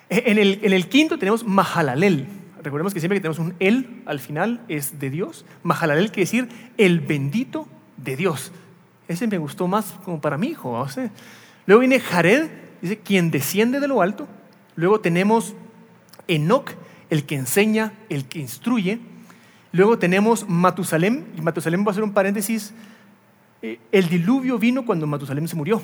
E, 0.09 0.23
en 0.27 0.37
el, 0.37 0.59
el 0.61 0.89
quinto 0.89 1.17
tenemos 1.17 1.45
Mahalalel, 1.45 2.27
Recordemos 2.63 2.93
que 2.93 2.99
siempre 2.99 3.17
que 3.17 3.21
tenemos 3.21 3.39
un 3.39 3.55
él 3.59 4.03
al 4.05 4.19
final 4.19 4.61
es 4.67 4.99
de 4.99 5.09
Dios. 5.09 5.45
Mahalalel 5.63 6.07
quiere 6.07 6.23
decir 6.23 6.49
el 6.77 6.99
bendito 6.99 7.67
de 7.95 8.17
Dios. 8.17 8.51
Ese 9.07 9.25
me 9.27 9.37
gustó 9.37 9.67
más 9.67 9.93
como 10.03 10.19
para 10.19 10.37
mi 10.37 10.47
hijo. 10.47 10.85
Luego 11.65 11.79
viene 11.79 11.99
Jared, 11.99 12.49
dice 12.81 12.97
quien 12.97 13.31
desciende 13.31 13.79
de 13.79 13.87
lo 13.87 14.01
alto. 14.01 14.27
Luego 14.75 14.99
tenemos 14.99 15.55
Enoch, 16.27 16.71
el 17.09 17.25
que 17.25 17.35
enseña, 17.35 17.93
el 18.09 18.25
que 18.25 18.39
instruye. 18.39 18.99
Luego 19.71 19.97
tenemos 19.97 20.47
Matusalem, 20.47 21.25
y 21.37 21.41
Matusalem 21.41 21.85
va 21.85 21.91
a 21.91 21.93
ser 21.93 22.03
un 22.03 22.13
paréntesis. 22.13 22.73
Eh, 23.61 23.79
el 23.91 24.07
diluvio 24.07 24.57
vino 24.57 24.85
cuando 24.85 25.07
Matusalem 25.07 25.47
se 25.47 25.55
murió. 25.55 25.81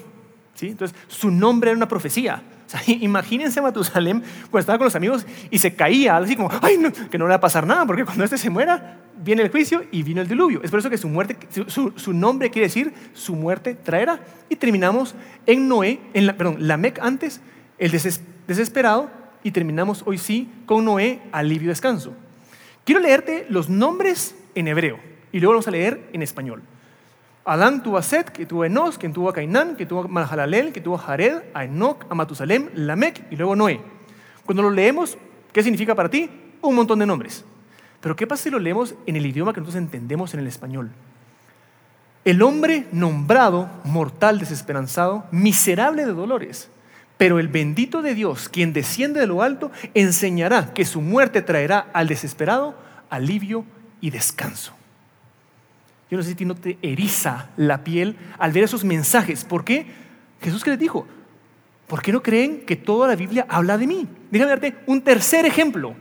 ¿sí? 0.54 0.70
Entonces, 0.70 0.98
su 1.08 1.32
nombre 1.32 1.72
era 1.72 1.78
una 1.78 1.88
profecía. 1.88 2.44
imagínense 2.88 3.60
a 3.60 3.64
Matusalem 3.64 4.22
cuando 4.50 4.60
estaba 4.60 4.78
con 4.78 4.86
los 4.86 4.96
amigos 4.96 5.26
y 5.50 5.60
se 5.60 5.76
caía, 5.76 6.18
así 6.18 6.36
como, 6.36 6.50
ay, 6.62 6.78
que 7.10 7.18
no 7.18 7.26
le 7.26 7.30
va 7.30 7.36
a 7.36 7.42
pasar 7.42 7.68
nada, 7.68 7.86
porque 7.86 8.06
cuando 8.06 8.24
este 8.24 8.38
se 8.38 8.50
muera, 8.50 9.00
viene 9.24 9.42
el 9.42 9.52
juicio 9.52 9.84
y 9.92 10.04
vino 10.04 10.22
el 10.22 10.28
diluvio. 10.28 10.62
Es 10.64 10.72
por 10.72 10.80
eso 10.80 10.90
que 10.90 10.98
su, 10.98 11.08
muerte, 11.08 11.38
su, 11.68 12.14
nombre 12.14 12.50
quiere 12.50 12.68
decir 12.68 12.94
su 13.14 13.36
muerte 13.36 13.76
traerá. 13.76 14.20
Y 14.50 14.56
terminamos 14.56 15.16
en 15.46 15.68
Noé, 15.68 16.00
en 16.14 16.28
la, 16.28 16.38
perdón, 16.38 16.58
Lamec 16.60 17.00
antes, 17.00 17.42
el 17.78 17.92
desesperado, 17.92 19.10
y 19.44 19.52
terminamos 19.52 20.04
hoy 20.06 20.18
sí 20.18 20.50
con 20.66 20.86
Noé, 20.86 21.22
alivio 21.32 21.70
descanso. 21.70 22.14
Quiero 22.86 23.00
leerte 23.00 23.46
los 23.50 23.70
nombres 23.70 24.36
en 24.56 24.68
hebreo 24.68 25.00
y 25.32 25.40
luego 25.40 25.54
vamos 25.54 25.68
a 25.68 25.72
leer 25.72 26.10
en 26.14 26.22
español. 26.22 26.62
Adán 27.46 27.84
tuvo 27.84 27.98
a 27.98 28.04
Set, 28.04 28.30
que 28.30 28.46
tuvo 28.46 28.64
a 28.64 28.68
Enos, 28.68 28.98
que 28.98 29.10
tuvo 29.10 29.30
a 29.30 29.34
Cainán, 29.34 29.76
que 29.76 29.86
tuvo 29.86 30.02
a 30.02 30.08
Mahalalel, 30.08 30.72
que 30.72 30.80
tuvo 30.80 30.96
a 30.96 31.00
Jared, 31.00 31.42
a 31.54 31.66
Enoch, 31.66 32.06
a 32.10 32.16
Matusalem, 32.16 32.70
Lamec 32.74 33.26
y 33.32 33.36
luego 33.36 33.56
Noé. 33.56 33.82
Cuando 34.46 34.64
lo 34.64 34.70
leemos, 34.70 35.18
¿qué 35.52 35.64
significa 35.64 35.96
para 35.96 36.10
ti? 36.10 36.30
Un 36.62 36.76
montón 36.76 37.00
de 37.00 37.06
nombres. 37.06 37.44
Pero 38.00 38.16
¿qué 38.16 38.28
pasa 38.28 38.44
si 38.44 38.50
lo 38.50 38.60
leemos 38.60 38.96
en 39.06 39.16
el 39.16 39.26
idioma 39.26 39.54
que 39.54 39.62
nosotros 39.62 39.82
entendemos 39.82 40.34
en 40.34 40.42
el 40.42 40.48
español? 40.48 40.92
El 42.26 42.42
hombre 42.42 42.88
nombrado, 42.92 43.70
mortal, 43.84 44.40
desesperanzado, 44.40 45.26
miserable 45.32 46.06
de 46.06 46.14
dolores. 46.14 46.70
Pero 47.24 47.40
el 47.40 47.48
bendito 47.48 48.02
de 48.02 48.16
Dios, 48.16 48.50
quien 48.50 48.74
desciende 48.74 49.22
de 49.22 49.28
lo 49.28 49.44
alto, 49.44 49.72
enseñará 49.94 50.74
que 50.74 50.84
su 50.84 51.00
muerte 51.00 51.42
traerá 51.42 51.88
al 51.94 52.10
desesperado 52.10 52.76
alivio 53.10 53.64
y 54.02 54.10
descanso. 54.10 54.74
Yo 56.12 56.18
no 56.18 56.24
sé 56.24 56.36
si 56.36 56.44
no 56.44 56.54
te 56.54 56.78
eriza 56.82 57.48
la 57.56 57.86
piel 57.86 58.18
al 58.38 58.52
ver 58.52 58.66
esos 58.66 58.84
mensajes. 58.84 59.46
¿Por 59.46 59.64
qué? 59.64 59.86
Jesús 60.42 60.66
que 60.66 60.72
les 60.72 60.80
dijo, 60.80 61.08
¿por 61.88 62.02
qué 62.02 62.12
no 62.12 62.22
creen 62.22 62.66
que 62.66 62.76
toda 62.76 63.08
la 63.08 63.16
Biblia 63.16 63.46
habla 63.48 63.78
de 63.78 63.88
mí? 63.88 64.06
Déjame 64.30 64.50
darte 64.50 64.76
un 64.86 65.02
tercer 65.02 65.46
ejemplo. 65.46 65.96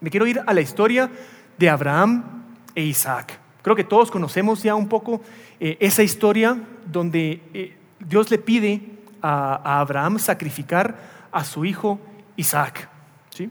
Me 0.00 0.10
quiero 0.10 0.28
ir 0.28 0.40
a 0.46 0.54
la 0.54 0.60
historia 0.60 1.10
de 1.58 1.68
Abraham 1.68 2.22
e 2.72 2.84
Isaac. 2.84 3.36
Creo 3.62 3.74
que 3.74 3.82
todos 3.82 4.12
conocemos 4.12 4.62
ya 4.62 4.76
un 4.76 4.88
poco 4.88 5.20
eh, 5.58 5.76
esa 5.80 6.04
historia 6.04 6.56
donde 6.86 7.42
eh, 7.52 7.74
Dios 7.98 8.30
le 8.30 8.38
pide 8.38 8.95
a, 9.26 9.80
Abraham 9.80 10.18
sacrificar 10.18 10.96
a 11.32 11.44
su 11.44 11.64
hijo 11.64 11.98
Isaac. 12.36 12.88
¿sí? 13.30 13.50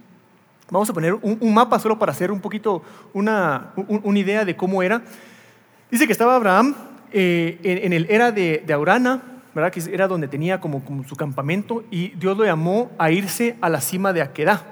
Vamos 0.70 0.90
a 0.90 0.94
poner 0.94 1.14
un, 1.14 1.54
mapa 1.54 1.80
solo 1.80 2.00
para 2.00 2.12
hacer 2.12 2.32
un 2.32 2.40
poquito 2.40 2.82
una, 3.14 3.74
una 3.76 4.20
idea 4.20 4.46
de 4.46 4.56
cómo 4.56 4.82
era. 4.82 5.02
Dice 5.92 6.06
que 6.06 6.14
estaba 6.14 6.36
Abraham 6.36 6.76
eh, 7.12 7.60
en, 7.64 7.94
el 7.94 8.08
era 8.10 8.32
de, 8.32 8.64
de, 8.66 8.74
Aurana, 8.74 9.22
¿verdad? 9.54 9.72
que 9.72 9.82
era 9.94 10.08
donde 10.08 10.28
tenía 10.28 10.60
como, 10.60 10.84
su 11.08 11.16
campamento, 11.16 11.84
y 11.92 12.10
Dios 12.10 12.38
lo 12.38 12.46
llamó 12.46 12.92
a 12.98 13.12
irse 13.12 13.58
a 13.62 13.70
la 13.70 13.82
cima 13.82 14.14
de 14.14 14.22
Aquedá, 14.22 14.64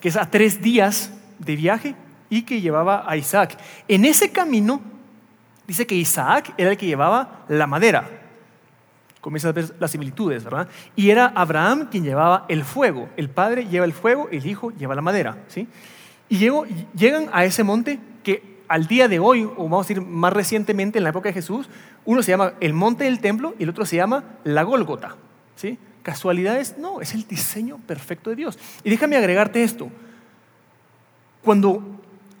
que 0.00 0.08
es 0.08 0.16
a 0.16 0.30
tres 0.30 0.60
días 0.60 1.10
de 1.38 1.56
viaje 1.56 1.94
y 2.30 2.42
que 2.42 2.60
llevaba 2.60 3.04
a 3.06 3.16
Isaac. 3.16 3.58
En 3.88 4.04
ese 4.04 4.30
camino, 4.30 4.80
dice 5.66 5.86
que 5.86 5.94
Isaac 5.94 6.54
era 6.56 6.70
el 6.70 6.76
que 6.76 6.86
llevaba 6.86 7.44
la 7.48 7.66
madera. 7.66 8.23
Comienzas 9.24 9.48
a 9.48 9.52
ver 9.52 9.74
las 9.80 9.90
similitudes, 9.90 10.44
¿verdad? 10.44 10.68
Y 10.94 11.08
era 11.08 11.28
Abraham 11.28 11.88
quien 11.90 12.04
llevaba 12.04 12.44
el 12.50 12.62
fuego. 12.62 13.08
El 13.16 13.30
padre 13.30 13.66
lleva 13.66 13.86
el 13.86 13.94
fuego, 13.94 14.28
el 14.30 14.44
hijo 14.44 14.70
lleva 14.72 14.94
la 14.94 15.00
madera, 15.00 15.38
¿sí? 15.48 15.66
Y 16.28 16.36
llegan 16.94 17.30
a 17.32 17.46
ese 17.46 17.64
monte 17.64 17.98
que 18.22 18.60
al 18.68 18.86
día 18.86 19.08
de 19.08 19.20
hoy, 19.20 19.44
o 19.44 19.64
vamos 19.64 19.86
a 19.86 19.88
decir 19.88 20.02
más 20.02 20.30
recientemente 20.30 20.98
en 20.98 21.04
la 21.04 21.10
época 21.10 21.30
de 21.30 21.32
Jesús, 21.32 21.70
uno 22.04 22.22
se 22.22 22.32
llama 22.32 22.52
el 22.60 22.74
monte 22.74 23.04
del 23.04 23.20
templo 23.20 23.54
y 23.58 23.62
el 23.62 23.70
otro 23.70 23.86
se 23.86 23.96
llama 23.96 24.24
la 24.44 24.62
Gólgota, 24.62 25.16
¿sí? 25.56 25.78
¿Casualidades? 26.02 26.76
No, 26.76 27.00
es 27.00 27.14
el 27.14 27.26
diseño 27.26 27.78
perfecto 27.78 28.28
de 28.28 28.36
Dios. 28.36 28.58
Y 28.84 28.90
déjame 28.90 29.16
agregarte 29.16 29.62
esto. 29.62 29.88
Cuando 31.42 31.82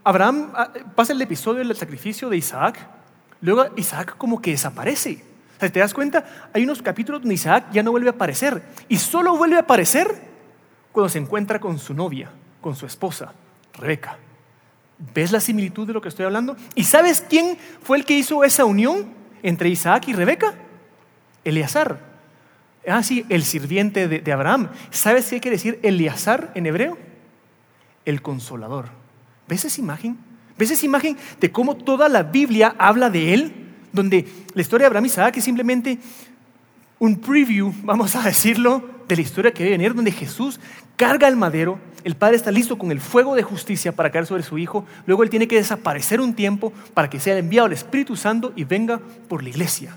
Abraham 0.04 0.52
ah, 0.54 0.70
pasa 0.94 1.14
el 1.14 1.22
episodio 1.22 1.64
del 1.64 1.74
sacrificio 1.74 2.28
de 2.28 2.36
Isaac, 2.36 2.76
luego 3.40 3.64
Isaac 3.74 4.18
como 4.18 4.42
que 4.42 4.50
desaparece. 4.50 5.32
Sea, 5.64 5.72
¿Te 5.72 5.80
das 5.80 5.94
cuenta? 5.94 6.24
Hay 6.52 6.64
unos 6.64 6.82
capítulos 6.82 7.22
donde 7.22 7.34
Isaac 7.34 7.66
ya 7.72 7.82
no 7.82 7.90
vuelve 7.90 8.08
a 8.08 8.12
aparecer. 8.12 8.62
Y 8.88 8.98
solo 8.98 9.36
vuelve 9.36 9.56
a 9.56 9.60
aparecer 9.60 10.08
cuando 10.92 11.08
se 11.08 11.18
encuentra 11.18 11.58
con 11.58 11.78
su 11.78 11.94
novia, 11.94 12.30
con 12.60 12.76
su 12.76 12.84
esposa, 12.84 13.32
Rebeca. 13.72 14.18
¿Ves 15.14 15.32
la 15.32 15.40
similitud 15.40 15.86
de 15.86 15.94
lo 15.94 16.02
que 16.02 16.08
estoy 16.08 16.26
hablando? 16.26 16.54
¿Y 16.74 16.84
sabes 16.84 17.24
quién 17.28 17.56
fue 17.82 17.96
el 17.96 18.04
que 18.04 18.16
hizo 18.16 18.44
esa 18.44 18.66
unión 18.66 19.12
entre 19.42 19.70
Isaac 19.70 20.08
y 20.08 20.12
Rebeca? 20.12 20.54
Eleazar. 21.44 21.98
Ah, 22.86 23.02
sí, 23.02 23.24
el 23.30 23.42
sirviente 23.42 24.06
de, 24.06 24.20
de 24.20 24.32
Abraham. 24.32 24.68
¿Sabes 24.90 25.30
qué 25.30 25.40
quiere 25.40 25.56
decir 25.56 25.80
Eleazar 25.82 26.52
en 26.54 26.66
hebreo? 26.66 26.98
El 28.04 28.20
consolador. 28.20 28.90
¿Ves 29.48 29.64
esa 29.64 29.80
imagen? 29.80 30.18
¿Ves 30.58 30.70
esa 30.70 30.84
imagen 30.84 31.16
de 31.40 31.50
cómo 31.50 31.74
toda 31.74 32.10
la 32.10 32.22
Biblia 32.22 32.76
habla 32.78 33.08
de 33.08 33.32
él? 33.32 33.63
Donde 33.94 34.26
la 34.54 34.60
historia 34.60 34.84
de 34.84 34.86
Abraham 34.88 35.04
y 35.04 35.08
Isaac 35.08 35.36
es 35.38 35.44
simplemente 35.44 35.98
un 36.98 37.16
preview, 37.16 37.72
vamos 37.82 38.14
a 38.16 38.22
decirlo, 38.22 38.90
de 39.08 39.16
la 39.16 39.22
historia 39.22 39.52
que 39.52 39.62
debe 39.62 39.76
venir, 39.76 39.94
donde 39.94 40.10
Jesús 40.10 40.58
carga 40.96 41.28
el 41.28 41.36
madero, 41.36 41.78
el 42.04 42.16
Padre 42.16 42.36
está 42.36 42.50
listo 42.50 42.76
con 42.76 42.90
el 42.90 43.00
fuego 43.00 43.34
de 43.34 43.42
justicia 43.42 43.92
para 43.92 44.10
caer 44.10 44.26
sobre 44.26 44.42
su 44.42 44.58
Hijo, 44.58 44.84
luego 45.06 45.22
Él 45.22 45.30
tiene 45.30 45.48
que 45.48 45.56
desaparecer 45.56 46.20
un 46.20 46.34
tiempo 46.34 46.72
para 46.92 47.08
que 47.08 47.20
sea 47.20 47.38
enviado 47.38 47.66
el 47.66 47.72
Espíritu 47.72 48.16
Santo 48.16 48.52
y 48.56 48.64
venga 48.64 49.00
por 49.28 49.42
la 49.42 49.48
iglesia. 49.48 49.96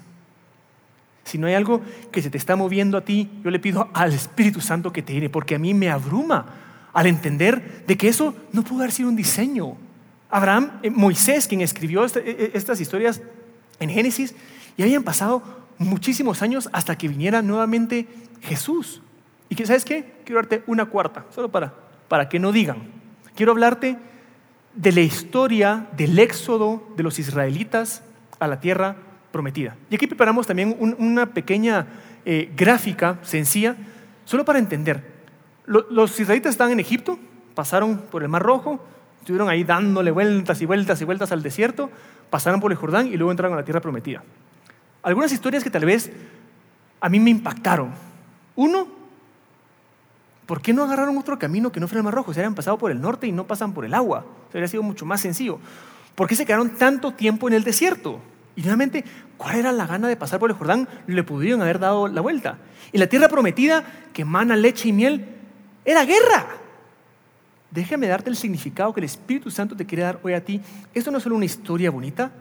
Si 1.23 1.37
no 1.37 1.47
hay 1.47 1.55
algo 1.55 1.81
que 2.11 2.21
se 2.21 2.29
te 2.29 2.37
está 2.37 2.55
moviendo 2.55 2.97
a 2.97 3.01
ti, 3.01 3.29
yo 3.43 3.49
le 3.49 3.59
pido 3.59 3.89
al 3.93 4.13
Espíritu 4.13 4.61
Santo 4.61 4.93
que 4.93 5.01
te 5.01 5.13
iré, 5.13 5.29
porque 5.29 5.55
a 5.55 5.59
mí 5.59 5.73
me 5.73 5.89
abruma 5.89 6.45
al 6.93 7.07
entender 7.07 7.83
de 7.85 7.97
que 7.97 8.07
eso 8.07 8.33
no 8.53 8.63
pudo 8.63 8.79
haber 8.79 8.91
sido 8.91 9.09
un 9.09 9.15
diseño. 9.15 9.75
Abraham, 10.29 10.79
eh, 10.83 10.89
Moisés, 10.89 11.47
quien 11.47 11.61
escribió 11.61 12.05
este, 12.05 12.19
eh, 12.19 12.35
eh, 12.39 12.51
estas 12.53 12.79
historias, 12.81 13.21
en 13.79 13.89
Génesis 13.89 14.35
y 14.75 14.83
habían 14.83 15.03
pasado 15.03 15.43
muchísimos 15.77 16.41
años 16.41 16.69
hasta 16.71 16.97
que 16.97 17.07
viniera 17.07 17.41
nuevamente 17.41 18.07
Jesús. 18.41 19.01
Y 19.49 19.55
que, 19.55 19.65
¿sabes 19.65 19.85
qué? 19.85 20.13
Quiero 20.25 20.41
darte 20.41 20.63
una 20.67 20.85
cuarta, 20.85 21.25
solo 21.33 21.49
para, 21.49 21.73
para 22.07 22.29
que 22.29 22.39
no 22.39 22.51
digan. 22.51 22.77
Quiero 23.35 23.51
hablarte 23.51 23.97
de 24.73 24.91
la 24.91 25.01
historia 25.01 25.87
del 25.95 26.19
éxodo 26.19 26.87
de 26.95 27.03
los 27.03 27.17
israelitas 27.19 28.03
a 28.39 28.47
la 28.47 28.59
tierra 28.59 28.95
prometida. 29.31 29.75
Y 29.89 29.95
aquí 29.95 30.07
preparamos 30.07 30.47
también 30.47 30.75
una 30.79 31.27
pequeña 31.27 31.87
eh, 32.25 32.51
gráfica 32.55 33.19
sencilla, 33.21 33.75
solo 34.25 34.45
para 34.45 34.59
entender. 34.59 35.17
los 35.65 36.19
israelitas 36.19 36.51
estaban 36.51 36.73
en 36.73 36.79
Egipto, 36.79 37.19
pasaron 37.55 37.97
por 37.97 38.23
el 38.23 38.29
Mar 38.29 38.43
Rojo, 38.43 38.83
estuvieron 39.27 39.49
ahí 39.49 39.65
dándole 39.65 40.09
vueltas 40.09 40.61
y 40.61 40.65
vueltas 40.65 41.01
y 41.01 41.03
vueltas 41.03 41.33
al 41.33 41.43
desierto, 41.43 41.89
pasaron 42.29 42.61
por 42.61 42.71
el 42.71 42.77
Jordán 42.77 43.07
y 43.07 43.17
luego 43.17 43.31
entraron 43.31 43.55
a 43.55 43.59
la 43.59 43.65
tierra 43.65 43.81
prometida. 43.81 44.23
Algunas 45.03 45.33
historias 45.33 45.65
que 45.65 45.69
tal 45.69 45.83
vez 45.83 46.09
a 47.01 47.09
mí 47.09 47.19
me 47.19 47.29
impactaron. 47.29 47.91
Uno, 48.55 48.87
¿por 50.45 50.61
qué 50.61 50.71
no 50.71 50.85
agarraron 50.85 51.17
otro 51.17 51.37
camino 51.37 51.73
que 51.73 51.81
no 51.81 51.89
fuera 51.89 51.99
el 51.99 52.03
Mar 52.05 52.13
Rojo? 52.13 52.33
Se 52.33 52.39
habían 52.39 52.55
pasado 52.55 52.77
por 52.77 52.89
el 52.89 53.01
norte 53.01 53.27
y 53.27 53.33
no 53.33 53.45
pasan 53.45 53.73
por 53.73 53.83
el 53.83 53.93
agua. 53.93 54.25
Se 54.49 54.57
habría 54.57 54.69
sido 54.69 54.81
mucho 54.81 55.05
más 55.05 55.19
sencillo. 55.19 55.59
¿Por 56.15 56.29
qué 56.29 56.35
se 56.35 56.45
quedaron 56.45 56.69
tanto 56.69 57.11
tiempo 57.11 57.49
en 57.49 57.53
el 57.53 57.65
desierto? 57.65 58.21
Y 58.55 58.61
nuevamente, 58.61 59.03
¿cuál 59.35 59.57
era 59.57 59.73
la 59.73 59.87
gana 59.87 60.07
de 60.07 60.15
pasar 60.15 60.39
por 60.39 60.49
el 60.49 60.55
Jordán? 60.55 60.87
Le 61.05 61.23
pudieron 61.23 61.61
haber 61.61 61.79
dado 61.79 62.07
la 62.07 62.21
vuelta. 62.21 62.59
Y 62.93 62.97
la 62.97 63.07
tierra 63.07 63.27
prometida, 63.27 63.83
que 64.13 64.21
emana 64.21 64.55
leche 64.55 64.87
y 64.87 64.93
miel, 64.93 65.25
era 65.83 66.05
guerra. 66.05 66.47
Déjame 67.71 68.07
darte 68.07 68.29
el 68.29 68.37
significado 68.37 68.93
que 68.93 69.01
el 69.01 69.05
Espíritu 69.05 69.51
Santo 69.51 69.75
te 69.75 69.85
quiere 69.85 70.03
dar 70.03 70.19
hoy 70.23 70.33
a 70.33 70.43
ti. 70.43 70.61
Esto 70.93 71.11
no 71.11 71.17
es 71.17 71.23
solo 71.23 71.35
una 71.35 71.45
historia 71.45 71.91
bonita, 71.91 72.31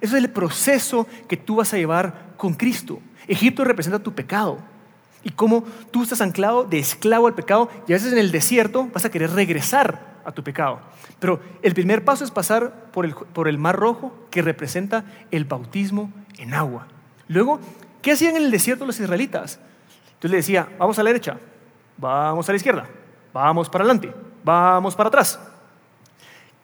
eso 0.00 0.16
es 0.16 0.24
el 0.24 0.30
proceso 0.30 1.06
que 1.28 1.36
tú 1.36 1.56
vas 1.56 1.72
a 1.72 1.76
llevar 1.76 2.34
con 2.36 2.54
Cristo. 2.54 3.00
Egipto 3.26 3.64
representa 3.64 3.98
tu 3.98 4.14
pecado 4.14 4.58
y 5.22 5.30
cómo 5.30 5.64
tú 5.90 6.04
estás 6.04 6.20
anclado 6.20 6.64
de 6.64 6.78
esclavo 6.78 7.26
al 7.26 7.34
pecado 7.34 7.68
y 7.86 7.92
a 7.92 7.96
veces 7.96 8.12
en 8.12 8.18
el 8.18 8.30
desierto 8.30 8.88
vas 8.92 9.04
a 9.04 9.10
querer 9.10 9.30
regresar 9.32 10.16
a 10.24 10.32
tu 10.32 10.42
pecado. 10.42 10.80
Pero 11.18 11.40
el 11.62 11.74
primer 11.74 12.04
paso 12.04 12.24
es 12.24 12.30
pasar 12.30 12.90
por 12.92 13.04
el, 13.04 13.14
por 13.14 13.48
el 13.48 13.58
mar 13.58 13.76
rojo 13.76 14.14
que 14.30 14.42
representa 14.42 15.04
el 15.30 15.44
bautismo 15.44 16.12
en 16.38 16.54
agua. 16.54 16.86
Luego, 17.28 17.60
¿qué 18.02 18.12
hacían 18.12 18.36
en 18.36 18.44
el 18.44 18.50
desierto 18.50 18.86
los 18.86 19.00
israelitas? 19.00 19.58
Entonces 20.14 20.30
le 20.30 20.36
decía, 20.38 20.68
vamos 20.78 20.98
a 20.98 21.02
la 21.02 21.10
derecha, 21.10 21.38
vamos 21.96 22.48
a 22.48 22.52
la 22.52 22.56
izquierda, 22.56 22.86
vamos 23.32 23.68
para 23.68 23.84
adelante 23.84 24.25
vamos 24.46 24.94
para 24.94 25.08
atrás. 25.08 25.40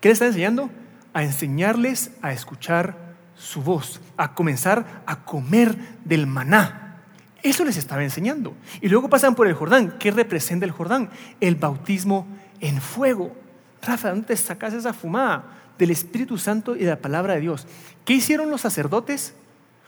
¿Qué 0.00 0.08
le 0.08 0.12
está 0.12 0.26
enseñando? 0.26 0.70
A 1.12 1.24
enseñarles 1.24 2.12
a 2.22 2.32
escuchar 2.32 2.96
su 3.34 3.60
voz, 3.60 4.00
a 4.16 4.34
comenzar 4.34 5.02
a 5.04 5.24
comer 5.24 5.76
del 6.04 6.28
maná. 6.28 7.00
Eso 7.42 7.64
les 7.64 7.76
estaba 7.76 8.04
enseñando. 8.04 8.54
Y 8.80 8.88
luego 8.88 9.10
pasan 9.10 9.34
por 9.34 9.48
el 9.48 9.54
Jordán. 9.54 9.98
¿Qué 9.98 10.12
representa 10.12 10.64
el 10.64 10.70
Jordán? 10.70 11.10
El 11.40 11.56
bautismo 11.56 12.28
en 12.60 12.80
fuego. 12.80 13.36
Rafa, 13.82 14.10
¿dónde 14.10 14.28
te 14.28 14.36
sacas 14.36 14.72
esa 14.74 14.92
fumada? 14.92 15.44
Del 15.76 15.90
Espíritu 15.90 16.38
Santo 16.38 16.76
y 16.76 16.84
de 16.84 16.90
la 16.90 16.96
palabra 16.96 17.34
de 17.34 17.40
Dios. 17.40 17.66
¿Qué 18.04 18.12
hicieron 18.12 18.48
los 18.48 18.60
sacerdotes 18.60 19.34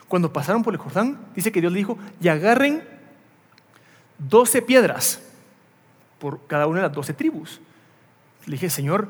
cuando 0.09 0.33
pasaron 0.33 0.63
por 0.63 0.73
el 0.73 0.79
Jordán? 0.81 1.17
Dice 1.33 1.53
que 1.53 1.61
Dios 1.61 1.71
le 1.71 1.79
dijo, 1.79 1.97
y 2.19 2.27
agarren 2.27 2.83
doce 4.17 4.61
piedras 4.61 5.21
por 6.19 6.45
cada 6.47 6.67
una 6.67 6.81
de 6.81 6.87
las 6.87 6.95
doce 6.95 7.13
tribus. 7.13 7.61
Le 8.45 8.53
dije, 8.53 8.69
Señor, 8.69 9.09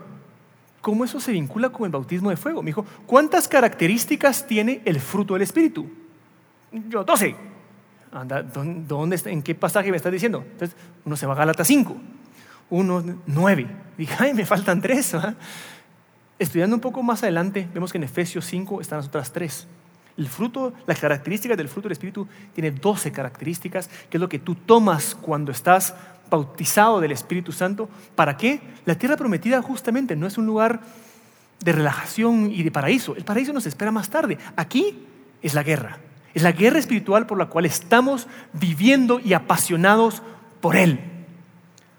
¿cómo 0.82 1.04
eso 1.04 1.20
se 1.20 1.32
vincula 1.32 1.70
con 1.70 1.86
el 1.86 1.92
bautismo 1.92 2.30
de 2.30 2.38
fuego? 2.38 2.62
Me 2.62 2.68
dijo, 2.68 2.86
¿cuántas 3.06 3.48
características 3.48 4.48
tiene 4.48 4.82
el 4.86 5.00
fruto 5.00 5.34
del 5.34 5.44
Espíritu? 5.44 5.90
Yo, 6.72 7.04
12. 7.04 7.36
Anda, 8.12 8.44
¿dónde, 8.44 9.20
¿En 9.26 9.42
qué 9.42 9.56
pasaje 9.56 9.92
me 9.92 9.98
estás 9.98 10.12
diciendo? 10.12 10.46
Entonces, 10.50 10.78
uno 11.04 11.18
se 11.18 11.26
va 11.26 11.34
a 11.34 11.38
Gálatas 11.38 11.68
5, 11.68 11.98
uno 12.70 13.04
9. 13.26 13.68
Dije, 13.98 14.16
ay, 14.20 14.34
me 14.34 14.46
faltan 14.46 14.82
tres. 14.82 15.16
Estudiando 16.40 16.76
un 16.76 16.82
poco 16.82 17.04
más 17.04 17.24
adelante, 17.24 17.68
vemos 17.74 17.92
que 17.92 17.98
en 17.98 18.06
Efesios 18.06 18.46
5 18.46 18.82
están 18.82 19.00
las 19.00 19.08
otras 19.08 19.32
tres. 19.32 19.68
El 20.18 20.28
fruto, 20.28 20.74
las 20.86 21.00
características 21.00 21.58
del 21.58 21.68
fruto 21.68 21.88
del 21.88 21.94
Espíritu 21.94 22.28
tiene 22.54 22.72
12 22.72 23.12
características, 23.12 23.90
que 24.10 24.18
es 24.18 24.22
lo 24.22 24.30
que 24.30 24.40
tú 24.40 24.56
tomas 24.56 25.16
cuando 25.16 25.52
estás 25.52 25.94
bautizado 26.30 27.02
del 27.02 27.12
Espíritu 27.12 27.52
Santo. 27.52 27.90
¿Para 28.16 28.38
qué? 28.38 28.62
La 28.86 28.96
tierra 28.96 29.18
prometida 29.18 29.62
justamente 29.62 30.16
no 30.16 30.28
es 30.28 30.38
un 30.38 30.46
lugar 30.46 30.82
de 31.60 31.72
relajación 31.72 32.52
y 32.52 32.64
de 32.64 32.72
paraíso. 32.72 33.16
El 33.16 33.24
paraíso 33.24 33.54
nos 33.54 33.66
espera 33.66 33.92
más 33.92 34.10
tarde. 34.10 34.38
Aquí 34.56 35.06
es 35.42 35.54
la 35.54 35.64
guerra. 35.64 36.00
Es 36.34 36.44
la 36.44 36.52
guerra 36.52 36.80
espiritual 36.80 37.26
por 37.26 37.38
la 37.38 37.48
cual 37.48 37.66
estamos 37.66 38.28
viviendo 38.54 39.20
y 39.20 39.34
apasionados 39.34 40.22
por 40.62 40.76
Él. 40.76 41.00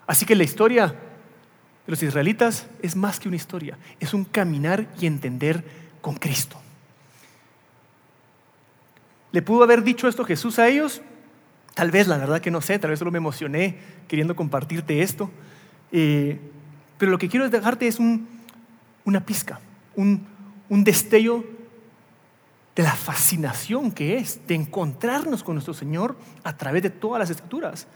Así 0.07 0.27
que 0.27 0.37
la 0.37 0.45
historia 0.45 0.89
de 0.89 1.91
los 1.91 2.03
israelitas 2.03 2.67
es 2.83 2.97
más 2.97 3.19
que 3.19 3.29
una 3.29 3.37
historia, 3.37 3.79
es 3.99 4.13
un 4.13 4.25
caminar 4.25 4.87
y 5.01 5.07
entender 5.07 5.65
con 6.01 6.17
Cristo. 6.17 6.61
¿Le 9.33 9.43
pudo 9.43 9.65
haber 9.65 9.83
dicho 9.83 10.09
esto 10.09 10.25
Jesús 10.25 10.59
a 10.59 10.69
ellos? 10.69 11.03
Tal 11.77 11.91
vez, 11.91 12.09
la 12.09 12.17
verdad 12.17 12.41
que 12.41 12.51
no 12.51 12.63
sé, 12.63 12.79
tal 12.79 12.89
vez 12.89 12.99
solo 12.99 13.11
me 13.11 13.19
emocioné 13.19 13.77
queriendo 14.09 14.35
compartirte 14.35 15.03
esto. 15.03 15.31
Eh, 15.93 16.41
pero 16.97 17.13
lo 17.13 17.19
que 17.19 17.29
quiero 17.29 17.51
dejarte 17.51 17.87
es 17.87 17.99
una 18.01 19.27
pizca, 19.27 19.61
un, 19.95 20.27
un 20.71 20.85
destello 20.85 21.45
de 22.75 22.83
la 22.83 22.95
fascinación 22.95 23.93
que 23.93 24.17
es 24.17 24.41
de 24.47 24.55
encontrarnos 24.55 25.45
con 25.45 25.55
nuestro 25.55 25.75
Señor 25.75 26.17
a 26.45 26.57
través 26.57 26.83
de 26.83 26.89
todas 26.89 27.19
las 27.19 27.29
escrituras. 27.29 27.87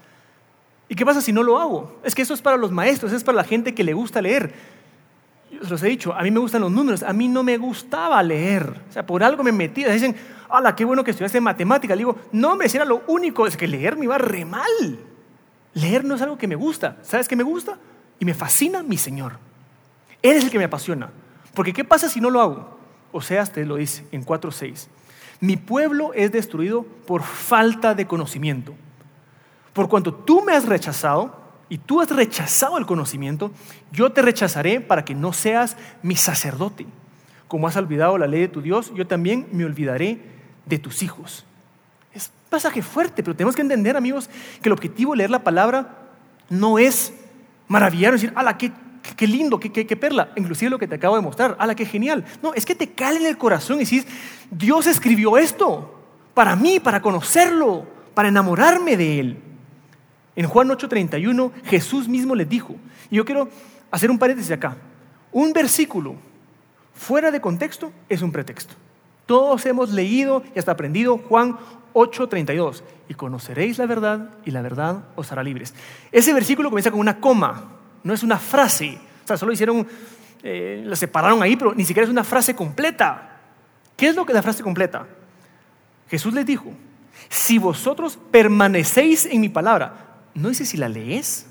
¿Y 0.87 0.93
qué 0.93 1.03
pasa 1.03 1.19
si 1.19 1.33
no 1.33 1.41
lo 1.41 1.57
hago? 1.57 1.99
Es 2.03 2.13
que 2.13 2.21
eso 2.21 2.35
es 2.35 2.41
para 2.43 2.57
los 2.57 2.71
maestros, 2.71 3.11
es 3.13 3.23
para 3.23 3.37
la 3.37 3.43
gente 3.43 3.73
que 3.73 3.83
le 3.83 3.93
gusta 3.93 4.21
leer. 4.21 4.53
Se 5.63 5.69
los 5.69 5.83
he 5.83 5.87
dicho, 5.87 6.13
a 6.13 6.23
mí 6.23 6.31
me 6.31 6.39
gustan 6.39 6.61
los 6.61 6.71
números, 6.71 7.03
a 7.03 7.13
mí 7.13 7.27
no 7.27 7.43
me 7.43 7.57
gustaba 7.57 8.21
leer. 8.23 8.81
O 8.89 8.91
sea, 8.91 9.05
por 9.05 9.23
algo 9.23 9.43
me 9.43 9.51
metí. 9.51 9.83
Dicen, 9.83 10.15
¡Hala, 10.51 10.75
qué 10.75 10.83
bueno 10.83 11.03
que 11.03 11.11
estudiaste 11.11 11.39
matemática! 11.39 11.95
Le 11.95 11.99
digo, 11.99 12.17
no, 12.33 12.51
hombre, 12.51 12.67
si 12.67 12.75
era 12.75 12.85
lo 12.85 13.03
único, 13.07 13.47
es 13.47 13.55
que 13.55 13.67
leer 13.67 13.95
me 13.95 14.05
iba 14.05 14.17
re 14.17 14.43
mal. 14.43 14.99
Leer 15.73 16.03
no 16.03 16.15
es 16.15 16.21
algo 16.21 16.37
que 16.37 16.47
me 16.47 16.55
gusta. 16.55 16.97
¿Sabes 17.03 17.27
qué 17.27 17.37
me 17.37 17.43
gusta? 17.43 17.77
Y 18.19 18.25
me 18.25 18.33
fascina 18.33 18.83
mi 18.83 18.97
Señor. 18.97 19.39
Él 20.21 20.35
es 20.35 20.43
el 20.43 20.51
que 20.51 20.57
me 20.57 20.65
apasiona. 20.65 21.09
Porque 21.53 21.73
¿qué 21.73 21.85
pasa 21.85 22.09
si 22.09 22.19
no 22.19 22.29
lo 22.29 22.41
hago? 22.41 22.77
O 23.13 23.21
sea, 23.21 23.45
te 23.45 23.65
lo 23.65 23.77
dice 23.77 24.05
en 24.11 24.25
4.6. 24.25 24.87
Mi 25.39 25.55
pueblo 25.55 26.13
es 26.13 26.31
destruido 26.31 26.83
por 26.83 27.23
falta 27.23 27.95
de 27.95 28.05
conocimiento. 28.05 28.73
Por 29.73 29.87
cuanto 29.87 30.13
tú 30.13 30.43
me 30.43 30.53
has 30.53 30.65
rechazado 30.65 31.40
y 31.71 31.77
tú 31.77 32.01
has 32.01 32.09
rechazado 32.09 32.77
el 32.77 32.85
conocimiento, 32.85 33.49
yo 33.93 34.11
te 34.11 34.21
rechazaré 34.21 34.81
para 34.81 35.05
que 35.05 35.15
no 35.15 35.31
seas 35.31 35.77
mi 36.03 36.17
sacerdote. 36.17 36.85
Como 37.47 37.65
has 37.65 37.77
olvidado 37.77 38.17
la 38.17 38.27
ley 38.27 38.41
de 38.41 38.47
tu 38.49 38.61
Dios, 38.61 38.91
yo 38.93 39.07
también 39.07 39.47
me 39.53 39.63
olvidaré 39.63 40.19
de 40.65 40.79
tus 40.79 41.01
hijos. 41.01 41.45
Es 42.13 42.29
pasaje 42.49 42.81
fuerte, 42.81 43.23
pero 43.23 43.37
tenemos 43.37 43.55
que 43.55 43.61
entender, 43.61 43.95
amigos, 43.95 44.29
que 44.61 44.67
el 44.67 44.73
objetivo 44.73 45.13
de 45.13 45.19
leer 45.19 45.29
la 45.29 45.45
palabra 45.45 46.09
no 46.49 46.77
es 46.77 47.13
maravillar, 47.69 48.11
decir, 48.11 48.33
¡ala, 48.35 48.57
qué, 48.57 48.73
qué 49.15 49.25
lindo, 49.25 49.57
qué, 49.57 49.71
qué, 49.71 49.87
qué, 49.87 49.95
perla! 49.95 50.33
Inclusive 50.35 50.71
lo 50.71 50.77
que 50.77 50.89
te 50.89 50.95
acabo 50.95 51.15
de 51.15 51.21
mostrar, 51.21 51.55
¡ala, 51.57 51.73
qué 51.73 51.85
genial! 51.85 52.25
No, 52.43 52.53
es 52.53 52.65
que 52.65 52.75
te 52.75 52.91
cale 52.91 53.21
en 53.21 53.27
el 53.27 53.37
corazón 53.37 53.77
y 53.77 53.85
dices, 53.85 54.05
Dios 54.49 54.87
escribió 54.87 55.37
esto 55.37 56.03
para 56.33 56.57
mí, 56.57 56.81
para 56.81 57.01
conocerlo, 57.01 57.87
para 58.13 58.27
enamorarme 58.27 58.97
de 58.97 59.19
Él. 59.21 59.50
En 60.35 60.47
Juan 60.47 60.69
8:31 60.69 61.51
Jesús 61.65 62.07
mismo 62.07 62.35
les 62.35 62.47
dijo, 62.47 62.75
y 63.09 63.17
yo 63.17 63.25
quiero 63.25 63.49
hacer 63.89 64.09
un 64.09 64.19
paréntesis 64.19 64.51
acá, 64.51 64.77
un 65.31 65.53
versículo 65.53 66.15
fuera 66.93 67.31
de 67.31 67.41
contexto 67.41 67.91
es 68.09 68.21
un 68.21 68.31
pretexto. 68.31 68.73
Todos 69.25 69.65
hemos 69.65 69.91
leído 69.91 70.43
y 70.55 70.59
hasta 70.59 70.71
aprendido 70.71 71.17
Juan 71.17 71.57
8:32, 71.93 72.83
y 73.09 73.13
conoceréis 73.13 73.77
la 73.77 73.85
verdad 73.85 74.29
y 74.45 74.51
la 74.51 74.61
verdad 74.61 75.03
os 75.15 75.31
hará 75.31 75.43
libres. 75.43 75.73
Ese 76.11 76.33
versículo 76.33 76.69
comienza 76.69 76.91
con 76.91 76.99
una 76.99 77.19
coma, 77.19 77.65
no 78.03 78.13
es 78.13 78.23
una 78.23 78.37
frase, 78.37 78.97
o 79.23 79.27
sea, 79.27 79.37
solo 79.37 79.51
hicieron, 79.51 79.85
eh, 80.43 80.83
la 80.85 80.95
separaron 80.95 81.41
ahí, 81.43 81.55
pero 81.55 81.73
ni 81.73 81.83
siquiera 81.83 82.05
es 82.05 82.11
una 82.11 82.23
frase 82.23 82.55
completa. 82.55 83.39
¿Qué 83.97 84.07
es 84.07 84.15
lo 84.15 84.25
que 84.25 84.31
es 84.31 84.35
la 84.35 84.41
frase 84.41 84.63
completa? 84.63 85.05
Jesús 86.09 86.33
les 86.33 86.45
dijo, 86.45 86.71
si 87.29 87.57
vosotros 87.57 88.17
permanecéis 88.31 89.25
en 89.25 89.41
mi 89.41 89.49
palabra, 89.49 90.10
no 90.33 90.49
dice 90.49 90.65
si 90.65 90.77
la 90.77 90.89
lees, 90.89 91.47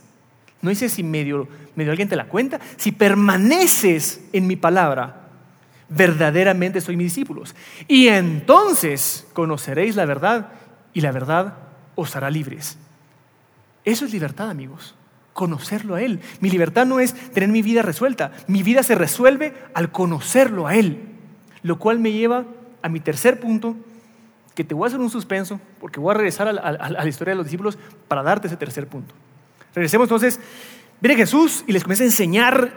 no 0.63 0.71
dice 0.71 0.89
si 0.89 1.03
medio, 1.03 1.49
medio 1.75 1.93
alguien 1.93 2.09
te 2.09 2.17
la 2.17 2.29
cuenta, 2.29 2.61
si 2.77 2.93
permaneces 2.93 4.21
en 4.33 4.47
mi 4.47 4.57
palabra, 4.57 5.29
verdaderamente 5.89 6.81
soy 6.81 6.97
mis 6.97 7.07
discípulos. 7.07 7.55
Y 7.89 8.09
entonces 8.09 9.27
conoceréis 9.33 9.97
la 9.97 10.05
verdad 10.05 10.53
y 10.93 11.01
la 11.01 11.13
verdad 11.13 11.59
os 11.95 12.17
hará 12.17 12.31
libres. 12.31 12.79
Eso 13.85 14.05
es 14.05 14.13
libertad, 14.13 14.51
amigos. 14.51 14.95
Conocerlo 15.33 15.95
a 15.95 16.03
Él. 16.03 16.21
Mi 16.41 16.51
libertad 16.51 16.87
no 16.87 17.01
es 17.01 17.15
tener 17.15 17.49
mi 17.49 17.63
vida 17.63 17.83
resuelta. 17.83 18.33
Mi 18.47 18.63
vida 18.63 18.83
se 18.83 18.95
resuelve 18.95 19.55
al 19.75 19.91
conocerlo 19.91 20.67
a 20.67 20.75
Él. 20.75 21.01
Lo 21.63 21.79
cual 21.79 21.99
me 21.99 22.13
lleva 22.13 22.45
a 22.83 22.89
mi 22.89 23.01
tercer 23.01 23.41
punto, 23.41 23.77
que 24.55 24.65
te 24.65 24.75
voy 24.75 24.85
a 24.85 24.89
hacer 24.89 25.01
un 25.01 25.11
suspenso, 25.11 25.61
porque 25.81 26.01
voy 26.01 26.13
a 26.13 26.15
regresar 26.15 26.49
a 26.49 26.53
la, 26.53 27.09
historia 27.09 27.33
de 27.33 27.37
los 27.37 27.47
discípulos 27.47 27.79
para 28.09 28.23
darte 28.23 28.47
ese 28.47 28.57
tercer 28.57 28.87
punto. 28.87 29.15
Regresemos 29.75 30.07
entonces, 30.07 30.41
viene 31.01 31.17
Jesús 31.17 31.65
y 31.67 31.73
les 31.73 31.83
comienza 31.83 32.05
a 32.05 32.07
enseñar 32.07 32.73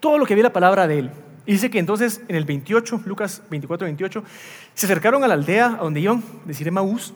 todo 0.00 0.18
lo 0.18 0.26
que 0.26 0.34
había 0.34 0.44
la 0.44 0.52
palabra 0.52 0.86
de 0.86 1.00
él. 1.00 1.10
Y 1.46 1.52
dice 1.52 1.70
que 1.70 1.78
entonces 1.78 2.22
en 2.28 2.36
el 2.36 2.44
28, 2.44 3.02
Lucas 3.04 3.42
24, 3.50 3.84
28, 3.84 4.24
se 4.74 4.86
acercaron 4.86 5.22
a 5.24 5.28
la 5.28 5.34
aldea 5.34 5.66
a 5.66 5.82
donde 5.82 6.00
iban, 6.00 6.22
decir 6.46 6.70
Maús, 6.72 7.12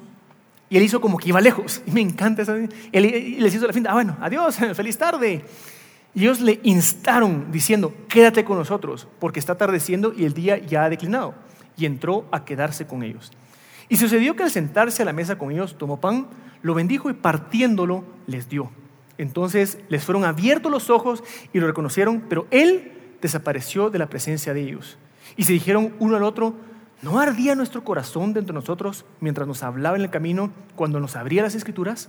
y 0.70 0.77
él 0.77 0.83
hizo 0.83 1.01
como 1.01 1.16
que 1.16 1.31
iba 1.31 1.40
lejos. 1.40 1.83
Y 1.87 1.90
me 1.90 2.01
encanta 2.01 2.42
eso. 2.42 2.55
Él 2.55 3.37
les 3.38 3.55
hizo 3.55 3.66
la 3.66 3.72
fin, 3.72 3.87
ah, 3.87 3.94
bueno, 3.94 4.16
adiós, 4.20 4.57
feliz 4.74 4.98
tarde. 4.98 5.44
Y 6.14 6.22
ellos 6.22 6.40
le 6.40 6.61
instaron 6.62 7.51
diciendo, 7.51 7.94
quédate 8.09 8.44
con 8.44 8.59
nosotros, 8.59 9.09
porque 9.18 9.40
está 9.40 9.53
atardeciendo 9.53 10.12
y 10.16 10.24
el 10.24 10.35
día 10.35 10.59
ya 10.59 10.85
ha 10.85 10.90
declinado. 10.90 11.35
Y 11.77 11.87
entró 11.87 12.27
a 12.33 12.44
quedarse 12.44 12.87
con 12.87 13.03
ellos. 13.03 13.33
Y 13.88 13.96
sucedió 13.96 14.37
que 14.37 14.42
al 14.42 14.51
sentarse 14.51 15.03
a 15.03 15.05
la 15.05 15.12
mesa 15.12 15.38
con 15.38 15.51
ellos, 15.51 15.77
tomó 15.79 16.01
pan, 16.01 16.27
lo 16.62 16.74
bendijo 16.74 17.11
y 17.11 17.14
partiéndolo 17.14 18.05
les 18.27 18.48
dio. 18.48 18.70
Entonces 19.16 19.79
les 19.88 20.05
fueron 20.05 20.24
abiertos 20.24 20.70
los 20.70 20.90
ojos 20.90 21.24
y 21.53 21.61
lo 21.61 21.66
reconocieron, 21.66 22.24
pero 22.29 22.46
él 22.51 22.92
desapareció 23.20 23.90
de 23.90 23.98
la 23.98 24.09
presencia 24.09 24.55
de 24.55 24.62
ellos. 24.62 24.98
Y 25.37 25.44
se 25.44 25.53
dijeron 25.53 25.94
uno 25.98 26.16
al 26.16 26.22
otro, 26.22 26.55
¿no 27.03 27.18
ardía 27.18 27.55
nuestro 27.55 27.83
corazón 27.83 28.33
dentro 28.33 28.53
de 28.53 28.61
nosotros 28.61 29.05
mientras 29.20 29.46
nos 29.46 29.62
hablaba 29.62 29.96
en 29.96 30.03
el 30.03 30.11
camino 30.11 30.53
cuando 30.77 31.01
nos 31.01 31.16
abría 31.16 31.42
las 31.42 31.55
escrituras? 31.55 32.09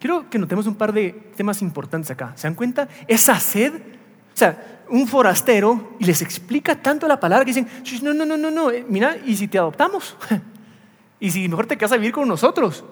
Quiero 0.00 0.28
que 0.28 0.38
notemos 0.38 0.66
un 0.66 0.74
par 0.74 0.92
de 0.92 1.12
temas 1.36 1.62
importantes 1.62 2.10
acá. 2.10 2.32
¿Se 2.34 2.48
dan 2.48 2.56
cuenta? 2.56 2.88
Esa 3.06 3.38
sed, 3.38 3.74
o 3.74 4.36
sea, 4.36 4.71
un 4.92 5.08
forastero 5.08 5.94
y 5.98 6.04
les 6.04 6.20
explica 6.20 6.80
tanto 6.80 7.08
la 7.08 7.18
palabra 7.18 7.46
que 7.46 7.54
dicen, 7.54 7.66
no, 8.02 8.12
no, 8.12 8.26
no, 8.26 8.36
no, 8.36 8.50
no, 8.50 8.70
eh, 8.70 8.84
mira, 8.86 9.16
¿y 9.24 9.34
si 9.34 9.48
te 9.48 9.56
adoptamos? 9.56 10.16
¿Y 11.18 11.30
si 11.30 11.48
mejor 11.48 11.66
te 11.66 11.78
quedas 11.78 11.92
a 11.92 11.96
vivir 11.96 12.12
con 12.12 12.28
nosotros? 12.28 12.84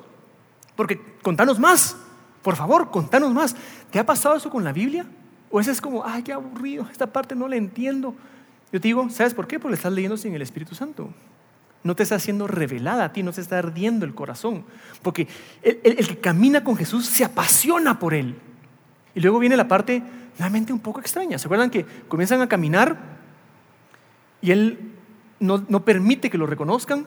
Porque 0.76 0.98
contanos 1.20 1.58
más, 1.58 1.94
por 2.40 2.56
favor, 2.56 2.90
contanos 2.90 3.34
más. 3.34 3.54
¿Te 3.90 3.98
ha 3.98 4.06
pasado 4.06 4.34
eso 4.34 4.48
con 4.48 4.64
la 4.64 4.72
Biblia? 4.72 5.04
¿O 5.50 5.60
eso 5.60 5.70
es 5.70 5.78
como, 5.78 6.02
ay, 6.02 6.22
qué 6.22 6.32
aburrido, 6.32 6.88
esta 6.90 7.06
parte 7.06 7.34
no 7.34 7.46
la 7.46 7.56
entiendo? 7.56 8.14
Yo 8.72 8.80
te 8.80 8.88
digo, 8.88 9.10
¿sabes 9.10 9.34
por 9.34 9.46
qué? 9.46 9.60
Porque 9.60 9.74
estás 9.74 9.92
leyendo 9.92 10.16
sin 10.16 10.34
el 10.34 10.40
Espíritu 10.40 10.74
Santo. 10.74 11.10
No 11.82 11.94
te 11.94 12.02
está 12.02 12.14
haciendo 12.14 12.46
revelada 12.46 13.04
a 13.04 13.12
ti, 13.12 13.22
no 13.22 13.32
te 13.32 13.42
está 13.42 13.58
ardiendo 13.58 14.06
el 14.06 14.14
corazón. 14.14 14.64
Porque 15.02 15.28
el, 15.60 15.80
el 15.84 16.08
que 16.08 16.18
camina 16.18 16.64
con 16.64 16.76
Jesús 16.76 17.04
se 17.04 17.26
apasiona 17.26 17.98
por 17.98 18.14
Él. 18.14 18.36
Y 19.14 19.20
luego 19.20 19.38
viene 19.38 19.56
la 19.56 19.68
parte 19.68 20.02
un 20.72 20.80
poco 20.80 21.00
extraña. 21.00 21.38
¿Se 21.38 21.46
acuerdan 21.46 21.70
que 21.70 21.84
comienzan 22.08 22.40
a 22.40 22.48
caminar 22.48 22.96
y 24.40 24.50
Él 24.50 24.92
no, 25.38 25.64
no 25.68 25.84
permite 25.84 26.30
que 26.30 26.38
lo 26.38 26.46
reconozcan? 26.46 27.06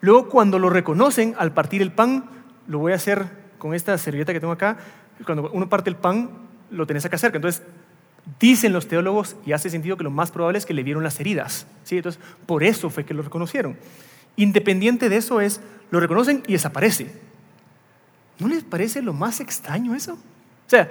Luego 0.00 0.28
cuando 0.28 0.58
lo 0.58 0.70
reconocen, 0.70 1.34
al 1.38 1.52
partir 1.52 1.82
el 1.82 1.92
pan, 1.92 2.24
lo 2.66 2.78
voy 2.78 2.92
a 2.92 2.96
hacer 2.96 3.44
con 3.58 3.74
esta 3.74 3.96
servilleta 3.98 4.32
que 4.32 4.40
tengo 4.40 4.52
acá, 4.52 4.78
cuando 5.24 5.50
uno 5.50 5.68
parte 5.68 5.90
el 5.90 5.96
pan, 5.96 6.30
lo 6.70 6.86
tenés 6.86 7.04
acá 7.04 7.18
cerca. 7.18 7.36
Entonces, 7.36 7.62
dicen 8.40 8.72
los 8.72 8.88
teólogos, 8.88 9.36
y 9.46 9.52
hace 9.52 9.70
sentido 9.70 9.96
que 9.96 10.04
lo 10.04 10.10
más 10.10 10.30
probable 10.30 10.58
es 10.58 10.66
que 10.66 10.74
le 10.74 10.82
vieron 10.82 11.02
las 11.02 11.20
heridas. 11.20 11.66
¿sí? 11.84 11.96
Entonces, 11.96 12.20
por 12.46 12.64
eso 12.64 12.90
fue 12.90 13.04
que 13.04 13.14
lo 13.14 13.22
reconocieron. 13.22 13.76
Independiente 14.36 15.08
de 15.08 15.16
eso 15.16 15.40
es, 15.40 15.60
lo 15.90 16.00
reconocen 16.00 16.42
y 16.46 16.52
desaparece. 16.52 17.12
¿No 18.38 18.48
les 18.48 18.64
parece 18.64 19.00
lo 19.00 19.12
más 19.12 19.40
extraño 19.40 19.94
eso? 19.94 20.14
O 20.14 20.70
sea, 20.70 20.90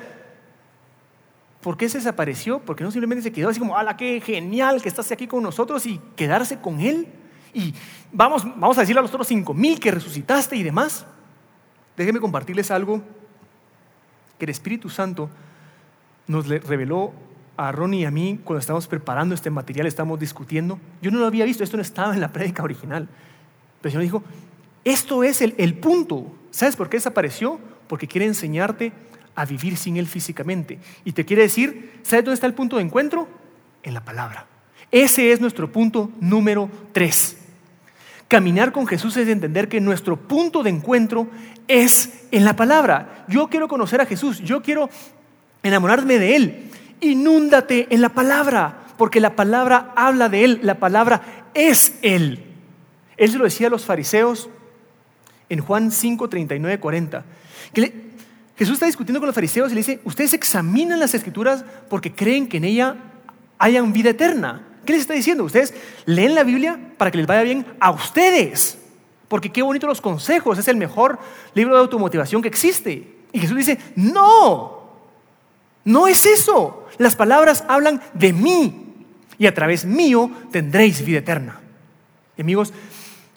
¿por 1.63 1.77
qué 1.77 1.89
se 1.89 1.97
desapareció? 1.97 2.59
Porque 2.59 2.83
no 2.83 2.91
simplemente 2.91 3.23
se 3.23 3.31
quedó 3.31 3.49
así 3.49 3.59
como, 3.59 3.75
¡ala, 3.75 3.97
qué 3.97 4.21
genial 4.21 4.81
que 4.81 4.89
estás 4.89 5.11
aquí 5.11 5.25
con 5.25 5.41
nosotros! 5.41 5.85
y 5.87 5.99
quedarse 6.15 6.59
con 6.59 6.79
Él. 6.79 7.07
Y 7.53 7.73
vamos, 8.11 8.43
vamos 8.43 8.77
a 8.77 8.81
decirle 8.81 8.99
a 8.99 9.01
los 9.01 9.11
otros 9.11 9.27
cinco 9.27 9.53
mil 9.53 9.79
que 9.79 9.89
resucitaste 9.89 10.55
y 10.55 10.63
demás. 10.63 11.05
Déjenme 11.97 12.19
compartirles 12.19 12.69
algo 12.69 13.01
que 14.37 14.45
el 14.45 14.51
Espíritu 14.51 14.89
Santo 14.89 15.29
nos 16.27 16.47
reveló 16.47 17.13
a 17.55 17.71
Ronnie 17.71 18.01
y 18.01 18.05
a 18.05 18.11
mí 18.11 18.39
cuando 18.43 18.59
estábamos 18.59 18.87
preparando 18.87 19.33
este 19.35 19.49
material, 19.49 19.87
estábamos 19.87 20.19
discutiendo. 20.19 20.79
Yo 21.01 21.11
no 21.11 21.19
lo 21.19 21.25
había 21.25 21.45
visto, 21.45 21.63
esto 21.63 21.77
no 21.77 21.83
estaba 21.83 22.13
en 22.13 22.21
la 22.21 22.29
prédica 22.29 22.63
original. 22.63 23.07
Pero 23.81 23.89
el 23.89 23.91
Señor 23.91 24.03
dijo, 24.03 24.23
esto 24.83 25.23
es 25.23 25.41
el, 25.41 25.55
el 25.57 25.75
punto. 25.75 26.27
¿Sabes 26.51 26.75
por 26.75 26.89
qué 26.89 26.97
desapareció? 26.97 27.59
Porque 27.87 28.07
quiere 28.07 28.25
enseñarte 28.25 28.91
a 29.35 29.45
vivir 29.45 29.77
sin 29.77 29.97
Él 29.97 30.07
físicamente. 30.07 30.79
Y 31.05 31.11
te 31.13 31.25
quiere 31.25 31.43
decir, 31.43 31.99
¿sabes 32.03 32.25
dónde 32.25 32.35
está 32.35 32.47
el 32.47 32.53
punto 32.53 32.77
de 32.77 32.83
encuentro? 32.83 33.27
En 33.83 33.93
la 33.93 34.03
palabra. 34.03 34.47
Ese 34.91 35.31
es 35.31 35.41
nuestro 35.41 35.71
punto 35.71 36.11
número 36.19 36.69
tres. 36.91 37.37
Caminar 38.27 38.71
con 38.71 38.87
Jesús 38.87 39.17
es 39.17 39.27
entender 39.27 39.67
que 39.67 39.81
nuestro 39.81 40.17
punto 40.17 40.63
de 40.63 40.69
encuentro 40.69 41.27
es 41.67 42.25
en 42.31 42.45
la 42.45 42.55
palabra. 42.55 43.25
Yo 43.27 43.47
quiero 43.47 43.67
conocer 43.67 44.01
a 44.01 44.05
Jesús, 44.05 44.39
yo 44.39 44.61
quiero 44.61 44.89
enamorarme 45.61 46.19
de 46.19 46.35
Él. 46.35 46.69
Inúndate 47.01 47.87
en 47.89 48.01
la 48.01 48.09
palabra, 48.09 48.85
porque 48.97 49.19
la 49.19 49.35
palabra 49.35 49.93
habla 49.95 50.29
de 50.29 50.45
Él, 50.45 50.59
la 50.63 50.75
palabra 50.75 51.49
es 51.53 51.95
Él. 52.01 52.43
Él 53.17 53.31
se 53.31 53.37
lo 53.37 53.43
decía 53.43 53.67
a 53.67 53.69
los 53.71 53.85
fariseos 53.85 54.49
en 55.49 55.59
Juan 55.59 55.91
5, 55.91 56.29
39, 56.29 56.79
40. 56.79 57.25
Que 57.73 58.02
Jesús 58.55 58.73
está 58.73 58.85
discutiendo 58.85 59.19
con 59.19 59.27
los 59.27 59.35
fariseos 59.35 59.71
y 59.71 59.75
le 59.75 59.79
dice, 59.79 59.99
ustedes 60.03 60.33
examinan 60.33 60.99
las 60.99 61.13
escrituras 61.13 61.65
porque 61.89 62.13
creen 62.13 62.47
que 62.47 62.57
en 62.57 62.65
ella 62.65 62.95
hayan 63.57 63.93
vida 63.93 64.11
eterna. 64.11 64.67
¿Qué 64.85 64.93
les 64.93 65.01
está 65.01 65.13
diciendo? 65.13 65.43
Ustedes 65.43 65.73
leen 66.05 66.35
la 66.35 66.43
Biblia 66.43 66.79
para 66.97 67.09
que 67.09 67.17
les 67.17 67.27
vaya 67.27 67.41
bien 67.41 67.65
a 67.79 67.91
ustedes. 67.91 68.77
Porque 69.27 69.51
qué 69.51 69.61
bonito 69.61 69.87
los 69.87 70.01
consejos, 70.01 70.59
es 70.59 70.67
el 70.67 70.77
mejor 70.77 71.17
libro 71.55 71.73
de 71.73 71.81
automotivación 71.81 72.41
que 72.41 72.49
existe. 72.49 73.15
Y 73.31 73.39
Jesús 73.39 73.57
dice, 73.57 73.79
no, 73.95 74.83
no 75.83 76.07
es 76.07 76.25
eso. 76.25 76.85
Las 76.99 77.15
palabras 77.15 77.63
hablan 77.67 78.01
de 78.13 78.33
mí 78.33 78.93
y 79.39 79.47
a 79.47 79.53
través 79.53 79.85
mío 79.85 80.29
tendréis 80.51 81.03
vida 81.03 81.19
eterna. 81.19 81.59
Y 82.37 82.41
amigos, 82.41 82.71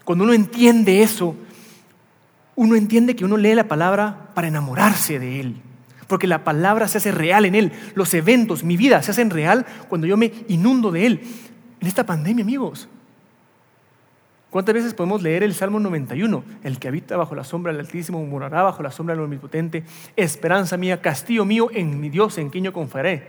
cuando 0.04 0.24
uno 0.24 0.34
entiende 0.34 1.02
eso, 1.02 1.34
uno 2.56 2.74
entiende 2.74 3.14
que 3.14 3.24
uno 3.24 3.36
lee 3.36 3.54
la 3.54 3.68
palabra 3.68 4.30
para 4.34 4.48
enamorarse 4.48 5.18
de 5.18 5.40
Él. 5.40 5.56
Porque 6.08 6.26
la 6.26 6.44
palabra 6.44 6.88
se 6.88 6.98
hace 6.98 7.12
real 7.12 7.44
en 7.44 7.54
Él. 7.54 7.72
Los 7.94 8.12
eventos, 8.14 8.64
mi 8.64 8.76
vida 8.76 9.02
se 9.02 9.12
hacen 9.12 9.30
real 9.30 9.66
cuando 9.88 10.06
yo 10.06 10.16
me 10.16 10.32
inundo 10.48 10.90
de 10.90 11.06
Él. 11.06 11.20
En 11.80 11.86
esta 11.86 12.04
pandemia, 12.04 12.42
amigos, 12.42 12.88
¿Cuántas 14.56 14.74
veces 14.74 14.94
podemos 14.94 15.22
leer 15.22 15.42
el 15.42 15.52
Salmo 15.52 15.80
91? 15.80 16.42
El 16.62 16.78
que 16.78 16.88
habita 16.88 17.18
bajo 17.18 17.34
la 17.34 17.44
sombra 17.44 17.72
del 17.72 17.80
Altísimo 17.80 18.24
morará 18.24 18.62
bajo 18.62 18.82
la 18.82 18.90
sombra 18.90 19.14
del 19.14 19.24
Omnipotente. 19.24 19.84
Esperanza 20.16 20.78
mía, 20.78 21.02
castillo 21.02 21.44
mío, 21.44 21.68
en 21.74 22.00
mi 22.00 22.08
Dios 22.08 22.38
en 22.38 22.48
quien 22.48 22.64
yo 22.64 22.72
confiaré. 22.72 23.28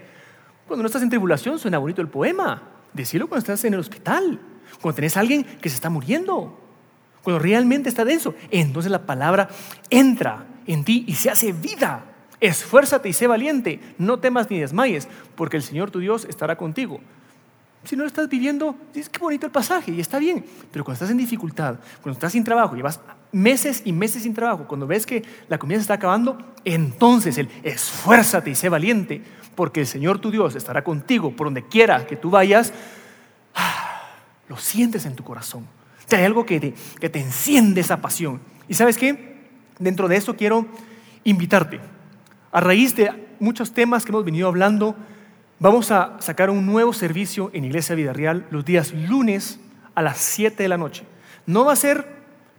Cuando 0.67 0.83
no 0.83 0.87
estás 0.87 1.01
en 1.01 1.09
tribulación 1.09 1.59
suena 1.59 1.79
bonito 1.79 2.01
el 2.01 2.07
poema. 2.07 2.61
Decirlo 2.93 3.27
cuando 3.27 3.39
estás 3.39 3.65
en 3.65 3.73
el 3.73 3.81
hospital. 3.81 4.39
Cuando 4.81 4.95
tenés 4.95 5.17
a 5.17 5.19
alguien 5.19 5.43
que 5.43 5.67
se 5.67 5.75
está 5.75 5.89
muriendo. 5.89 6.66
Cuando 7.27 7.43
realmente 7.43 7.89
está 7.89 8.05
denso. 8.05 8.35
Entonces 8.51 8.89
la 8.89 9.05
palabra 9.05 9.49
entra 9.89 10.45
en 10.65 10.85
ti 10.85 11.03
y 11.07 11.15
se 11.15 11.29
hace 11.29 11.51
vida. 11.51 12.05
Esfuérzate 12.39 13.09
y 13.09 13.11
sé 13.11 13.27
valiente. 13.27 13.81
No 13.97 14.17
temas 14.19 14.49
ni 14.49 14.61
desmayes, 14.61 15.09
porque 15.35 15.57
el 15.57 15.63
Señor 15.63 15.91
tu 15.91 15.99
Dios 15.99 16.23
estará 16.23 16.55
contigo. 16.55 17.01
Si 17.83 17.97
no 17.97 18.03
lo 18.03 18.07
estás 18.07 18.29
viviendo, 18.29 18.77
dices, 18.93 19.09
qué 19.09 19.19
bonito 19.19 19.45
el 19.45 19.51
pasaje 19.51 19.91
y 19.91 19.99
está 19.99 20.19
bien. 20.19 20.45
Pero 20.71 20.85
cuando 20.85 20.93
estás 20.93 21.09
en 21.09 21.17
dificultad, 21.17 21.75
cuando 22.01 22.13
estás 22.13 22.31
sin 22.31 22.45
trabajo, 22.45 22.77
llevas 22.77 23.01
meses 23.33 23.81
y 23.83 23.91
meses 23.91 24.23
sin 24.23 24.33
trabajo, 24.33 24.65
cuando 24.65 24.87
ves 24.87 25.05
que 25.05 25.21
la 25.49 25.57
comida 25.57 25.79
se 25.79 25.81
está 25.81 25.95
acabando, 25.95 26.37
entonces 26.63 27.37
el 27.37 27.49
esfuérzate 27.61 28.51
y 28.51 28.55
sé 28.55 28.69
valiente, 28.69 29.21
porque 29.53 29.81
el 29.81 29.87
Señor 29.87 30.19
tu 30.19 30.31
Dios 30.31 30.55
estará 30.55 30.81
contigo 30.81 31.35
por 31.35 31.47
donde 31.47 31.67
quiera 31.67 32.07
que 32.07 32.15
tú 32.15 32.29
vayas. 32.29 32.71
Ah, 33.53 34.03
lo 34.47 34.55
sientes 34.55 35.05
en 35.05 35.13
tu 35.13 35.25
corazón. 35.25 35.67
Hay 36.11 36.23
algo 36.23 36.45
que 36.45 36.59
te, 36.59 36.73
que 36.99 37.09
te 37.09 37.19
enciende 37.19 37.81
esa 37.81 38.01
pasión. 38.01 38.39
¿Y 38.67 38.73
sabes 38.73 38.97
qué? 38.97 39.37
Dentro 39.79 40.07
de 40.07 40.15
eso 40.15 40.35
quiero 40.35 40.65
invitarte. 41.23 41.79
A 42.51 42.61
raíz 42.61 42.95
de 42.95 43.11
muchos 43.39 43.73
temas 43.73 44.05
que 44.05 44.11
hemos 44.11 44.25
venido 44.25 44.47
hablando, 44.47 44.95
Vamos 45.59 45.89
a 45.89 46.17
sacar 46.19 46.51
un 46.51 46.67
nuevo 46.67 46.93
servicio 46.93 47.49
en 47.51 47.65
Iglesia 47.65 47.95
Vida 47.95 48.13
Real 48.13 48.45
los 48.51 48.63
días 48.63 48.93
lunes 48.93 49.59
a 49.95 50.03
las 50.03 50.19
7 50.19 50.61
de 50.61 50.69
la 50.69 50.77
noche. 50.77 51.03
No 51.47 51.65
va 51.65 51.73
a 51.73 51.75
ser 51.75 52.07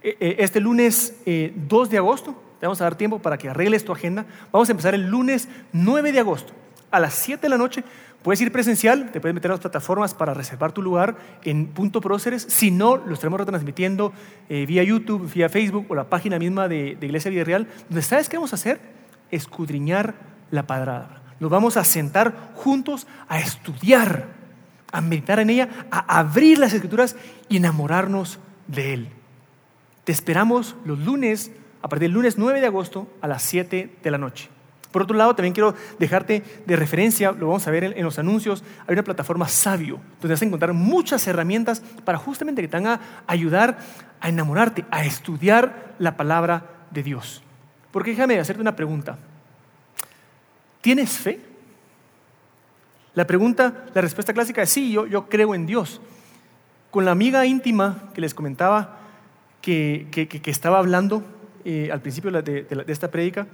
eh, 0.02 0.16
eh, 0.18 0.36
este 0.40 0.58
lunes 0.58 1.14
2 1.24 1.24
eh, 1.24 1.90
de 1.92 1.96
agosto, 1.96 2.42
te 2.58 2.66
vamos 2.66 2.80
a 2.80 2.84
dar 2.84 2.96
tiempo 2.96 3.20
para 3.20 3.38
que 3.38 3.48
arregles 3.48 3.84
tu 3.84 3.92
agenda. 3.92 4.26
Vamos 4.50 4.68
a 4.68 4.72
empezar 4.72 4.96
el 4.96 5.06
lunes 5.06 5.48
9 5.72 6.10
de 6.10 6.18
agosto 6.18 6.52
a 6.90 6.98
las 6.98 7.14
7 7.14 7.40
de 7.40 7.48
la 7.48 7.56
noche. 7.56 7.84
Puedes 8.22 8.40
ir 8.40 8.50
presencial, 8.50 9.10
te 9.12 9.20
puedes 9.20 9.34
meter 9.34 9.50
a 9.50 9.54
las 9.54 9.60
plataformas 9.60 10.12
para 10.12 10.34
reservar 10.34 10.72
tu 10.72 10.82
lugar 10.82 11.16
en 11.44 11.68
Punto 11.68 12.00
Próceres. 12.00 12.46
Si 12.48 12.70
no, 12.70 12.96
lo 12.96 13.14
estaremos 13.14 13.38
retransmitiendo 13.38 14.12
vía 14.48 14.82
YouTube, 14.82 15.32
vía 15.32 15.48
Facebook 15.48 15.86
o 15.88 15.94
la 15.94 16.10
página 16.10 16.38
misma 16.38 16.66
de, 16.66 16.98
Iglesia 17.00 17.30
Vida 17.30 17.44
Real, 17.44 17.68
donde 17.88 18.02
sabes 18.02 18.28
qué 18.28 18.36
vamos 18.36 18.52
a 18.52 18.56
hacer? 18.56 18.80
Escudriñar 19.30 20.14
la 20.50 20.66
palabra. 20.66 21.22
Nos 21.40 21.50
vamos 21.50 21.76
a 21.76 21.84
sentar 21.84 22.52
juntos 22.54 23.06
a 23.28 23.38
estudiar, 23.38 24.26
a 24.90 25.00
meditar 25.00 25.38
en 25.38 25.50
ella, 25.50 25.68
a 25.90 26.18
abrir 26.18 26.58
las 26.58 26.72
escrituras 26.72 27.16
y 27.48 27.58
enamorarnos 27.58 28.40
de 28.66 28.94
Él. 28.94 29.08
Te 30.04 30.12
esperamos 30.12 30.74
los 30.84 30.98
lunes, 30.98 31.52
a 31.82 31.88
partir 31.88 32.08
del 32.08 32.14
lunes 32.14 32.38
9 32.38 32.60
de 32.60 32.66
agosto 32.66 33.08
a 33.20 33.28
las 33.28 33.42
7 33.42 33.98
de 34.02 34.10
la 34.10 34.18
noche. 34.18 34.48
Por 34.90 35.02
otro 35.02 35.16
lado, 35.16 35.34
también 35.34 35.52
quiero 35.52 35.74
dejarte 35.98 36.42
de 36.66 36.76
referencia, 36.76 37.32
lo 37.32 37.48
vamos 37.48 37.66
a 37.66 37.70
ver 37.70 37.84
en, 37.84 38.02
los 38.02 38.18
anuncios, 38.18 38.64
hay 38.86 38.94
una 38.94 39.02
plataforma 39.02 39.46
Sabio, 39.48 40.00
donde 40.20 40.34
vas 40.34 40.42
a 40.42 40.44
encontrar 40.44 40.72
muchas 40.72 41.26
herramientas 41.26 41.82
para 42.04 42.16
justamente 42.18 42.62
que 42.62 42.68
te 42.68 42.76
van 42.76 42.86
a 42.86 43.00
ayudar 43.26 43.78
a 44.20 44.28
enamorarte, 44.28 44.84
a 44.90 45.04
estudiar 45.04 45.94
la 45.98 46.16
palabra 46.16 46.64
de 46.90 47.02
Dios. 47.02 47.42
Porque 47.90 48.10
déjame 48.10 48.38
hacerte 48.38 48.62
una 48.62 48.76
pregunta. 48.76 49.18
¿Tienes 50.80 51.10
fe? 51.18 51.40
La 53.14 53.26
pregunta, 53.26 53.84
la 53.94 54.00
respuesta 54.00 54.32
clásica 54.32 54.62
es 54.62 54.70
sí, 54.70 54.92
yo, 54.92 55.06
yo 55.06 55.28
creo 55.28 55.54
en 55.54 55.66
Dios. 55.66 56.00
Con 56.90 57.04
la 57.04 57.10
amiga 57.10 57.44
íntima 57.44 58.10
que 58.14 58.20
les 58.20 58.32
comentaba 58.32 58.98
que, 59.60 60.06
que, 60.10 60.50
estaba 60.50 60.78
hablando 60.78 61.22
eh, 61.64 61.90
al 61.92 62.00
principio 62.00 62.30
de, 62.30 62.66
esta 62.86 63.10
prédica, 63.10 63.46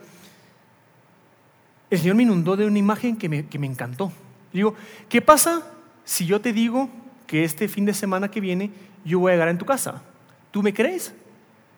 el 1.90 1.98
Señor 1.98 2.16
me 2.16 2.22
inundó 2.22 2.56
de 2.56 2.66
una 2.66 2.78
imagen 2.78 3.16
que 3.16 3.28
me, 3.28 3.46
que 3.46 3.58
me 3.58 3.66
encantó. 3.66 4.12
Digo, 4.52 4.74
¿qué 5.08 5.20
pasa 5.20 5.62
si 6.04 6.26
yo 6.26 6.40
te 6.40 6.52
digo 6.52 6.88
que 7.26 7.44
este 7.44 7.68
fin 7.68 7.84
de 7.84 7.94
semana 7.94 8.30
que 8.30 8.40
viene 8.40 8.70
yo 9.04 9.18
voy 9.18 9.32
a 9.32 9.34
llegar 9.34 9.48
en 9.48 9.58
tu 9.58 9.64
casa? 9.64 10.02
¿Tú 10.50 10.62
me 10.62 10.72
crees? 10.72 11.12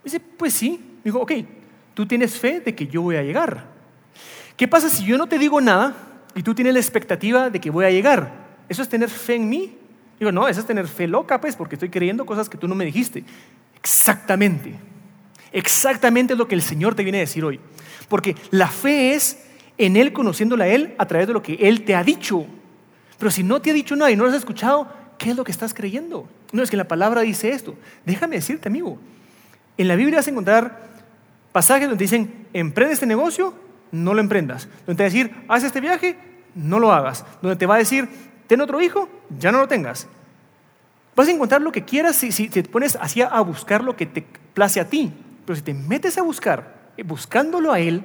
dice, 0.05 0.21
pues 0.21 0.55
sí. 0.55 0.81
Digo, 1.05 1.21
ok, 1.21 1.33
tú 1.95 2.07
tienes 2.07 2.39
fe 2.39 2.61
de 2.61 2.75
que 2.75 2.87
yo 2.87 3.03
voy 3.03 3.17
a 3.17 3.23
llegar. 3.23 3.65
¿Qué 4.57 4.67
pasa 4.67 4.89
si 4.89 5.05
yo 5.05 5.19
no 5.19 5.27
te 5.27 5.39
digo 5.39 5.61
nada 5.61 5.95
y 6.35 6.43
tú 6.43 6.55
tienes 6.55 6.75
la 6.75 6.81
expectativa 6.81 7.51
de 7.51 7.61
que 7.61 7.71
voy 7.71 7.85
a 7.85 7.91
llegar? 7.91 8.33
¿Eso 8.69 8.83
es 8.83 8.89
tener 8.89 9.09
fe 9.09 9.37
en 9.37 9.49
mí? 9.49 9.77
Digo, 10.19 10.33
no, 10.33 10.49
eso 10.49 10.61
es 10.61 10.67
tener 10.67 10.89
fe 10.89 11.07
loca, 11.07 11.41
pues, 11.41 11.57
porque 11.57 11.75
estoy 11.75 11.91
creyendo 11.91 12.25
cosas 12.25 12.49
que 12.49 12.57
tú 12.57 12.67
no 12.67 12.75
me 12.75 12.85
dijiste. 12.85 13.25
Exactamente. 13.75 14.75
Exactamente 15.53 16.33
es 16.33 16.39
lo 16.39 16.49
que 16.49 16.55
el 16.55 16.63
Señor 16.63 16.95
te 16.95 17.03
viene 17.03 17.19
a 17.19 17.21
decir 17.21 17.45
hoy. 17.45 17.61
Porque 18.09 18.35
la 18.51 18.69
fe 18.69 19.15
es 19.15 19.46
en 19.79 19.97
Él 19.97 20.13
conociéndole 20.13 20.65
a 20.65 20.69
Él 20.69 20.95
a 20.99 21.07
través 21.07 21.27
de 21.27 21.33
lo 21.33 21.43
que 21.43 21.55
Él 21.55 21.85
te 21.85 21.95
ha 21.95 22.05
dicho. 22.05 22.47
Pero 23.19 23.31
si 23.31 23.43
no 23.43 23.61
te 23.61 23.71
ha 23.71 23.75
dicho 23.75 23.97
nada 23.97 24.11
y 24.11 24.17
no 24.17 24.25
lo 24.25 24.31
has 24.31 24.37
escuchado, 24.37 24.89
¿qué 25.19 25.31
es 25.31 25.37
lo 25.37 25.45
que 25.45 25.53
estás 25.53 25.75
creyendo? 25.75 26.29
No, 26.53 26.63
es 26.63 26.71
que 26.71 26.77
la 26.77 26.89
palabra 26.89 27.23
dice 27.23 27.51
esto. 27.51 27.75
Déjame 28.05 28.37
decirte, 28.37 28.69
amigo. 28.69 28.99
En 29.79 29.89
la 29.89 29.97
Biblia 29.97 30.19
vas 30.19 30.27
a 30.27 30.31
encontrar 30.31 30.87
pasajes 31.53 31.89
donde 31.89 32.05
dicen, 32.05 32.47
emprende 32.53 32.95
este 32.95 33.07
negocio 33.07 33.55
no 33.93 34.15
lo 34.15 34.21
emprendas. 34.21 34.69
Donde 34.87 34.97
te 34.97 35.03
va 35.03 35.07
a 35.07 35.13
decir, 35.13 35.45
haz 35.49 35.65
este 35.65 35.81
viaje, 35.81 36.17
no 36.55 36.79
lo 36.79 36.93
hagas. 36.93 37.25
Donde 37.43 37.57
te 37.57 37.67
va 37.67 37.77
a 37.77 37.79
decir, 37.79 38.09
ten 38.47 38.61
otro 38.61 38.81
hijo, 38.81 39.09
ya 39.39 39.53
no 39.53 39.59
lo 39.59 39.69
tengas. 39.69 40.07
Vas 41.15 41.29
a 41.29 41.33
encontrar 41.33 41.63
lo 41.63 41.73
que 41.73 41.85
quieras 41.85 42.17
si, 42.17 42.49
te 42.49 42.63
pones 42.65 42.97
así 43.01 43.23
a 43.23 43.41
buscar 43.41 43.83
lo 43.83 43.97
que 43.97 44.07
te 44.07 44.25
place 44.55 44.81
a 44.81 44.89
ti. 44.89 45.13
Pero 45.45 45.57
si 45.57 45.63
te 45.63 45.75
metes 45.75 46.19
a 46.19 46.23
buscar, 46.23 46.93
buscándolo 47.05 47.73
a 47.73 47.81
Él, 47.81 48.05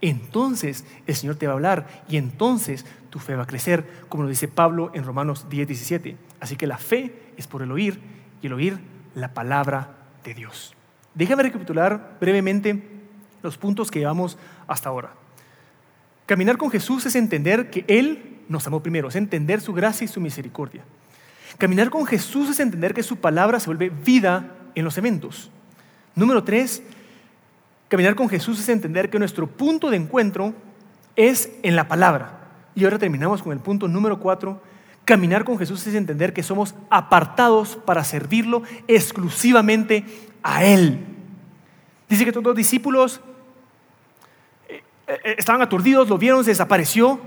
entonces 0.00 0.84
el 1.06 1.14
Señor 1.14 1.36
te 1.36 1.46
va 1.46 1.52
a 1.52 1.56
hablar 1.56 2.04
y 2.08 2.16
entonces 2.16 2.86
tu 3.10 3.18
fe 3.18 3.34
va 3.36 3.42
a 3.42 3.46
crecer, 3.46 3.86
como 4.08 4.22
lo 4.24 4.28
dice 4.28 4.48
Pablo 4.48 4.90
en 4.94 5.04
Romanos 5.04 5.46
10, 5.50 5.68
17. 5.68 6.16
Así 6.40 6.56
que 6.56 6.66
la 6.66 6.78
fe 6.78 7.32
es 7.36 7.46
por 7.46 7.62
el 7.62 7.72
oír 7.72 8.00
y 8.40 8.46
el 8.46 8.52
oír 8.52 8.78
la 9.14 9.34
palabra 9.34 9.96
de 10.24 10.34
Dios. 10.34 10.74
Déjame 11.14 11.42
recapitular 11.42 12.16
brevemente 12.20 12.82
los 13.42 13.58
puntos 13.58 13.90
que 13.90 13.98
llevamos 13.98 14.38
hasta 14.66 14.88
ahora. 14.88 15.12
Caminar 16.26 16.56
con 16.56 16.70
Jesús 16.70 17.04
es 17.06 17.16
entender 17.16 17.70
que 17.70 17.84
Él 17.88 18.38
nos 18.48 18.66
amó 18.66 18.82
primero, 18.82 19.08
es 19.08 19.16
entender 19.16 19.60
su 19.60 19.72
gracia 19.72 20.04
y 20.04 20.08
su 20.08 20.20
misericordia. 20.20 20.84
Caminar 21.58 21.90
con 21.90 22.06
Jesús 22.06 22.50
es 22.50 22.60
entender 22.60 22.94
que 22.94 23.02
su 23.02 23.16
palabra 23.16 23.60
se 23.60 23.66
vuelve 23.66 23.90
vida 23.90 24.56
en 24.74 24.84
los 24.84 24.96
eventos. 24.96 25.50
Número 26.14 26.44
tres, 26.44 26.82
caminar 27.90 28.14
con 28.14 28.28
Jesús 28.28 28.60
es 28.60 28.68
entender 28.68 29.10
que 29.10 29.18
nuestro 29.18 29.48
punto 29.48 29.90
de 29.90 29.96
encuentro 29.96 30.54
es 31.16 31.50
en 31.64 31.74
la 31.74 31.88
palabra. 31.88 32.38
Y 32.76 32.84
ahora 32.84 33.00
terminamos 33.00 33.42
con 33.42 33.52
el 33.52 33.58
punto 33.58 33.88
número 33.88 34.20
cuatro. 34.20 34.62
Caminar 35.04 35.44
con 35.44 35.58
Jesús 35.58 35.84
es 35.88 35.94
entender 35.96 36.32
que 36.32 36.44
somos 36.44 36.76
apartados 36.88 37.76
para 37.84 38.04
servirlo 38.04 38.62
exclusivamente 38.86 40.04
a 40.40 40.64
Él. 40.64 41.00
Dice 42.08 42.24
que 42.24 42.30
todos 42.30 42.46
los 42.46 42.56
discípulos 42.56 43.20
eh, 44.68 44.82
estaban 45.36 45.60
aturdidos, 45.60 46.08
lo 46.08 46.16
vieron, 46.16 46.44
se 46.44 46.52
desapareció. 46.52 47.18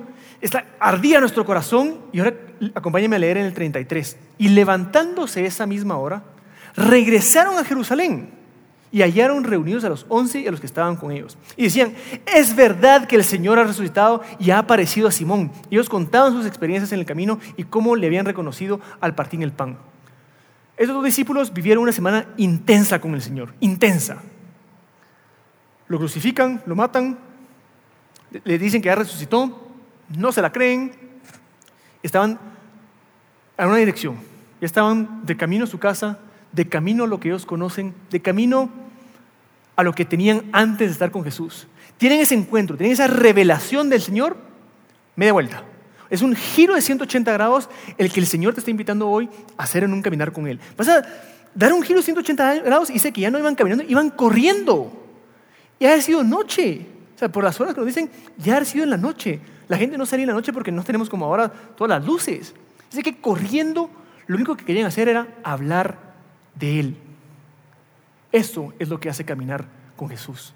Ardía 0.79 1.19
nuestro 1.19 1.45
corazón. 1.45 1.99
Y 2.13 2.19
ahora 2.19 2.35
acompáñame 2.73 3.17
a 3.17 3.19
leer 3.19 3.37
en 3.37 3.47
el 3.47 3.53
33. 3.53 4.15
Y 4.37 4.47
levantándose 4.47 5.45
esa 5.45 5.65
misma 5.65 5.97
hora, 5.97 6.23
regresaron 6.77 7.57
a 7.57 7.65
Jerusalén 7.65 8.42
y 8.93 9.01
hallaron 9.01 9.43
reunidos 9.43 9.83
a 9.83 9.89
los 9.89 10.05
once 10.07 10.39
y 10.39 10.47
a 10.47 10.51
los 10.51 10.59
que 10.59 10.67
estaban 10.67 10.95
con 10.95 11.11
ellos. 11.11 11.35
Y 11.57 11.63
decían, 11.63 11.95
es 12.27 12.55
verdad 12.55 13.07
que 13.07 13.15
el 13.15 13.23
Señor 13.23 13.57
ha 13.57 13.63
resucitado 13.63 14.21
y 14.37 14.51
ha 14.51 14.59
aparecido 14.59 15.07
a 15.07 15.11
Simón. 15.11 15.51
Y 15.71 15.75
ellos 15.75 15.89
contaban 15.89 16.31
sus 16.31 16.45
experiencias 16.45 16.91
en 16.91 16.99
el 16.99 17.05
camino 17.07 17.39
y 17.57 17.63
cómo 17.63 17.95
le 17.95 18.05
habían 18.05 18.27
reconocido 18.27 18.79
al 19.01 19.15
partir 19.15 19.41
el 19.41 19.51
pan. 19.51 19.79
Estos 20.77 20.95
dos 20.95 21.03
discípulos 21.03 21.51
vivieron 21.51 21.81
una 21.81 21.91
semana 21.91 22.27
intensa 22.37 23.01
con 23.01 23.15
el 23.15 23.23
Señor, 23.23 23.55
intensa. 23.61 24.21
Lo 25.87 25.97
crucifican, 25.97 26.61
lo 26.67 26.75
matan, 26.75 27.17
le 28.43 28.59
dicen 28.59 28.79
que 28.79 28.87
ya 28.87 28.95
resucitó, 28.95 29.71
no 30.15 30.31
se 30.31 30.43
la 30.43 30.51
creen, 30.51 30.91
estaban 32.03 32.37
a 33.57 33.65
una 33.65 33.77
dirección, 33.77 34.17
ya 34.61 34.67
estaban 34.67 35.25
de 35.25 35.35
camino 35.35 35.63
a 35.63 35.67
su 35.67 35.79
casa, 35.79 36.19
de 36.51 36.69
camino 36.69 37.05
a 37.05 37.07
lo 37.07 37.19
que 37.19 37.29
ellos 37.29 37.47
conocen, 37.47 37.95
de 38.11 38.21
camino 38.21 38.82
a 39.75 39.83
lo 39.83 39.93
que 39.93 40.05
tenían 40.05 40.43
antes 40.51 40.87
de 40.87 40.93
estar 40.93 41.11
con 41.11 41.23
Jesús. 41.23 41.67
Tienen 41.97 42.21
ese 42.21 42.35
encuentro, 42.35 42.77
tienen 42.77 42.93
esa 42.93 43.07
revelación 43.07 43.89
del 43.89 44.01
Señor, 44.01 44.37
media 45.15 45.33
vuelta. 45.33 45.63
Es 46.09 46.21
un 46.21 46.35
giro 46.35 46.75
de 46.75 46.81
180 46.81 47.31
grados 47.31 47.69
el 47.97 48.11
que 48.11 48.19
el 48.19 48.27
Señor 48.27 48.53
te 48.53 48.59
está 48.59 48.71
invitando 48.71 49.09
hoy 49.09 49.29
a 49.57 49.63
hacer 49.63 49.83
en 49.83 49.93
un 49.93 50.01
caminar 50.01 50.31
con 50.31 50.47
Él. 50.47 50.59
Vas 50.77 50.87
a 50.87 51.01
dar 51.55 51.73
un 51.73 51.81
giro 51.81 51.99
de 51.99 52.03
180 52.03 52.55
grados 52.59 52.89
y 52.89 52.93
dice 52.93 53.11
que 53.11 53.21
ya 53.21 53.31
no 53.31 53.39
iban 53.39 53.55
caminando, 53.55 53.83
iban 53.87 54.09
corriendo. 54.09 54.91
Ya 55.79 55.93
ha 55.93 56.01
sido 56.01 56.23
noche 56.23 56.85
por 57.31 57.43
las 57.43 57.59
horas 57.59 57.73
que 57.73 57.79
nos 57.79 57.87
dicen, 57.87 58.09
ya 58.37 58.57
ha 58.57 58.65
sido 58.65 58.83
en 58.83 58.89
la 58.89 58.97
noche. 58.97 59.39
La 59.67 59.77
gente 59.77 59.97
no 59.97 60.05
salía 60.05 60.23
en 60.23 60.29
la 60.29 60.33
noche 60.33 60.53
porque 60.53 60.71
no 60.71 60.83
tenemos 60.83 61.09
como 61.09 61.25
ahora 61.25 61.49
todas 61.49 61.89
las 61.89 62.05
luces. 62.05 62.53
Dice 62.89 63.03
que 63.03 63.17
corriendo, 63.17 63.89
lo 64.27 64.35
único 64.35 64.55
que 64.55 64.65
querían 64.65 64.85
hacer 64.85 65.07
era 65.07 65.27
hablar 65.43 65.97
de 66.55 66.79
Él. 66.79 66.97
Eso 68.33 68.73
es 68.79 68.89
lo 68.89 68.99
que 68.99 69.09
hace 69.09 69.23
caminar 69.23 69.65
con 69.95 70.09
Jesús. 70.09 70.53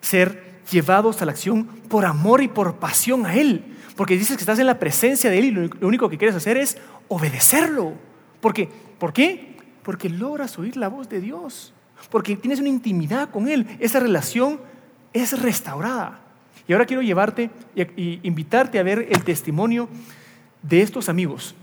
Ser 0.00 0.60
llevados 0.70 1.22
a 1.22 1.26
la 1.26 1.32
acción 1.32 1.66
por 1.88 2.04
amor 2.04 2.42
y 2.42 2.48
por 2.48 2.76
pasión 2.76 3.26
a 3.26 3.34
Él. 3.34 3.62
Porque 3.94 4.16
dices 4.16 4.36
que 4.36 4.42
estás 4.42 4.58
en 4.58 4.66
la 4.66 4.78
presencia 4.78 5.30
de 5.30 5.38
Él 5.38 5.44
y 5.44 5.50
lo 5.50 5.86
único 5.86 6.08
que 6.08 6.18
quieres 6.18 6.34
hacer 6.34 6.56
es 6.56 6.78
obedecerlo. 7.08 7.92
Porque, 8.40 8.68
¿Por 8.98 9.12
qué? 9.12 9.56
Porque 9.82 10.08
logras 10.08 10.58
oír 10.58 10.76
la 10.76 10.88
voz 10.88 11.08
de 11.08 11.20
Dios. 11.20 11.74
Porque 12.10 12.36
tienes 12.36 12.58
una 12.58 12.70
intimidad 12.70 13.30
con 13.30 13.46
Él. 13.46 13.66
Esa 13.78 14.00
relación 14.00 14.58
es 15.12 15.40
restaurada. 15.40 16.20
Y 16.66 16.72
ahora 16.72 16.86
quiero 16.86 17.02
llevarte 17.02 17.50
y 17.74 18.20
invitarte 18.22 18.78
a 18.78 18.82
ver 18.82 19.06
el 19.10 19.22
testimonio 19.24 19.88
de 20.62 20.82
estos 20.82 21.08
amigos 21.08 21.54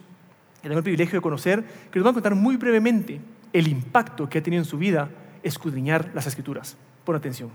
que 0.62 0.68
tengo 0.68 0.80
el 0.80 0.84
privilegio 0.84 1.18
de 1.18 1.22
conocer, 1.22 1.64
que 1.92 2.00
nos 2.00 2.04
van 2.04 2.12
a 2.12 2.16
contar 2.16 2.36
muy 2.36 2.58
brevemente 2.58 3.22
el 3.54 3.68
impacto 3.68 4.28
que 4.28 4.40
ha 4.40 4.44
tenido 4.44 4.62
en 4.62 4.66
su 4.66 4.78
vida 4.78 5.10
escudriñar 5.44 6.10
las 6.14 6.28
escrituras. 6.28 6.78
Pon 7.06 7.16
atención. 7.16 7.50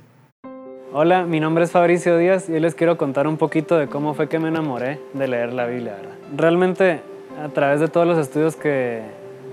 Hola, 0.94 1.24
mi 1.24 1.40
nombre 1.40 1.64
es 1.64 1.70
Fabricio 1.70 2.18
Díaz 2.18 2.48
y 2.48 2.52
hoy 2.52 2.60
les 2.60 2.74
quiero 2.74 2.98
contar 2.98 3.26
un 3.26 3.38
poquito 3.38 3.78
de 3.78 3.86
cómo 3.86 4.12
fue 4.12 4.28
que 4.28 4.38
me 4.38 4.48
enamoré 4.48 5.00
de 5.14 5.26
leer 5.26 5.52
la 5.54 5.66
Biblia. 5.66 5.96
Realmente, 6.36 7.00
a 7.42 7.48
través 7.48 7.80
de 7.80 7.88
todos 7.88 8.06
los 8.06 8.18
estudios 8.18 8.56
que, 8.56 9.00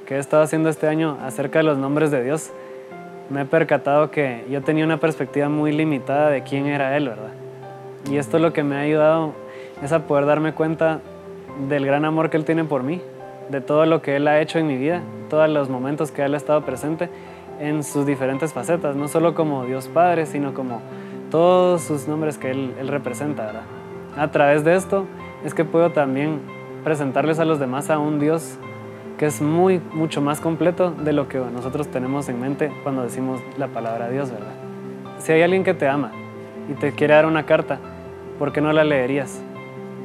que 0.06 0.16
he 0.16 0.20
estado 0.20 0.44
haciendo 0.44 0.70
este 0.70 0.88
año 0.88 1.18
acerca 1.24 1.60
de 1.60 1.64
los 1.64 1.78
nombres 1.78 2.12
de 2.12 2.24
Dios, 2.24 2.52
me 3.30 3.42
he 3.42 3.46
percatado 3.46 4.12
que 4.12 4.44
yo 4.50 4.62
tenía 4.64 4.84
una 4.84 5.00
perspectiva 5.00 5.50
muy 5.50 5.72
limitada 5.72 6.30
de 6.30 6.44
quién 6.44 6.66
era 6.66 6.98
Él, 6.98 7.08
¿verdad? 7.08 7.32
Y 8.10 8.18
esto 8.18 8.40
lo 8.40 8.52
que 8.54 8.64
me 8.64 8.76
ha 8.76 8.80
ayudado 8.80 9.34
es 9.84 9.92
a 9.92 10.08
poder 10.08 10.26
darme 10.26 10.54
cuenta 10.54 11.00
del 11.70 11.86
gran 11.86 12.06
amor 12.06 12.30
que 12.30 12.38
Él 12.38 12.46
tiene 12.46 12.64
por 12.64 12.84
mí, 12.84 13.02
de 13.50 13.62
todo 13.62 13.86
lo 13.86 14.02
que 14.02 14.16
Él 14.16 14.28
ha 14.28 14.42
hecho 14.42 14.60
en 14.60 14.68
mi 14.68 14.78
vida, 14.78 15.02
todos 15.30 15.50
los 15.50 15.70
momentos 15.70 16.12
que 16.12 16.24
Él 16.24 16.34
ha 16.34 16.38
estado 16.38 16.66
presente 16.66 17.10
en 17.60 17.84
sus 17.84 18.06
diferentes 18.06 18.54
facetas, 18.54 18.96
no 18.96 19.08
solo 19.08 19.36
como 19.36 19.66
Dios 19.66 19.88
Padre, 19.88 20.26
sino 20.26 20.54
como 20.54 20.82
todos 21.30 21.82
sus 21.82 22.08
nombres 22.08 22.38
que 22.38 22.52
Él, 22.52 22.74
representa. 22.88 23.46
¿verdad? 23.46 23.64
A 24.18 24.32
través 24.32 24.64
de 24.64 24.76
esto 24.76 25.06
es 25.44 25.54
que 25.54 25.66
puedo 25.66 25.92
también 25.92 26.40
presentarles 26.84 27.40
a 27.40 27.46
los 27.46 27.60
demás 27.60 27.90
a 27.90 28.00
un 28.00 28.20
Dios 28.20 28.58
que 29.18 29.26
es 29.26 29.42
muy, 29.42 29.82
mucho 29.94 30.22
más 30.22 30.40
completo 30.40 30.92
de 30.92 31.12
lo 31.12 31.28
que 31.28 31.40
nosotros 31.40 31.90
tenemos 31.90 32.30
en 32.30 32.40
mente 32.40 32.72
cuando 32.84 33.04
decimos 33.04 33.42
la 33.58 33.68
palabra 33.68 34.10
Dios, 34.10 34.32
¿verdad? 34.32 34.54
Si 35.20 35.34
hay 35.34 35.42
alguien 35.42 35.66
que 35.66 35.74
te 35.74 35.90
ama 35.90 36.12
y 36.70 36.74
te 36.74 36.94
quiere 36.94 37.16
dar 37.16 37.26
una 37.26 37.46
carta, 37.46 37.80
¿por 38.38 38.54
qué 38.54 38.62
no 38.62 38.72
la 38.72 38.86
leerías? 38.86 39.42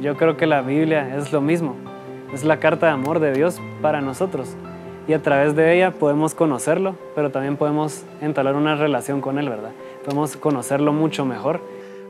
Yo 0.01 0.17
creo 0.17 0.37
que 0.37 0.47
la 0.47 0.63
Biblia 0.63 1.17
es 1.17 1.33
lo 1.33 1.41
mismo. 1.41 1.77
Es 2.33 2.43
la 2.43 2.59
carta 2.59 2.87
de 2.87 2.93
amor 2.93 3.21
de 3.21 3.33
Dios 3.33 3.61
para 3.81 4.01
nosotros. 4.01 4.57
Y 5.07 5.13
a 5.13 5.23
través 5.23 5.55
de 5.55 5.75
ella 5.75 5.91
podemos 5.91 6.35
conocerlo, 6.35 6.97
pero 7.15 7.31
también 7.31 7.57
podemos 7.57 8.05
entablar 8.23 8.57
una 8.57 8.75
relación 8.75 9.21
con 9.21 9.39
Él, 9.39 9.49
¿verdad? 9.51 9.73
Podemos 10.05 10.37
conocerlo 10.37 10.93
mucho 10.93 11.27
mejor. 11.27 11.61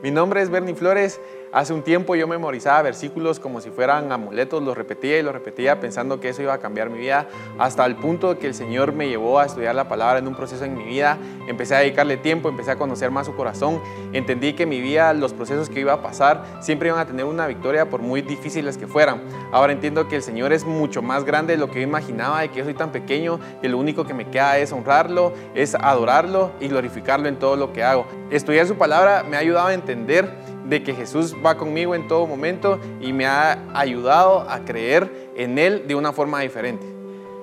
Mi 0.03 0.13
nombre 0.13 0.43
es 0.43 0.51
Bernie 0.51 0.75
Flores 0.75 1.21
Hace 1.55 1.73
un 1.73 1.83
tiempo 1.83 2.17
yo 2.17 2.27
memorizaba 2.27 2.83
versículos 2.83 3.39
como 3.39 3.61
si 3.61 3.71
fueran 3.71 4.11
amuletos, 4.11 4.61
los 4.61 4.77
repetía 4.77 5.21
y 5.21 5.23
los 5.23 5.33
repetía 5.33 5.79
pensando 5.79 6.19
que 6.19 6.31
eso 6.31 6.43
iba 6.43 6.53
a 6.53 6.59
cambiar 6.59 6.91
mi 6.91 6.99
vida, 6.99 7.29
hasta 7.61 7.87
el 7.87 7.95
punto 7.95 8.37
que 8.41 8.49
el 8.49 8.55
Señor 8.55 8.93
me 8.93 9.09
llevó 9.09 9.39
a 9.39 9.47
estudiar 9.47 9.77
la 9.77 9.87
palabra 9.87 10.19
en 10.19 10.27
un 10.27 10.35
proceso 10.35 10.65
en 10.65 10.77
mi 10.77 10.83
vida. 10.83 11.17
Empecé 11.47 11.77
a 11.77 11.79
dedicarle 11.79 12.17
tiempo, 12.17 12.49
empecé 12.49 12.73
a 12.73 12.77
conocer 12.77 13.13
más 13.13 13.27
su 13.27 13.37
corazón, 13.37 13.81
entendí 14.13 14.55
que 14.55 14.67
mi 14.67 14.81
vida, 14.81 15.15
los 15.15 15.33
procesos 15.33 15.71
que 15.71 15.79
iba 15.79 15.93
a 15.93 16.03
pasar, 16.03 16.45
siempre 16.59 16.89
iban 16.89 16.99
a 16.99 17.07
tener 17.07 17.25
una 17.25 17.47
victoria 17.47 17.89
por 17.89 18.03
muy 18.03 18.21
difíciles 18.21 18.77
que 18.77 18.89
fueran. 18.89 19.23
Ahora 19.53 19.73
entiendo 19.73 20.09
que 20.09 20.17
el 20.17 20.23
Señor 20.25 20.53
es 20.53 20.65
mucho 20.65 21.03
más 21.03 21.23
grande 21.23 21.53
de 21.53 21.61
lo 21.61 21.71
que 21.71 21.83
yo 21.83 21.87
imaginaba 21.87 22.45
y 22.45 22.49
que 22.49 22.59
yo 22.59 22.65
soy 22.65 22.75
tan 22.75 22.91
pequeño 22.91 23.39
que 23.63 23.69
lo 23.69 23.79
único 23.79 24.05
que 24.05 24.13
me 24.13 24.29
queda 24.29 24.59
es 24.59 24.73
honrarlo, 24.73 25.33
es 25.55 25.77
adorarlo 25.77 26.51
y 26.59 26.67
glorificarlo 26.67 27.29
en 27.29 27.39
todo 27.39 27.55
lo 27.55 27.73
que 27.73 27.85
hago. 27.85 28.07
Estudiar 28.31 28.67
su 28.67 28.75
palabra 28.75 29.23
me 29.23 29.37
ha 29.37 29.39
ayudado 29.39 29.69
a 29.69 29.75
entender 29.75 30.29
de 30.69 30.83
que 30.83 30.95
Jesús 30.95 31.35
va 31.45 31.57
conmigo 31.57 31.95
en 31.95 32.09
todo 32.09 32.27
momento 32.27 32.81
y 33.01 33.13
me 33.13 33.27
ha 33.27 33.65
ayudado 33.75 34.49
a 34.49 34.65
creer 34.65 35.31
en 35.37 35.59
Él 35.59 35.87
de 35.87 35.95
una 35.95 36.13
forma 36.13 36.41
diferente. 36.41 36.87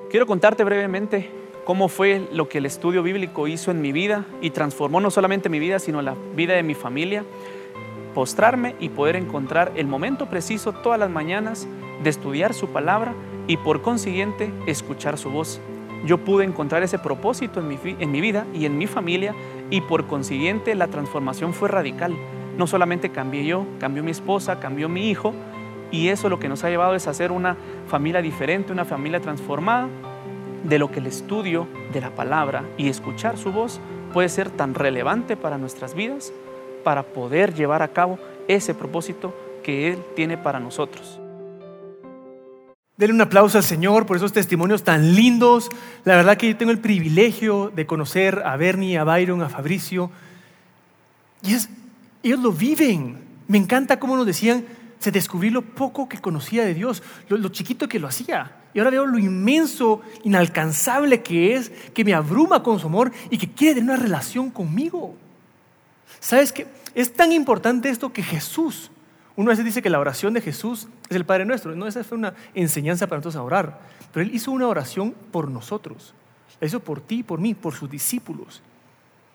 Quiero 0.09 0.25
contarte 0.25 0.63
brevemente 0.63 1.29
cómo 1.63 1.87
fue 1.87 2.27
lo 2.33 2.49
que 2.49 2.57
el 2.57 2.65
estudio 2.65 3.03
bíblico 3.03 3.47
hizo 3.47 3.71
en 3.71 3.81
mi 3.81 3.91
vida 3.91 4.25
y 4.41 4.49
transformó 4.49 4.99
no 4.99 5.11
solamente 5.11 5.49
mi 5.49 5.59
vida, 5.59 5.79
sino 5.79 6.01
la 6.01 6.15
vida 6.35 6.53
de 6.53 6.63
mi 6.63 6.73
familia. 6.73 7.23
Postrarme 8.13 8.75
y 8.79 8.89
poder 8.89 9.15
encontrar 9.15 9.71
el 9.75 9.87
momento 9.87 10.25
preciso 10.25 10.73
todas 10.73 10.99
las 10.99 11.09
mañanas 11.09 11.67
de 12.03 12.09
estudiar 12.09 12.53
su 12.53 12.67
palabra 12.67 13.13
y 13.47 13.57
por 13.57 13.81
consiguiente 13.81 14.51
escuchar 14.65 15.17
su 15.17 15.29
voz. 15.29 15.61
Yo 16.05 16.17
pude 16.17 16.43
encontrar 16.43 16.83
ese 16.83 16.97
propósito 16.97 17.59
en 17.59 17.67
mi, 17.67 17.77
en 17.83 18.11
mi 18.11 18.19
vida 18.19 18.45
y 18.53 18.65
en 18.65 18.77
mi 18.77 18.87
familia 18.87 19.35
y 19.69 19.81
por 19.81 20.07
consiguiente 20.07 20.73
la 20.75 20.87
transformación 20.87 21.53
fue 21.53 21.69
radical 21.69 22.17
no 22.61 22.67
solamente 22.67 23.09
cambié 23.09 23.43
yo, 23.43 23.65
cambió 23.79 24.03
mi 24.03 24.11
esposa, 24.11 24.59
cambió 24.59 24.87
mi 24.87 25.09
hijo, 25.09 25.33
y 25.89 26.09
eso 26.09 26.29
lo 26.29 26.37
que 26.37 26.47
nos 26.47 26.63
ha 26.63 26.69
llevado 26.69 26.93
es 26.93 27.07
hacer 27.07 27.31
una 27.31 27.57
familia 27.87 28.21
diferente, 28.21 28.71
una 28.71 28.85
familia 28.85 29.19
transformada, 29.19 29.89
de 30.63 30.77
lo 30.77 30.91
que 30.91 30.99
el 30.99 31.07
estudio 31.07 31.67
de 31.91 32.01
la 32.01 32.11
palabra 32.11 32.63
y 32.77 32.87
escuchar 32.87 33.39
su 33.39 33.51
voz 33.51 33.81
puede 34.13 34.29
ser 34.29 34.51
tan 34.51 34.75
relevante 34.75 35.35
para 35.35 35.57
nuestras 35.57 35.95
vidas, 35.95 36.31
para 36.83 37.01
poder 37.01 37.55
llevar 37.55 37.81
a 37.81 37.87
cabo 37.87 38.19
ese 38.47 38.75
propósito 38.75 39.33
que 39.63 39.87
Él 39.87 40.03
tiene 40.15 40.37
para 40.37 40.59
nosotros. 40.59 41.19
Denle 42.95 43.15
un 43.15 43.21
aplauso 43.21 43.57
al 43.57 43.63
Señor 43.63 44.05
por 44.05 44.17
esos 44.17 44.33
testimonios 44.33 44.83
tan 44.83 45.15
lindos. 45.15 45.71
La 46.05 46.15
verdad 46.15 46.37
que 46.37 46.47
yo 46.47 46.57
tengo 46.57 46.71
el 46.71 46.77
privilegio 46.77 47.71
de 47.75 47.87
conocer 47.87 48.43
a 48.45 48.55
Bernie, 48.55 48.99
a 48.99 49.03
Byron, 49.03 49.41
a 49.41 49.49
Fabricio. 49.49 50.11
Y 51.41 51.55
es 51.55 51.67
ellos 52.23 52.39
lo 52.39 52.51
viven. 52.51 53.17
Me 53.47 53.57
encanta 53.57 53.99
cómo 53.99 54.15
nos 54.15 54.25
decían, 54.25 54.65
se 54.99 55.11
descubrí 55.11 55.49
lo 55.49 55.63
poco 55.63 56.07
que 56.07 56.19
conocía 56.19 56.63
de 56.63 56.73
Dios, 56.73 57.01
lo, 57.27 57.49
chiquito 57.49 57.89
que 57.89 57.99
lo 57.99 58.07
hacía. 58.07 58.55
Y 58.73 58.79
ahora 58.79 58.91
veo 58.91 59.05
lo 59.05 59.17
inmenso, 59.17 60.01
inalcanzable 60.23 61.23
que 61.23 61.55
es, 61.55 61.69
que 61.93 62.05
me 62.05 62.13
abruma 62.13 62.61
con 62.63 62.79
su 62.79 62.87
amor 62.87 63.11
y 63.29 63.37
que 63.37 63.49
quiere 63.49 63.75
tener 63.75 63.95
una 63.95 64.01
relación 64.01 64.51
conmigo. 64.51 65.15
¿Sabes 66.19 66.53
qué? 66.53 66.67
Es 66.93 67.13
tan 67.13 67.31
importante 67.31 67.89
esto 67.89 68.13
que 68.13 68.21
Jesús, 68.21 68.91
uno 69.35 69.49
a 69.49 69.53
veces 69.53 69.65
dice 69.65 69.81
que 69.81 69.89
la 69.89 69.99
oración 69.99 70.33
de 70.33 70.41
Jesús 70.41 70.87
es 71.09 71.15
el 71.15 71.25
Padre 71.25 71.45
nuestro. 71.45 71.75
No, 71.75 71.87
esa 71.87 72.03
fue 72.03 72.17
una 72.17 72.35
enseñanza 72.53 73.07
para 73.07 73.17
nosotros 73.17 73.37
a 73.37 73.43
orar. 73.43 73.79
Pero 74.13 74.23
Él 74.23 74.35
hizo 74.35 74.51
una 74.51 74.67
oración 74.67 75.15
por 75.31 75.49
nosotros. 75.49 76.13
La 76.59 76.67
hizo 76.67 76.79
por 76.79 77.01
ti, 77.01 77.23
por 77.23 77.39
mí, 77.39 77.55
por 77.55 77.73
sus 77.73 77.89
discípulos. 77.89 78.61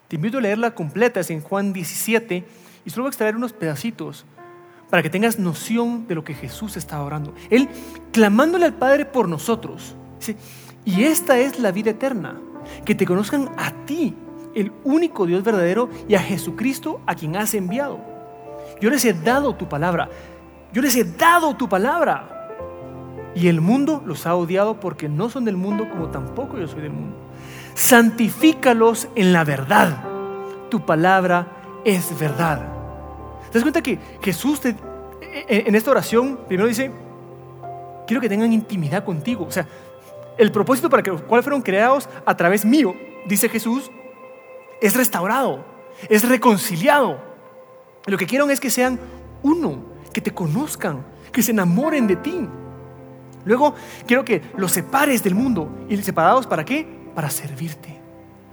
Te 0.06 0.14
invito 0.14 0.38
a 0.38 0.42
leerla 0.42 0.74
completa, 0.74 1.18
es 1.18 1.30
en 1.30 1.40
Juan 1.40 1.72
17, 1.72 2.44
y 2.86 2.90
solo 2.90 3.02
voy 3.02 3.08
a 3.08 3.10
extraer 3.10 3.36
unos 3.36 3.52
pedacitos 3.52 4.24
para 4.88 5.02
que 5.02 5.10
tengas 5.10 5.38
noción 5.40 6.06
de 6.06 6.14
lo 6.14 6.22
que 6.22 6.34
Jesús 6.34 6.76
estaba 6.76 7.02
orando. 7.02 7.34
Él 7.50 7.68
clamándole 8.12 8.64
al 8.64 8.74
Padre 8.74 9.04
por 9.04 9.28
nosotros. 9.28 9.96
y 10.84 11.02
esta 11.02 11.38
es 11.38 11.58
la 11.58 11.72
vida 11.72 11.90
eterna, 11.90 12.40
que 12.84 12.94
te 12.94 13.04
conozcan 13.04 13.50
a 13.56 13.72
ti, 13.84 14.14
el 14.54 14.72
único 14.84 15.26
Dios 15.26 15.42
verdadero, 15.42 15.90
y 16.08 16.14
a 16.14 16.20
Jesucristo 16.20 17.00
a 17.06 17.16
quien 17.16 17.36
has 17.36 17.54
enviado. 17.54 18.00
Yo 18.80 18.88
les 18.88 19.04
he 19.04 19.12
dado 19.12 19.56
tu 19.56 19.68
palabra. 19.68 20.08
Yo 20.72 20.80
les 20.80 20.94
he 20.94 21.04
dado 21.04 21.56
tu 21.56 21.68
palabra. 21.68 22.52
Y 23.34 23.48
el 23.48 23.60
mundo 23.60 24.02
los 24.06 24.26
ha 24.26 24.34
odiado 24.36 24.78
porque 24.78 25.08
no 25.08 25.28
son 25.28 25.44
del 25.44 25.56
mundo 25.56 25.88
como 25.90 26.08
tampoco 26.08 26.56
yo 26.56 26.68
soy 26.68 26.82
del 26.82 26.92
mundo. 26.92 27.16
Santifícalos 27.74 29.08
en 29.16 29.32
la 29.32 29.42
verdad. 29.42 30.04
Tu 30.70 30.86
palabra 30.86 31.48
es 31.84 32.18
verdad. 32.18 32.75
¿Te 33.56 33.60
das 33.60 33.64
cuenta 33.64 33.80
que 33.80 33.98
Jesús 34.20 34.62
e, 34.66 34.76
e, 35.32 35.64
en 35.66 35.74
esta 35.74 35.90
oración 35.90 36.40
primero 36.46 36.68
dice, 36.68 36.90
quiero 38.06 38.20
que 38.20 38.28
tengan 38.28 38.52
intimidad 38.52 39.02
contigo? 39.02 39.46
O 39.48 39.50
sea, 39.50 39.66
el 40.36 40.52
propósito 40.52 40.90
para 40.90 41.02
que 41.02 41.10
los 41.10 41.22
cuales 41.22 41.42
fueron 41.42 41.62
creados 41.62 42.06
a 42.26 42.36
través 42.36 42.66
mío, 42.66 42.94
dice 43.26 43.48
Jesús, 43.48 43.90
es 44.82 44.94
restaurado, 44.94 45.64
es 46.10 46.28
reconciliado. 46.28 47.18
Lo 48.04 48.18
que 48.18 48.26
quieren 48.26 48.50
es 48.50 48.60
que 48.60 48.68
sean 48.68 49.00
uno, 49.42 49.86
que 50.12 50.20
te 50.20 50.34
conozcan, 50.34 51.06
que 51.32 51.42
se 51.42 51.52
enamoren 51.52 52.06
de 52.06 52.16
ti. 52.16 52.46
Luego 53.46 53.74
quiero 54.06 54.22
que 54.22 54.42
los 54.58 54.72
separes 54.72 55.24
del 55.24 55.34
mundo. 55.34 55.70
¿Y 55.88 55.96
separados 55.96 56.46
para 56.46 56.66
qué? 56.66 56.86
Para 57.14 57.30
servirte. 57.30 57.98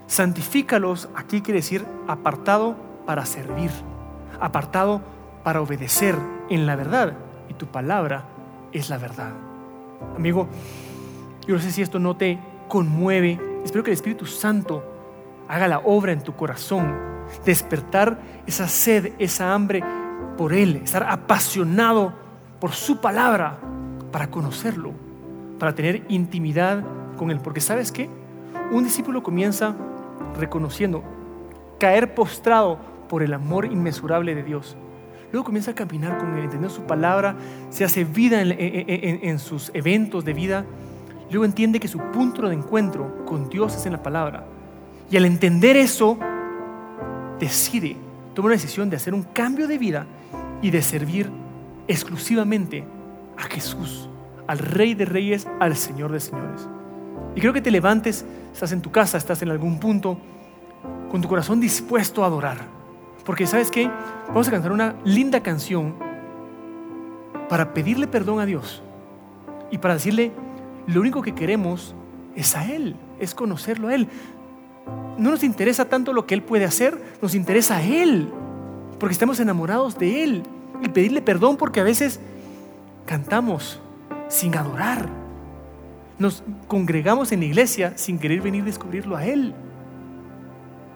Santifícalos, 0.07 1.09
aquí 1.13 1.41
quiere 1.41 1.59
decir 1.59 1.85
apartado 2.07 2.77
para 3.05 3.25
servir 3.25 3.69
apartado 4.43 5.01
para 5.43 5.61
obedecer 5.61 6.15
en 6.49 6.65
la 6.65 6.75
verdad 6.75 7.13
y 7.49 7.53
tu 7.53 7.67
palabra 7.67 8.25
es 8.73 8.89
la 8.89 8.97
verdad. 8.97 9.31
Amigo, 10.17 10.47
yo 11.47 11.55
no 11.55 11.61
sé 11.61 11.71
si 11.71 11.81
esto 11.81 11.97
no 11.97 12.17
te 12.17 12.39
conmueve. 12.67 13.39
Espero 13.63 13.83
que 13.83 13.91
el 13.91 13.95
Espíritu 13.95 14.25
Santo 14.25 14.83
haga 15.47 15.67
la 15.69 15.79
obra 15.79 16.11
en 16.11 16.21
tu 16.21 16.35
corazón, 16.35 16.93
despertar 17.45 18.19
esa 18.45 18.67
sed, 18.67 19.13
esa 19.17 19.53
hambre 19.53 19.81
por 20.37 20.51
Él, 20.51 20.77
estar 20.77 21.03
apasionado 21.03 22.13
por 22.59 22.73
su 22.73 22.99
palabra 22.99 23.57
para 24.11 24.29
conocerlo, 24.29 24.91
para 25.57 25.73
tener 25.73 26.03
intimidad 26.09 26.83
con 27.17 27.31
Él. 27.31 27.39
Porque 27.39 27.61
sabes 27.61 27.93
qué? 27.93 28.09
Un 28.71 28.83
discípulo 28.83 29.23
comienza 29.23 29.73
reconociendo, 30.37 31.01
caer 31.79 32.13
postrado 32.13 32.92
por 33.13 33.21
el 33.21 33.35
amor 33.35 33.65
inmesurable 33.65 34.33
de 34.33 34.41
Dios. 34.41 34.75
Luego 35.31 35.45
comienza 35.45 35.69
a 35.69 35.75
caminar 35.75 36.17
con 36.17 36.29
Él, 36.29 36.45
entendiendo 36.45 36.71
su 36.71 36.81
palabra, 36.87 37.35
se 37.69 37.83
hace 37.83 38.05
vida 38.05 38.41
en, 38.41 39.37
sus 39.37 39.69
eventos 39.75 40.25
de 40.25 40.33
vida. 40.33 40.65
Luego 41.29 41.45
entiende 41.45 41.79
que 41.79 41.87
su 41.87 41.99
punto 42.11 42.49
de 42.49 42.55
encuentro 42.55 43.23
con 43.27 43.49
Dios 43.49 43.75
es 43.75 43.85
en 43.85 43.91
la 43.91 44.01
palabra. 44.01 44.47
Y 45.11 45.17
al 45.17 45.25
entender 45.25 45.77
eso, 45.77 46.17
decide, 47.39 47.97
toma 48.33 48.47
una 48.47 48.55
decisión 48.55 48.89
de 48.89 48.95
hacer 48.95 49.13
un 49.13 49.21
cambio 49.21 49.67
de 49.67 49.77
vida 49.77 50.07
y 50.63 50.71
de 50.71 50.81
servir 50.81 51.29
exclusivamente 51.87 52.83
a 53.37 53.43
Jesús, 53.43 54.09
al 54.47 54.57
Rey 54.57 54.95
de 54.95 55.05
Reyes, 55.05 55.47
al 55.59 55.75
Señor 55.75 56.11
de 56.11 56.19
Señores. 56.19 56.67
Y 57.35 57.41
creo 57.41 57.53
que 57.53 57.61
te 57.61 57.69
levantes, 57.69 58.25
estás 58.51 58.71
en 58.71 58.81
tu 58.81 58.89
casa, 58.89 59.19
estás 59.19 59.43
en 59.43 59.51
algún 59.51 59.79
punto, 59.79 60.17
con 61.11 61.21
tu 61.21 61.27
corazón 61.27 61.59
dispuesto 61.59 62.23
a 62.23 62.25
adorar. 62.25 62.82
Porque 63.25 63.47
sabes 63.47 63.71
qué, 63.71 63.89
vamos 64.27 64.47
a 64.47 64.51
cantar 64.51 64.71
una 64.71 64.95
linda 65.05 65.41
canción 65.41 65.95
para 67.49 67.73
pedirle 67.73 68.07
perdón 68.07 68.39
a 68.39 68.45
Dios 68.45 68.81
y 69.71 69.77
para 69.77 69.93
decirle, 69.95 70.31
lo 70.87 71.01
único 71.01 71.21
que 71.21 71.33
queremos 71.33 71.95
es 72.35 72.55
a 72.55 72.65
Él, 72.71 72.95
es 73.19 73.33
conocerlo 73.33 73.87
a 73.87 73.95
Él. 73.95 74.07
No 75.17 75.31
nos 75.31 75.43
interesa 75.43 75.85
tanto 75.85 76.13
lo 76.13 76.25
que 76.25 76.33
Él 76.33 76.43
puede 76.43 76.65
hacer, 76.65 77.01
nos 77.21 77.35
interesa 77.35 77.77
a 77.77 77.83
Él, 77.83 78.29
porque 78.99 79.13
estamos 79.13 79.39
enamorados 79.39 79.97
de 79.97 80.23
Él. 80.23 80.43
Y 80.81 80.89
pedirle 80.89 81.21
perdón 81.21 81.55
porque 81.55 81.79
a 81.79 81.83
veces 81.83 82.19
cantamos 83.05 83.79
sin 84.27 84.55
adorar. 84.57 85.07
Nos 86.19 86.43
congregamos 86.67 87.31
en 87.31 87.39
la 87.39 87.45
iglesia 87.45 87.93
sin 87.95 88.19
querer 88.19 88.41
venir 88.41 88.63
a 88.63 88.65
descubrirlo 88.65 89.15
a 89.15 89.25
Él. 89.25 89.53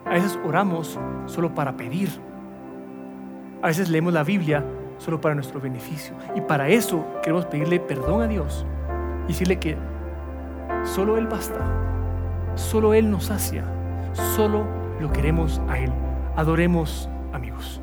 A 0.09 0.13
veces 0.13 0.39
oramos 0.45 0.99
solo 1.25 1.53
para 1.53 1.75
pedir. 1.75 2.09
A 3.61 3.67
veces 3.67 3.89
leemos 3.89 4.13
la 4.13 4.23
Biblia 4.23 4.63
solo 4.97 5.19
para 5.19 5.35
nuestro 5.35 5.59
beneficio. 5.59 6.15
Y 6.35 6.41
para 6.41 6.69
eso 6.69 7.05
queremos 7.21 7.45
pedirle 7.45 7.79
perdón 7.79 8.21
a 8.21 8.27
Dios 8.27 8.65
y 9.25 9.27
decirle 9.27 9.59
que 9.59 9.77
solo 10.83 11.17
Él 11.17 11.27
basta. 11.27 11.59
Solo 12.55 12.93
Él 12.93 13.11
nos 13.11 13.25
sacia. 13.25 13.65
Solo 14.35 14.65
lo 14.99 15.11
queremos 15.11 15.61
a 15.67 15.77
Él. 15.79 15.91
Adoremos 16.35 17.09
amigos. 17.33 17.81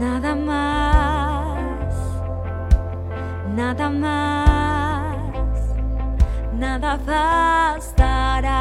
Nada 0.00 0.34
más, 0.34 1.92
nada 3.54 3.90
más, 3.90 5.34
nada 6.54 6.96
bastará. 7.06 8.56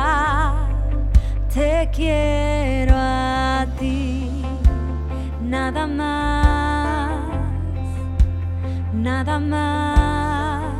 Te 1.53 1.89
quiero 1.93 2.93
a 2.93 3.65
ti, 3.79 4.43
nada 5.41 5.87
más, 5.87 7.21
nada 8.91 9.39
más, 9.39 10.73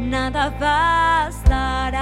nada 0.00 0.48
bastará. 0.58 1.95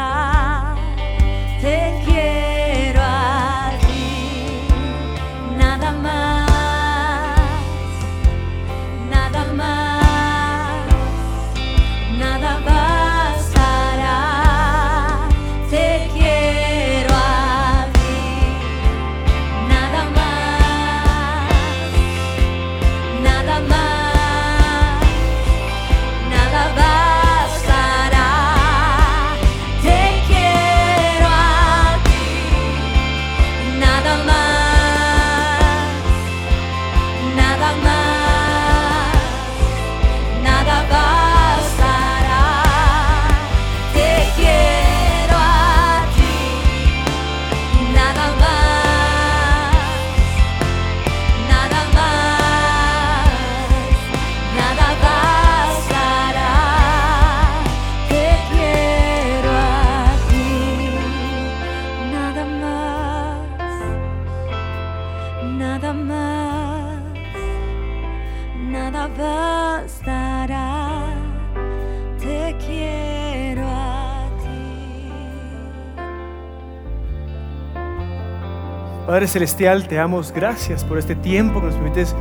Celestial, 79.29 79.87
te 79.89 79.97
damos 79.97 80.33
gracias 80.33 80.85
por 80.85 80.99
este 80.99 81.15
tiempo 81.15 81.61
que 81.61 81.67
nos 81.67 81.75
permites 81.75 82.15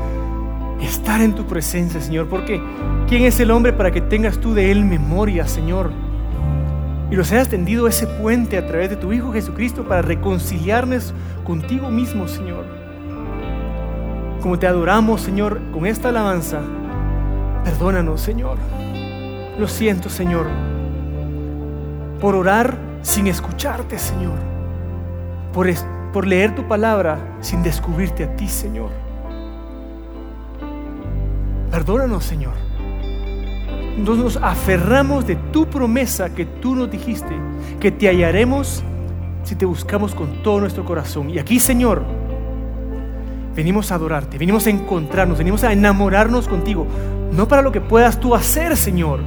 estar 0.81 1.21
en 1.21 1.33
tu 1.35 1.45
presencia, 1.45 2.01
Señor. 2.01 2.27
Porque 2.27 2.61
¿quién 3.07 3.23
es 3.23 3.39
el 3.39 3.51
hombre 3.51 3.73
para 3.73 3.91
que 3.91 4.01
tengas 4.01 4.37
tú 4.37 4.53
de 4.53 4.71
él 4.71 4.83
memoria, 4.85 5.47
Señor? 5.47 5.91
Y 7.11 7.15
nos 7.15 7.31
hayas 7.31 7.49
tendido 7.49 7.87
ese 7.87 8.07
puente 8.07 8.57
a 8.57 8.65
través 8.65 8.89
de 8.89 8.95
tu 8.95 9.13
Hijo 9.13 9.31
Jesucristo 9.31 9.83
para 9.83 10.01
reconciliarnos 10.01 11.13
contigo 11.43 11.89
mismo, 11.89 12.27
Señor. 12.27 12.65
Como 14.41 14.57
te 14.57 14.67
adoramos, 14.67 15.21
Señor, 15.21 15.61
con 15.71 15.85
esta 15.85 16.09
alabanza, 16.09 16.61
perdónanos, 17.63 18.19
Señor. 18.19 18.57
Lo 19.59 19.67
siento, 19.67 20.09
Señor, 20.09 20.47
por 22.19 22.35
orar 22.35 22.77
sin 23.03 23.27
escucharte, 23.27 23.99
Señor. 23.99 24.37
Por, 25.53 25.67
por 26.13 26.27
leer 26.27 26.55
tu 26.55 26.67
palabra 26.67 27.37
sin 27.41 27.63
descubrirte 27.63 28.23
a 28.23 28.35
ti, 28.35 28.47
Señor. 28.47 28.91
Perdónanos, 31.71 32.23
Señor. 32.23 32.53
Nos, 33.97 34.17
nos 34.17 34.37
aferramos 34.37 35.25
de 35.25 35.35
tu 35.35 35.65
promesa 35.65 36.33
que 36.33 36.45
tú 36.45 36.75
nos 36.75 36.89
dijiste, 36.89 37.35
que 37.79 37.91
te 37.91 38.07
hallaremos 38.07 38.83
si 39.43 39.55
te 39.55 39.65
buscamos 39.65 40.13
con 40.13 40.43
todo 40.43 40.59
nuestro 40.59 40.85
corazón. 40.85 41.31
Y 41.31 41.39
aquí, 41.39 41.59
Señor, 41.59 42.03
venimos 43.55 43.91
a 43.91 43.95
adorarte, 43.95 44.37
venimos 44.37 44.67
a 44.67 44.69
encontrarnos, 44.69 45.39
venimos 45.39 45.63
a 45.63 45.73
enamorarnos 45.73 46.47
contigo. 46.47 46.87
No 47.31 47.47
para 47.47 47.63
lo 47.63 47.71
que 47.71 47.81
puedas 47.81 48.19
tú 48.19 48.35
hacer, 48.35 48.77
Señor, 48.77 49.19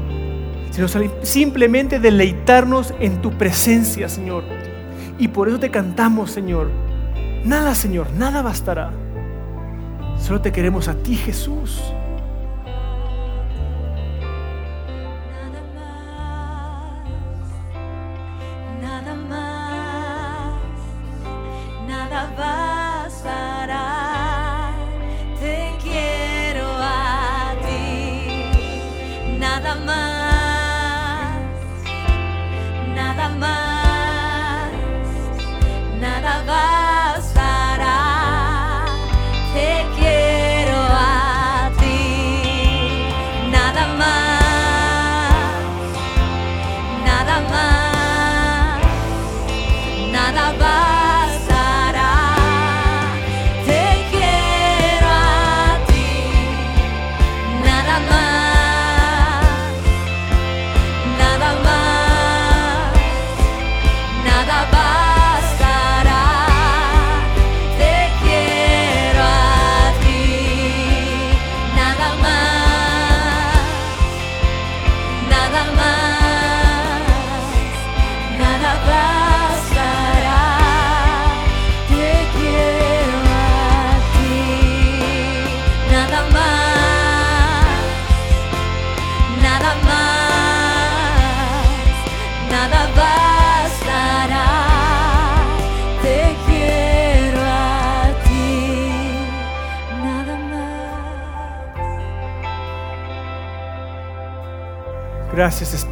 sino 0.70 0.86
simplemente 1.22 1.98
deleitarnos 1.98 2.94
en 3.00 3.20
tu 3.20 3.32
presencia, 3.32 4.08
Señor. 4.08 4.44
Y 5.18 5.28
por 5.28 5.48
eso 5.48 5.58
te 5.58 5.70
cantamos, 5.70 6.30
Señor. 6.30 6.68
Nada, 7.44 7.74
Señor, 7.74 8.10
nada 8.12 8.42
bastará. 8.42 8.90
Solo 10.18 10.40
te 10.40 10.52
queremos 10.52 10.88
a 10.88 10.94
ti, 10.94 11.14
Jesús. 11.14 11.80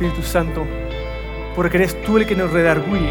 Espíritu 0.05 0.23
Santo, 0.23 0.67
porque 1.57 1.79
eres 1.79 2.03
tú 2.03 2.19
el 2.19 2.27
que 2.27 2.37
nos 2.37 2.51
redarguye, 2.51 3.11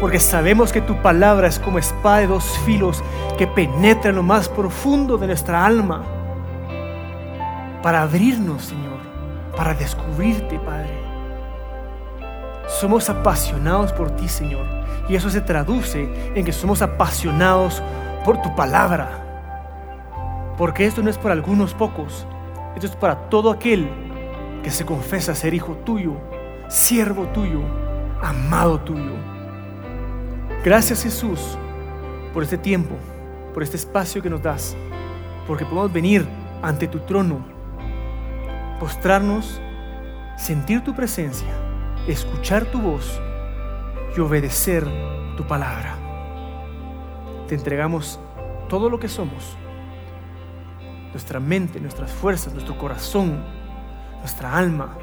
porque 0.00 0.18
sabemos 0.18 0.72
que 0.72 0.80
tu 0.80 1.00
palabra 1.02 1.46
es 1.46 1.60
como 1.60 1.78
espada 1.78 2.18
de 2.18 2.26
dos 2.26 2.58
filos 2.64 3.02
que 3.38 3.46
penetra 3.46 4.10
en 4.10 4.16
lo 4.16 4.24
más 4.24 4.48
profundo 4.48 5.16
de 5.18 5.28
nuestra 5.28 5.64
alma, 5.64 6.02
para 7.80 8.02
abrirnos, 8.02 8.64
Señor, 8.64 8.98
para 9.56 9.72
descubrirte, 9.74 10.58
Padre. 10.58 10.98
Somos 12.66 13.08
apasionados 13.08 13.92
por 13.92 14.10
ti, 14.16 14.28
Señor, 14.28 14.66
y 15.08 15.14
eso 15.14 15.30
se 15.30 15.40
traduce 15.40 16.32
en 16.34 16.44
que 16.44 16.52
somos 16.52 16.82
apasionados 16.82 17.82
por 18.24 18.42
tu 18.42 18.54
palabra, 18.56 19.08
porque 20.58 20.86
esto 20.86 21.02
no 21.02 21.10
es 21.10 21.18
para 21.18 21.34
algunos 21.34 21.72
pocos, 21.72 22.26
esto 22.74 22.88
es 22.88 22.96
para 22.96 23.14
todo 23.28 23.50
aquel 23.50 24.09
que 24.62 24.70
se 24.70 24.84
confesa 24.84 25.34
ser 25.34 25.54
hijo 25.54 25.74
tuyo, 25.84 26.14
siervo 26.68 27.26
tuyo, 27.28 27.60
amado 28.22 28.80
tuyo. 28.80 29.14
Gracias 30.64 31.02
Jesús 31.02 31.56
por 32.34 32.42
este 32.42 32.58
tiempo, 32.58 32.94
por 33.54 33.62
este 33.62 33.76
espacio 33.76 34.22
que 34.22 34.30
nos 34.30 34.42
das, 34.42 34.76
porque 35.46 35.64
podemos 35.64 35.92
venir 35.92 36.26
ante 36.62 36.86
tu 36.86 37.00
trono, 37.00 37.44
postrarnos, 38.78 39.60
sentir 40.36 40.84
tu 40.84 40.94
presencia, 40.94 41.48
escuchar 42.06 42.66
tu 42.66 42.80
voz 42.80 43.20
y 44.16 44.20
obedecer 44.20 44.86
tu 45.36 45.46
palabra. 45.46 45.96
Te 47.48 47.54
entregamos 47.54 48.20
todo 48.68 48.90
lo 48.90 49.00
que 49.00 49.08
somos, 49.08 49.56
nuestra 51.12 51.40
mente, 51.40 51.80
nuestras 51.80 52.12
fuerzas, 52.12 52.52
nuestro 52.52 52.78
corazón, 52.78 53.42
nuestra 54.20 54.56
alma 54.56 54.96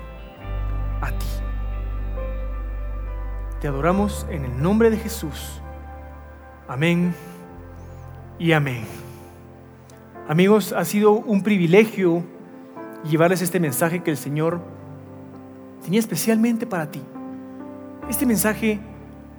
a 1.02 1.12
ti. 1.12 1.26
Te 3.60 3.68
adoramos 3.68 4.26
en 4.30 4.46
el 4.46 4.62
nombre 4.62 4.90
de 4.90 4.98
Jesús. 4.98 5.62
Amén 6.68 7.14
y 8.40 8.52
amén. 8.52 8.86
Amigos, 10.28 10.74
ha 10.74 10.86
sido 10.86 11.14
un 11.14 11.42
privilegio 11.42 12.24
llevarles 13.04 13.42
este 13.42 13.60
mensaje 13.60 14.04
que 14.04 14.12
el 14.12 14.18
Señor 14.18 14.62
tenía 15.84 16.00
especialmente 16.00 16.68
para 16.68 16.92
ti. 16.92 17.02
Este 18.10 18.26
mensaje 18.26 18.80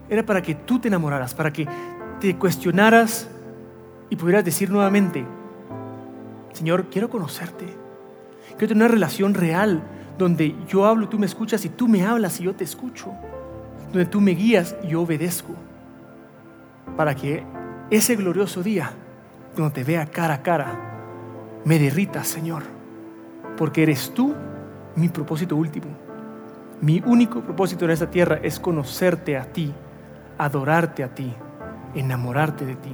era 0.09 0.25
para 0.25 0.43
que 0.43 0.55
tú 0.55 0.79
te 0.79 0.89
enamoraras, 0.89 1.35
para 1.35 1.53
que 1.53 1.69
te 2.21 2.37
cuestionaras 2.37 3.29
y 4.11 4.17
pudieras 4.17 4.45
decir 4.45 4.71
nuevamente, 4.71 5.25
Señor, 6.53 6.87
quiero 6.91 7.09
conocerte. 7.09 7.78
Quiero 8.59 8.75
tener 8.75 8.87
una 8.87 8.95
relación 8.95 9.35
real 9.35 9.83
donde 10.19 10.55
yo 10.67 10.85
hablo, 10.85 11.09
tú 11.09 11.17
me 11.17 11.27
escuchas 11.27 11.65
y 11.65 11.69
tú 11.69 11.87
me 11.87 12.05
hablas 12.05 12.41
y 12.41 12.45
yo 12.45 12.55
te 12.55 12.65
escucho. 12.65 13.13
Donde 13.93 14.05
tú 14.05 14.21
me 14.21 14.33
guías 14.33 14.75
y 14.83 14.89
yo 14.89 15.03
obedezco. 15.03 15.55
Para 16.97 17.15
que 17.15 17.45
ese 17.89 18.17
glorioso 18.17 18.63
día, 18.65 18.91
cuando 19.55 19.73
te 19.73 19.85
vea 19.85 20.05
cara 20.07 20.35
a 20.35 20.43
cara, 20.43 21.61
me 21.65 21.79
derrita, 21.79 22.25
Señor. 22.25 22.65
Porque 23.57 23.85
eres 23.85 24.13
tú 24.13 24.35
mi 24.97 25.09
propósito 25.09 25.55
último. 25.55 25.87
Mi 26.81 27.01
único 27.07 27.41
propósito 27.41 27.85
en 27.85 27.93
esta 27.93 28.11
tierra 28.11 28.41
es 28.43 28.59
conocerte 28.59 29.37
a 29.37 29.45
ti, 29.53 29.73
adorarte 30.37 31.05
a 31.05 31.15
ti, 31.15 31.33
enamorarte 31.95 32.67
de 32.67 32.75
ti, 32.75 32.93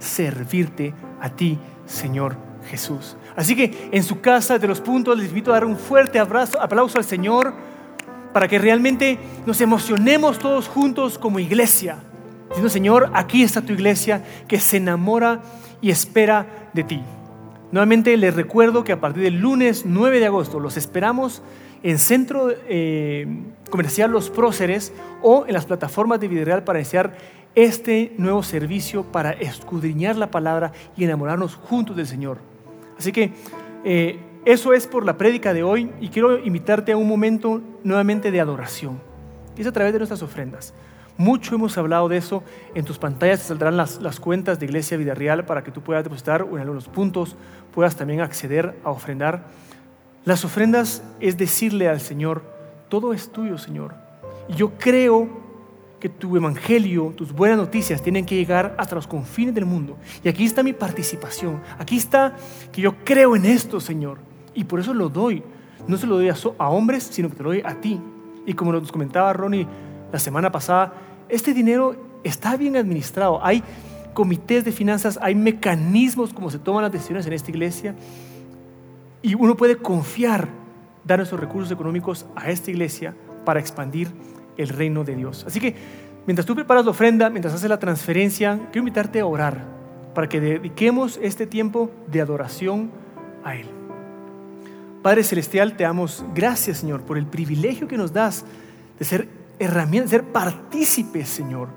servirte 0.00 0.94
a 1.20 1.30
ti, 1.30 1.58
Señor 1.86 2.36
Jesús. 2.68 3.16
Así 3.36 3.54
que 3.54 3.88
en 3.92 4.02
su 4.02 4.20
casa 4.20 4.58
de 4.58 4.66
los 4.66 4.80
puntos 4.80 5.16
les 5.18 5.28
invito 5.28 5.50
a 5.50 5.54
dar 5.54 5.66
un 5.66 5.76
fuerte 5.76 6.18
abrazo, 6.18 6.60
aplauso 6.60 6.98
al 6.98 7.04
Señor 7.04 7.52
para 8.32 8.48
que 8.48 8.58
realmente 8.58 9.18
nos 9.44 9.60
emocionemos 9.60 10.38
todos 10.38 10.68
juntos 10.68 11.18
como 11.18 11.38
iglesia. 11.38 11.98
Diciendo, 12.48 12.70
Señor, 12.70 13.10
aquí 13.12 13.42
está 13.42 13.60
tu 13.60 13.72
iglesia 13.72 14.24
que 14.48 14.58
se 14.58 14.78
enamora 14.78 15.42
y 15.80 15.90
espera 15.90 16.46
de 16.72 16.84
ti. 16.84 17.02
Nuevamente 17.72 18.16
les 18.16 18.34
recuerdo 18.34 18.84
que 18.84 18.92
a 18.92 19.00
partir 19.00 19.22
del 19.22 19.40
lunes 19.40 19.84
9 19.84 20.20
de 20.20 20.26
agosto 20.26 20.60
los 20.60 20.76
esperamos 20.76 21.42
en 21.82 21.98
Centro 21.98 22.48
eh, 22.68 23.26
Comercial 23.70 24.10
Los 24.10 24.30
Próceres 24.30 24.92
o 25.22 25.44
en 25.46 25.52
las 25.52 25.66
plataformas 25.66 26.20
de 26.20 26.28
Videreal 26.28 26.64
para 26.64 26.78
iniciar 26.78 27.16
este 27.54 28.12
nuevo 28.18 28.42
servicio 28.42 29.04
para 29.04 29.32
escudriñar 29.32 30.16
la 30.16 30.30
palabra 30.30 30.72
y 30.96 31.04
enamorarnos 31.04 31.56
juntos 31.56 31.96
del 31.96 32.06
Señor. 32.06 32.55
Así 32.98 33.12
que 33.12 33.32
eh, 33.84 34.18
eso 34.44 34.72
es 34.72 34.86
por 34.86 35.04
la 35.04 35.18
prédica 35.18 35.52
de 35.52 35.62
hoy 35.62 35.90
y 36.00 36.08
quiero 36.08 36.38
invitarte 36.38 36.92
a 36.92 36.96
un 36.96 37.08
momento 37.08 37.60
nuevamente 37.84 38.30
de 38.30 38.40
adoración. 38.40 39.00
Y 39.56 39.62
es 39.62 39.66
a 39.66 39.72
través 39.72 39.92
de 39.92 39.98
nuestras 39.98 40.22
ofrendas. 40.22 40.74
Mucho 41.18 41.54
hemos 41.54 41.76
hablado 41.78 42.08
de 42.08 42.18
eso. 42.18 42.42
En 42.74 42.84
tus 42.84 42.98
pantallas 42.98 43.40
te 43.40 43.46
saldrán 43.46 43.76
las, 43.76 44.00
las 44.02 44.20
cuentas 44.20 44.58
de 44.58 44.66
Iglesia 44.66 44.98
Vida 44.98 45.14
Real 45.14 45.46
para 45.46 45.64
que 45.64 45.70
tú 45.70 45.80
puedas 45.80 46.04
depositar 46.04 46.46
en 46.50 46.58
algunos 46.58 46.88
puntos, 46.88 47.36
puedas 47.72 47.96
también 47.96 48.20
acceder 48.20 48.76
a 48.84 48.90
ofrendar. 48.90 49.46
Las 50.24 50.44
ofrendas 50.44 51.02
es 51.20 51.36
decirle 51.38 51.88
al 51.88 52.00
Señor, 52.00 52.42
todo 52.88 53.14
es 53.14 53.30
tuyo, 53.32 53.58
Señor. 53.58 53.94
Y 54.48 54.54
yo 54.54 54.72
creo 54.78 55.45
tu 56.08 56.36
evangelio, 56.36 57.12
tus 57.16 57.32
buenas 57.32 57.58
noticias 57.58 58.02
tienen 58.02 58.26
que 58.26 58.36
llegar 58.36 58.74
hasta 58.78 58.94
los 58.94 59.06
confines 59.06 59.54
del 59.54 59.64
mundo. 59.64 59.96
Y 60.22 60.28
aquí 60.28 60.44
está 60.44 60.62
mi 60.62 60.72
participación. 60.72 61.60
Aquí 61.78 61.96
está 61.96 62.36
que 62.72 62.82
yo 62.82 62.96
creo 63.04 63.36
en 63.36 63.46
esto, 63.46 63.80
Señor. 63.80 64.18
Y 64.54 64.64
por 64.64 64.80
eso 64.80 64.92
lo 64.94 65.08
doy. 65.08 65.42
No 65.86 65.96
se 65.96 66.06
lo 66.06 66.16
doy 66.16 66.28
a, 66.28 66.68
hombres, 66.68 67.04
sino 67.04 67.28
que 67.28 67.36
te 67.36 67.42
lo 67.42 67.50
doy 67.50 67.62
a 67.64 67.80
ti. 67.80 68.00
Y 68.44 68.54
como 68.54 68.72
nos 68.72 68.90
comentaba 68.90 69.32
Ronnie 69.32 69.66
la 70.12 70.18
semana 70.18 70.50
pasada, 70.50 70.94
este 71.28 71.54
dinero 71.54 71.96
está 72.24 72.56
bien 72.56 72.76
administrado. 72.76 73.44
Hay 73.44 73.62
comités 74.14 74.64
de 74.64 74.72
finanzas, 74.72 75.18
hay 75.22 75.34
mecanismos 75.34 76.32
como 76.32 76.50
se 76.50 76.58
toman 76.58 76.82
las 76.82 76.92
decisiones 76.92 77.26
en 77.26 77.32
esta 77.32 77.50
iglesia. 77.50 77.94
Y 79.22 79.34
uno 79.34 79.56
puede 79.56 79.76
confiar, 79.76 80.48
dar 81.04 81.20
esos 81.20 81.38
recursos 81.38 81.70
económicos 81.70 82.26
a 82.34 82.50
esta 82.50 82.70
iglesia 82.70 83.14
para 83.44 83.60
expandir 83.60 84.08
el 84.56 84.68
reino 84.68 85.04
de 85.04 85.16
Dios. 85.16 85.44
Así 85.46 85.60
que 85.60 85.74
mientras 86.26 86.46
tú 86.46 86.54
preparas 86.54 86.84
la 86.84 86.90
ofrenda, 86.90 87.30
mientras 87.30 87.54
haces 87.54 87.68
la 87.68 87.78
transferencia, 87.78 88.58
quiero 88.72 88.80
invitarte 88.80 89.20
a 89.20 89.26
orar 89.26 89.64
para 90.14 90.28
que 90.28 90.40
dediquemos 90.40 91.18
este 91.22 91.46
tiempo 91.46 91.90
de 92.06 92.20
adoración 92.20 92.90
a 93.44 93.54
Él. 93.54 93.66
Padre 95.02 95.22
Celestial, 95.22 95.76
te 95.76 95.84
damos 95.84 96.24
gracias, 96.34 96.78
Señor, 96.78 97.02
por 97.02 97.18
el 97.18 97.26
privilegio 97.26 97.86
que 97.86 97.96
nos 97.96 98.12
das 98.12 98.44
de 98.98 99.04
ser 99.04 99.28
herramientas, 99.58 100.10
de 100.10 100.16
ser 100.18 100.26
partícipes, 100.26 101.28
Señor. 101.28 101.68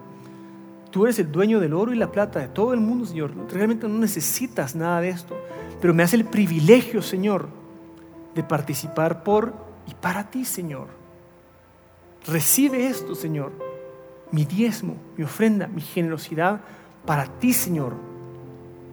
Tú 0.89 1.05
eres 1.05 1.19
el 1.19 1.31
dueño 1.31 1.59
del 1.59 1.73
oro 1.73 1.93
y 1.93 1.95
la 1.95 2.11
plata 2.11 2.39
de 2.39 2.47
todo 2.47 2.73
el 2.73 2.79
mundo, 2.79 3.05
Señor. 3.05 3.31
Realmente 3.51 3.87
no 3.87 3.99
necesitas 3.99 4.75
nada 4.75 5.01
de 5.01 5.09
esto, 5.09 5.37
pero 5.79 5.93
me 5.93 6.01
hace 6.01 6.15
el 6.15 6.25
privilegio, 6.25 7.01
Señor, 7.01 7.49
de 8.33 8.43
participar 8.43 9.23
por 9.23 9.53
y 9.85 9.93
para 9.93 10.29
ti, 10.31 10.45
Señor. 10.45 10.98
Recibe 12.27 12.87
esto, 12.87 13.15
Señor, 13.15 13.51
mi 14.31 14.45
diezmo, 14.45 14.97
mi 15.17 15.23
ofrenda, 15.23 15.67
mi 15.67 15.81
generosidad 15.81 16.61
para 17.05 17.25
ti, 17.25 17.53
Señor, 17.53 17.93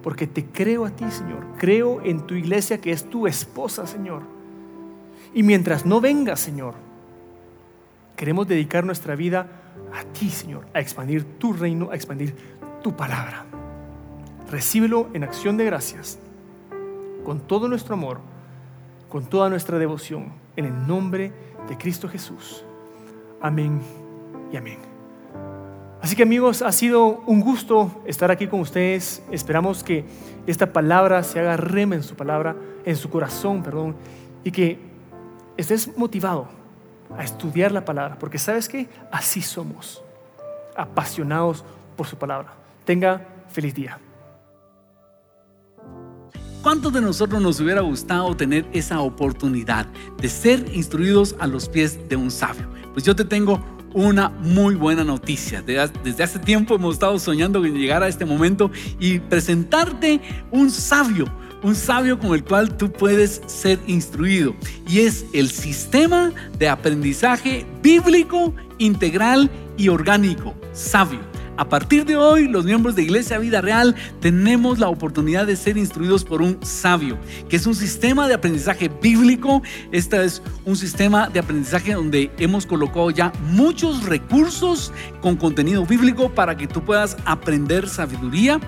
porque 0.03 0.27
te 0.27 0.45
creo 0.45 0.87
a 0.87 0.91
ti, 0.91 1.11
Señor. 1.11 1.45
Creo 1.59 2.01
en 2.03 2.27
tu 2.27 2.35
iglesia 2.35 2.81
que 2.81 2.93
es 2.93 3.11
tu 3.11 3.27
esposa, 3.27 3.87
Señor. 3.87 4.23
Y 5.35 5.43
mientras 5.43 5.85
no 5.85 6.01
venga, 6.01 6.37
Señor, 6.37 6.75
queremos 8.17 8.47
dedicar 8.47 8.85
nuestra 8.85 9.17
vida 9.17 9.49
a 9.93 10.05
ti, 10.05 10.31
Señor, 10.31 10.67
a 10.73 10.81
expandir 10.81 11.25
tu 11.39 11.53
reino, 11.53 11.91
a 11.91 11.95
expandir 11.95 12.35
tu 12.83 12.97
palabra. 12.97 13.45
Recíbelo 14.51 15.09
en 15.13 15.25
acción 15.25 15.57
de 15.57 15.65
gracias, 15.65 16.19
con 17.25 17.41
todo 17.41 17.69
nuestro 17.69 17.95
amor, 17.95 18.21
con 19.09 19.27
toda 19.27 19.51
nuestra 19.51 19.79
devoción, 19.79 20.33
en 20.55 20.67
el 20.67 20.87
nombre 20.87 21.33
de 21.69 21.77
Cristo 21.77 22.09
Jesús. 22.09 22.66
Amén 23.41 23.81
y 24.53 24.57
amén. 24.57 24.79
Así 26.01 26.15
que 26.15 26.23
amigos, 26.23 26.63
ha 26.63 26.73
sido 26.73 27.23
un 27.27 27.41
gusto 27.41 28.03
estar 28.07 28.31
aquí 28.31 28.47
con 28.47 28.61
ustedes. 28.61 29.23
Esperamos 29.31 29.83
que 29.83 30.05
esta 30.47 30.73
palabra 30.73 31.23
se 31.23 31.41
haga 31.41 31.57
rema 31.57 31.95
en 31.95 32.03
su 32.03 32.15
palabra, 32.15 32.55
en 32.85 32.97
su 32.97 33.11
corazón, 33.11 33.63
perdón, 33.63 33.97
y 34.45 34.51
que 34.53 34.79
estés 35.57 35.97
motivado 35.97 36.49
a 37.17 37.25
estudiar 37.25 37.73
la 37.73 37.85
palabra, 37.85 38.19
porque 38.19 38.39
sabes 38.39 38.69
que 38.69 38.89
así 39.11 39.43
somos, 39.43 40.03
apasionados 40.77 41.65
por 41.97 42.07
su 42.07 42.17
palabra. 42.17 42.53
Tenga 42.85 43.27
feliz 43.49 43.75
día. 43.75 43.99
¿Cuántos 46.63 46.93
de 46.93 47.01
nosotros 47.01 47.41
nos 47.41 47.61
hubiera 47.61 47.81
gustado 47.81 48.37
tener 48.37 48.67
esa 48.73 49.01
oportunidad 49.01 49.87
de 50.19 50.29
ser 50.29 50.75
instruidos 50.75 51.37
a 51.39 51.47
los 51.47 51.69
pies 51.69 52.09
de 52.09 52.17
un 52.17 52.31
sabio? 52.31 52.69
Pues 52.97 53.05
yo 53.05 53.15
te 53.15 53.27
tengo 53.27 53.63
una 53.93 54.31
muy 54.31 54.75
buena 54.75 55.05
noticia. 55.05 55.61
Desde 55.61 56.23
hace 56.23 56.39
tiempo 56.39 56.77
hemos 56.77 56.95
estado 56.95 57.19
soñando 57.19 57.63
en 57.63 57.75
llegar 57.75 58.03
a 58.03 58.09
este 58.09 58.25
momento 58.25 58.71
y 58.99 59.19
presentarte 59.19 60.19
un 60.51 60.71
sabio, 60.71 61.27
un 61.63 61.75
sabio 61.75 62.19
con 62.19 62.33
el 62.33 62.43
cual 62.43 62.75
tú 62.79 62.91
puedes 62.91 63.43
ser 63.49 63.79
instruido. 63.87 64.57
Y 64.89 65.01
es 65.01 65.27
el 65.35 65.51
sistema 65.51 66.33
de 66.59 66.71
aprendizaje 66.71 67.67
bíblico, 67.83 68.55
integral 68.79 69.51
y 69.77 69.91
orgánico, 69.91 70.55
sabio. 70.73 71.21
A 71.59 71.67
partir 71.71 72.05
de 72.05 72.17
hoy, 72.17 72.49
los 72.49 72.67
miembros 72.67 72.97
de 72.97 73.03
Iglesia 73.03 73.39
Vida 73.39 73.63
Real 73.63 73.95
tenemos 74.21 74.79
la 74.79 74.91
oportunidad 74.91 75.47
de 75.47 75.57
ser 75.57 75.79
instruidos 75.79 76.23
por 76.23 76.43
un 76.43 76.59
sabio, 76.63 77.17
que 77.49 77.57
es 77.57 77.67
un 77.67 77.75
sistema 77.75 78.29
de 78.29 78.35
aprendizaje 78.35 78.91
bíblico. 78.91 79.63
Este 79.91 80.23
es 80.23 80.43
un 80.67 80.77
sistema 80.77 81.31
de 81.31 81.41
aprendizaje 81.41 81.95
donde 81.95 82.31
hemos 82.39 82.67
colocado 82.67 83.11
ya 83.11 83.33
muchos 83.49 84.05
recursos 84.05 84.93
con 85.23 85.37
contenido 85.37 85.87
bíblico 85.87 86.29
para 86.29 86.59
que 86.59 86.67
tú 86.67 86.85
puedas 86.85 87.17
aprender 87.25 87.89
sabiduría. 87.89 88.61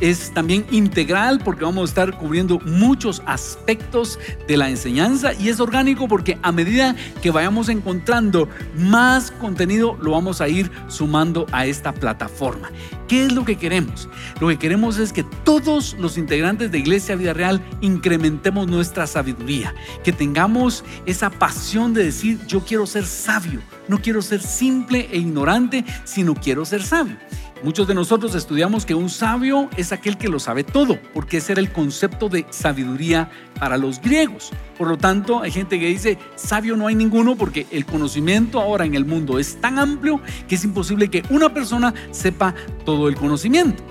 Es 0.00 0.32
también 0.34 0.66
integral 0.72 1.38
porque 1.44 1.64
vamos 1.64 1.82
a 1.82 1.90
estar 1.90 2.18
cubriendo 2.18 2.58
muchos 2.66 3.22
aspectos 3.24 4.18
de 4.48 4.56
la 4.56 4.68
enseñanza 4.68 5.32
y 5.32 5.48
es 5.48 5.60
orgánico 5.60 6.08
porque 6.08 6.38
a 6.42 6.50
medida 6.50 6.96
que 7.22 7.30
vayamos 7.30 7.68
encontrando 7.68 8.48
más 8.76 9.30
contenido, 9.30 9.96
lo 10.02 10.10
vamos 10.10 10.40
a 10.40 10.48
ir 10.48 10.68
sumando 10.88 11.46
a 11.52 11.66
esta 11.66 11.92
plataforma 11.92 12.31
forma. 12.32 12.70
¿Qué 13.08 13.26
es 13.26 13.32
lo 13.32 13.44
que 13.44 13.56
queremos? 13.56 14.08
Lo 14.40 14.48
que 14.48 14.58
queremos 14.58 14.98
es 14.98 15.12
que 15.12 15.22
todos 15.22 15.94
los 15.98 16.18
integrantes 16.18 16.72
de 16.72 16.78
Iglesia 16.78 17.16
Vida 17.16 17.32
Real 17.32 17.62
incrementemos 17.80 18.66
nuestra 18.66 19.06
sabiduría, 19.06 19.74
que 20.02 20.12
tengamos 20.12 20.84
esa 21.06 21.30
pasión 21.30 21.94
de 21.94 22.04
decir, 22.04 22.38
yo 22.46 22.60
quiero 22.64 22.86
ser 22.86 23.06
sabio, 23.06 23.60
no 23.88 24.00
quiero 24.00 24.22
ser 24.22 24.40
simple 24.40 25.08
e 25.12 25.18
ignorante, 25.18 25.84
sino 26.04 26.34
quiero 26.34 26.64
ser 26.64 26.82
sabio. 26.82 27.16
Muchos 27.62 27.86
de 27.86 27.94
nosotros 27.94 28.34
estudiamos 28.34 28.84
que 28.84 28.96
un 28.96 29.08
sabio 29.08 29.70
es 29.76 29.92
aquel 29.92 30.18
que 30.18 30.28
lo 30.28 30.40
sabe 30.40 30.64
todo, 30.64 30.98
porque 31.14 31.36
ese 31.36 31.52
era 31.52 31.60
el 31.60 31.70
concepto 31.70 32.28
de 32.28 32.44
sabiduría 32.50 33.30
para 33.60 33.78
los 33.78 34.00
griegos. 34.00 34.50
Por 34.76 34.88
lo 34.88 34.98
tanto, 34.98 35.40
hay 35.40 35.52
gente 35.52 35.78
que 35.78 35.86
dice, 35.86 36.18
sabio 36.34 36.76
no 36.76 36.88
hay 36.88 36.96
ninguno 36.96 37.36
porque 37.36 37.68
el 37.70 37.86
conocimiento 37.86 38.60
ahora 38.60 38.84
en 38.84 38.96
el 38.96 39.04
mundo 39.04 39.38
es 39.38 39.60
tan 39.60 39.78
amplio 39.78 40.20
que 40.48 40.56
es 40.56 40.64
imposible 40.64 41.08
que 41.08 41.22
una 41.30 41.54
persona 41.54 41.94
sepa 42.10 42.52
todo 42.84 43.08
el 43.08 43.14
conocimiento. 43.14 43.84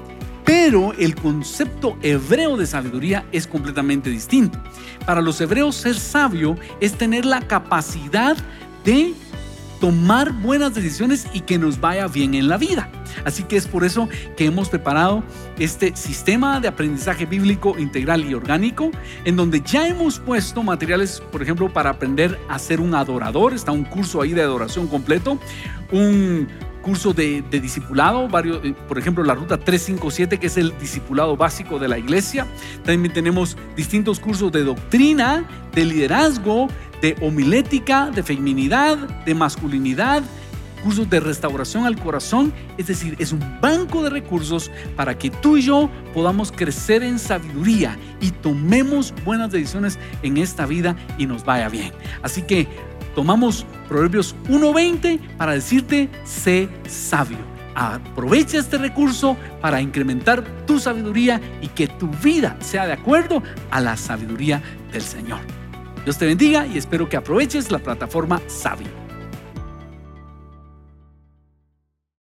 Pero 0.44 0.92
el 1.00 1.16
concepto 1.16 1.98
hebreo 2.02 2.58
de 2.58 2.68
sabiduría 2.68 3.26
es 3.32 3.48
completamente 3.48 4.10
distinto. 4.10 4.60
Para 5.06 5.22
los 5.22 5.40
hebreos 5.40 5.78
ser 5.78 5.96
sabio 5.96 6.58
es 6.82 6.98
tener 6.98 7.26
la 7.26 7.40
capacidad 7.40 8.36
de 8.84 9.14
tomar 9.82 10.32
buenas 10.32 10.76
decisiones 10.76 11.28
y 11.34 11.42
que 11.42 11.58
nos 11.58 11.82
vaya 11.82 12.08
bien 12.08 12.36
en 12.36 12.48
la 12.48 12.58
vida. 12.58 12.90
Así 13.26 13.44
que 13.44 13.58
es 13.58 13.68
por 13.68 13.84
eso 13.84 14.08
que 14.38 14.46
hemos 14.46 14.70
preparado 14.70 15.24
este 15.60 15.94
sistema 15.98 16.60
de 16.62 16.70
aprendizaje 16.70 17.26
bíblico 17.26 17.78
integral 17.78 18.24
y 18.24 18.34
orgánico, 18.34 18.92
en 19.26 19.36
donde 19.36 19.62
ya 19.62 19.88
hemos 19.88 20.20
puesto 20.20 20.64
materiales, 20.64 21.22
por 21.32 21.42
ejemplo, 21.42 21.68
para 21.74 21.90
aprender 21.90 22.40
a 22.48 22.60
ser 22.60 22.80
un 22.80 22.96
adorador. 22.96 23.54
Está 23.54 23.72
un 23.72 23.84
curso 23.84 24.22
ahí 24.22 24.34
de 24.34 24.44
adoración 24.44 24.88
completo, 24.88 25.40
un 25.92 26.48
curso 26.82 27.14
de, 27.14 27.42
discipulado, 27.52 28.28
varios, 28.28 28.64
eh, 28.64 28.74
por 28.88 28.98
ejemplo, 28.98 29.24
la 29.24 29.36
ruta 29.36 29.58
357, 29.58 30.40
que 30.40 30.48
es 30.48 30.58
el 30.58 30.78
discipulado 30.80 31.38
básico 31.38 31.80
de 31.80 31.88
la 31.88 31.98
iglesia. 31.98 32.48
También 32.84 33.14
tenemos 33.14 33.58
distintos 33.76 34.20
cursos 34.20 34.52
de 34.52 34.64
doctrina, 34.64 35.46
de 35.74 35.86
liderazgo, 35.86 36.68
de 37.02 37.16
homilética, 37.22 38.12
de 38.12 38.24
feminidad, 38.24 38.98
de 39.26 39.34
masculinidad, 39.34 40.24
cursos 40.84 41.10
de 41.10 41.20
restauración 41.20 41.86
al 41.86 41.98
corazón, 41.98 42.54
es 42.78 42.88
decir, 42.88 43.16
es 43.20 43.32
un 43.32 43.40
banco 43.62 44.04
de 44.04 44.10
recursos 44.10 44.72
para 44.96 45.18
que 45.18 45.30
tú 45.30 45.58
y 45.58 45.62
yo 45.62 45.90
podamos 46.14 46.52
crecer 46.52 47.04
en 47.04 47.20
sabiduría 47.20 47.98
y 48.20 48.32
tomemos 48.32 49.14
buenas 49.24 49.52
decisiones 49.52 49.98
en 50.24 50.38
esta 50.38 50.66
vida 50.66 50.96
y 51.18 51.26
nos 51.26 51.46
vaya 51.46 51.70
bien. 51.70 51.92
Así 52.22 52.42
que 52.42 52.68
tomamos 53.16 53.66
Proverbios 53.88 54.36
1.20 54.48 55.20
para 55.38 55.54
decirte, 55.54 56.10
sé 56.24 56.70
sabio. 56.88 57.40
Aprovecha 57.76 58.58
este 58.58 58.78
recurso 58.78 59.38
para 59.62 59.82
incrementar 59.82 60.44
tu 60.66 60.80
sabiduría 60.80 61.40
y 61.62 61.68
que 61.68 61.88
tu 61.88 62.08
vida 62.08 62.58
sea 62.60 62.86
de 62.86 62.94
acuerdo 62.94 63.42
a 63.70 63.80
la 63.80 63.96
sabiduría 63.98 64.62
del 64.92 65.02
Señor. 65.02 65.40
Dios 66.04 66.18
te 66.18 66.26
bendiga 66.26 66.66
y 66.66 66.78
espero 66.78 67.08
que 67.08 67.18
aproveches 67.18 67.72
la 67.72 67.80
plataforma 67.80 68.42
Sabi. 68.48 69.01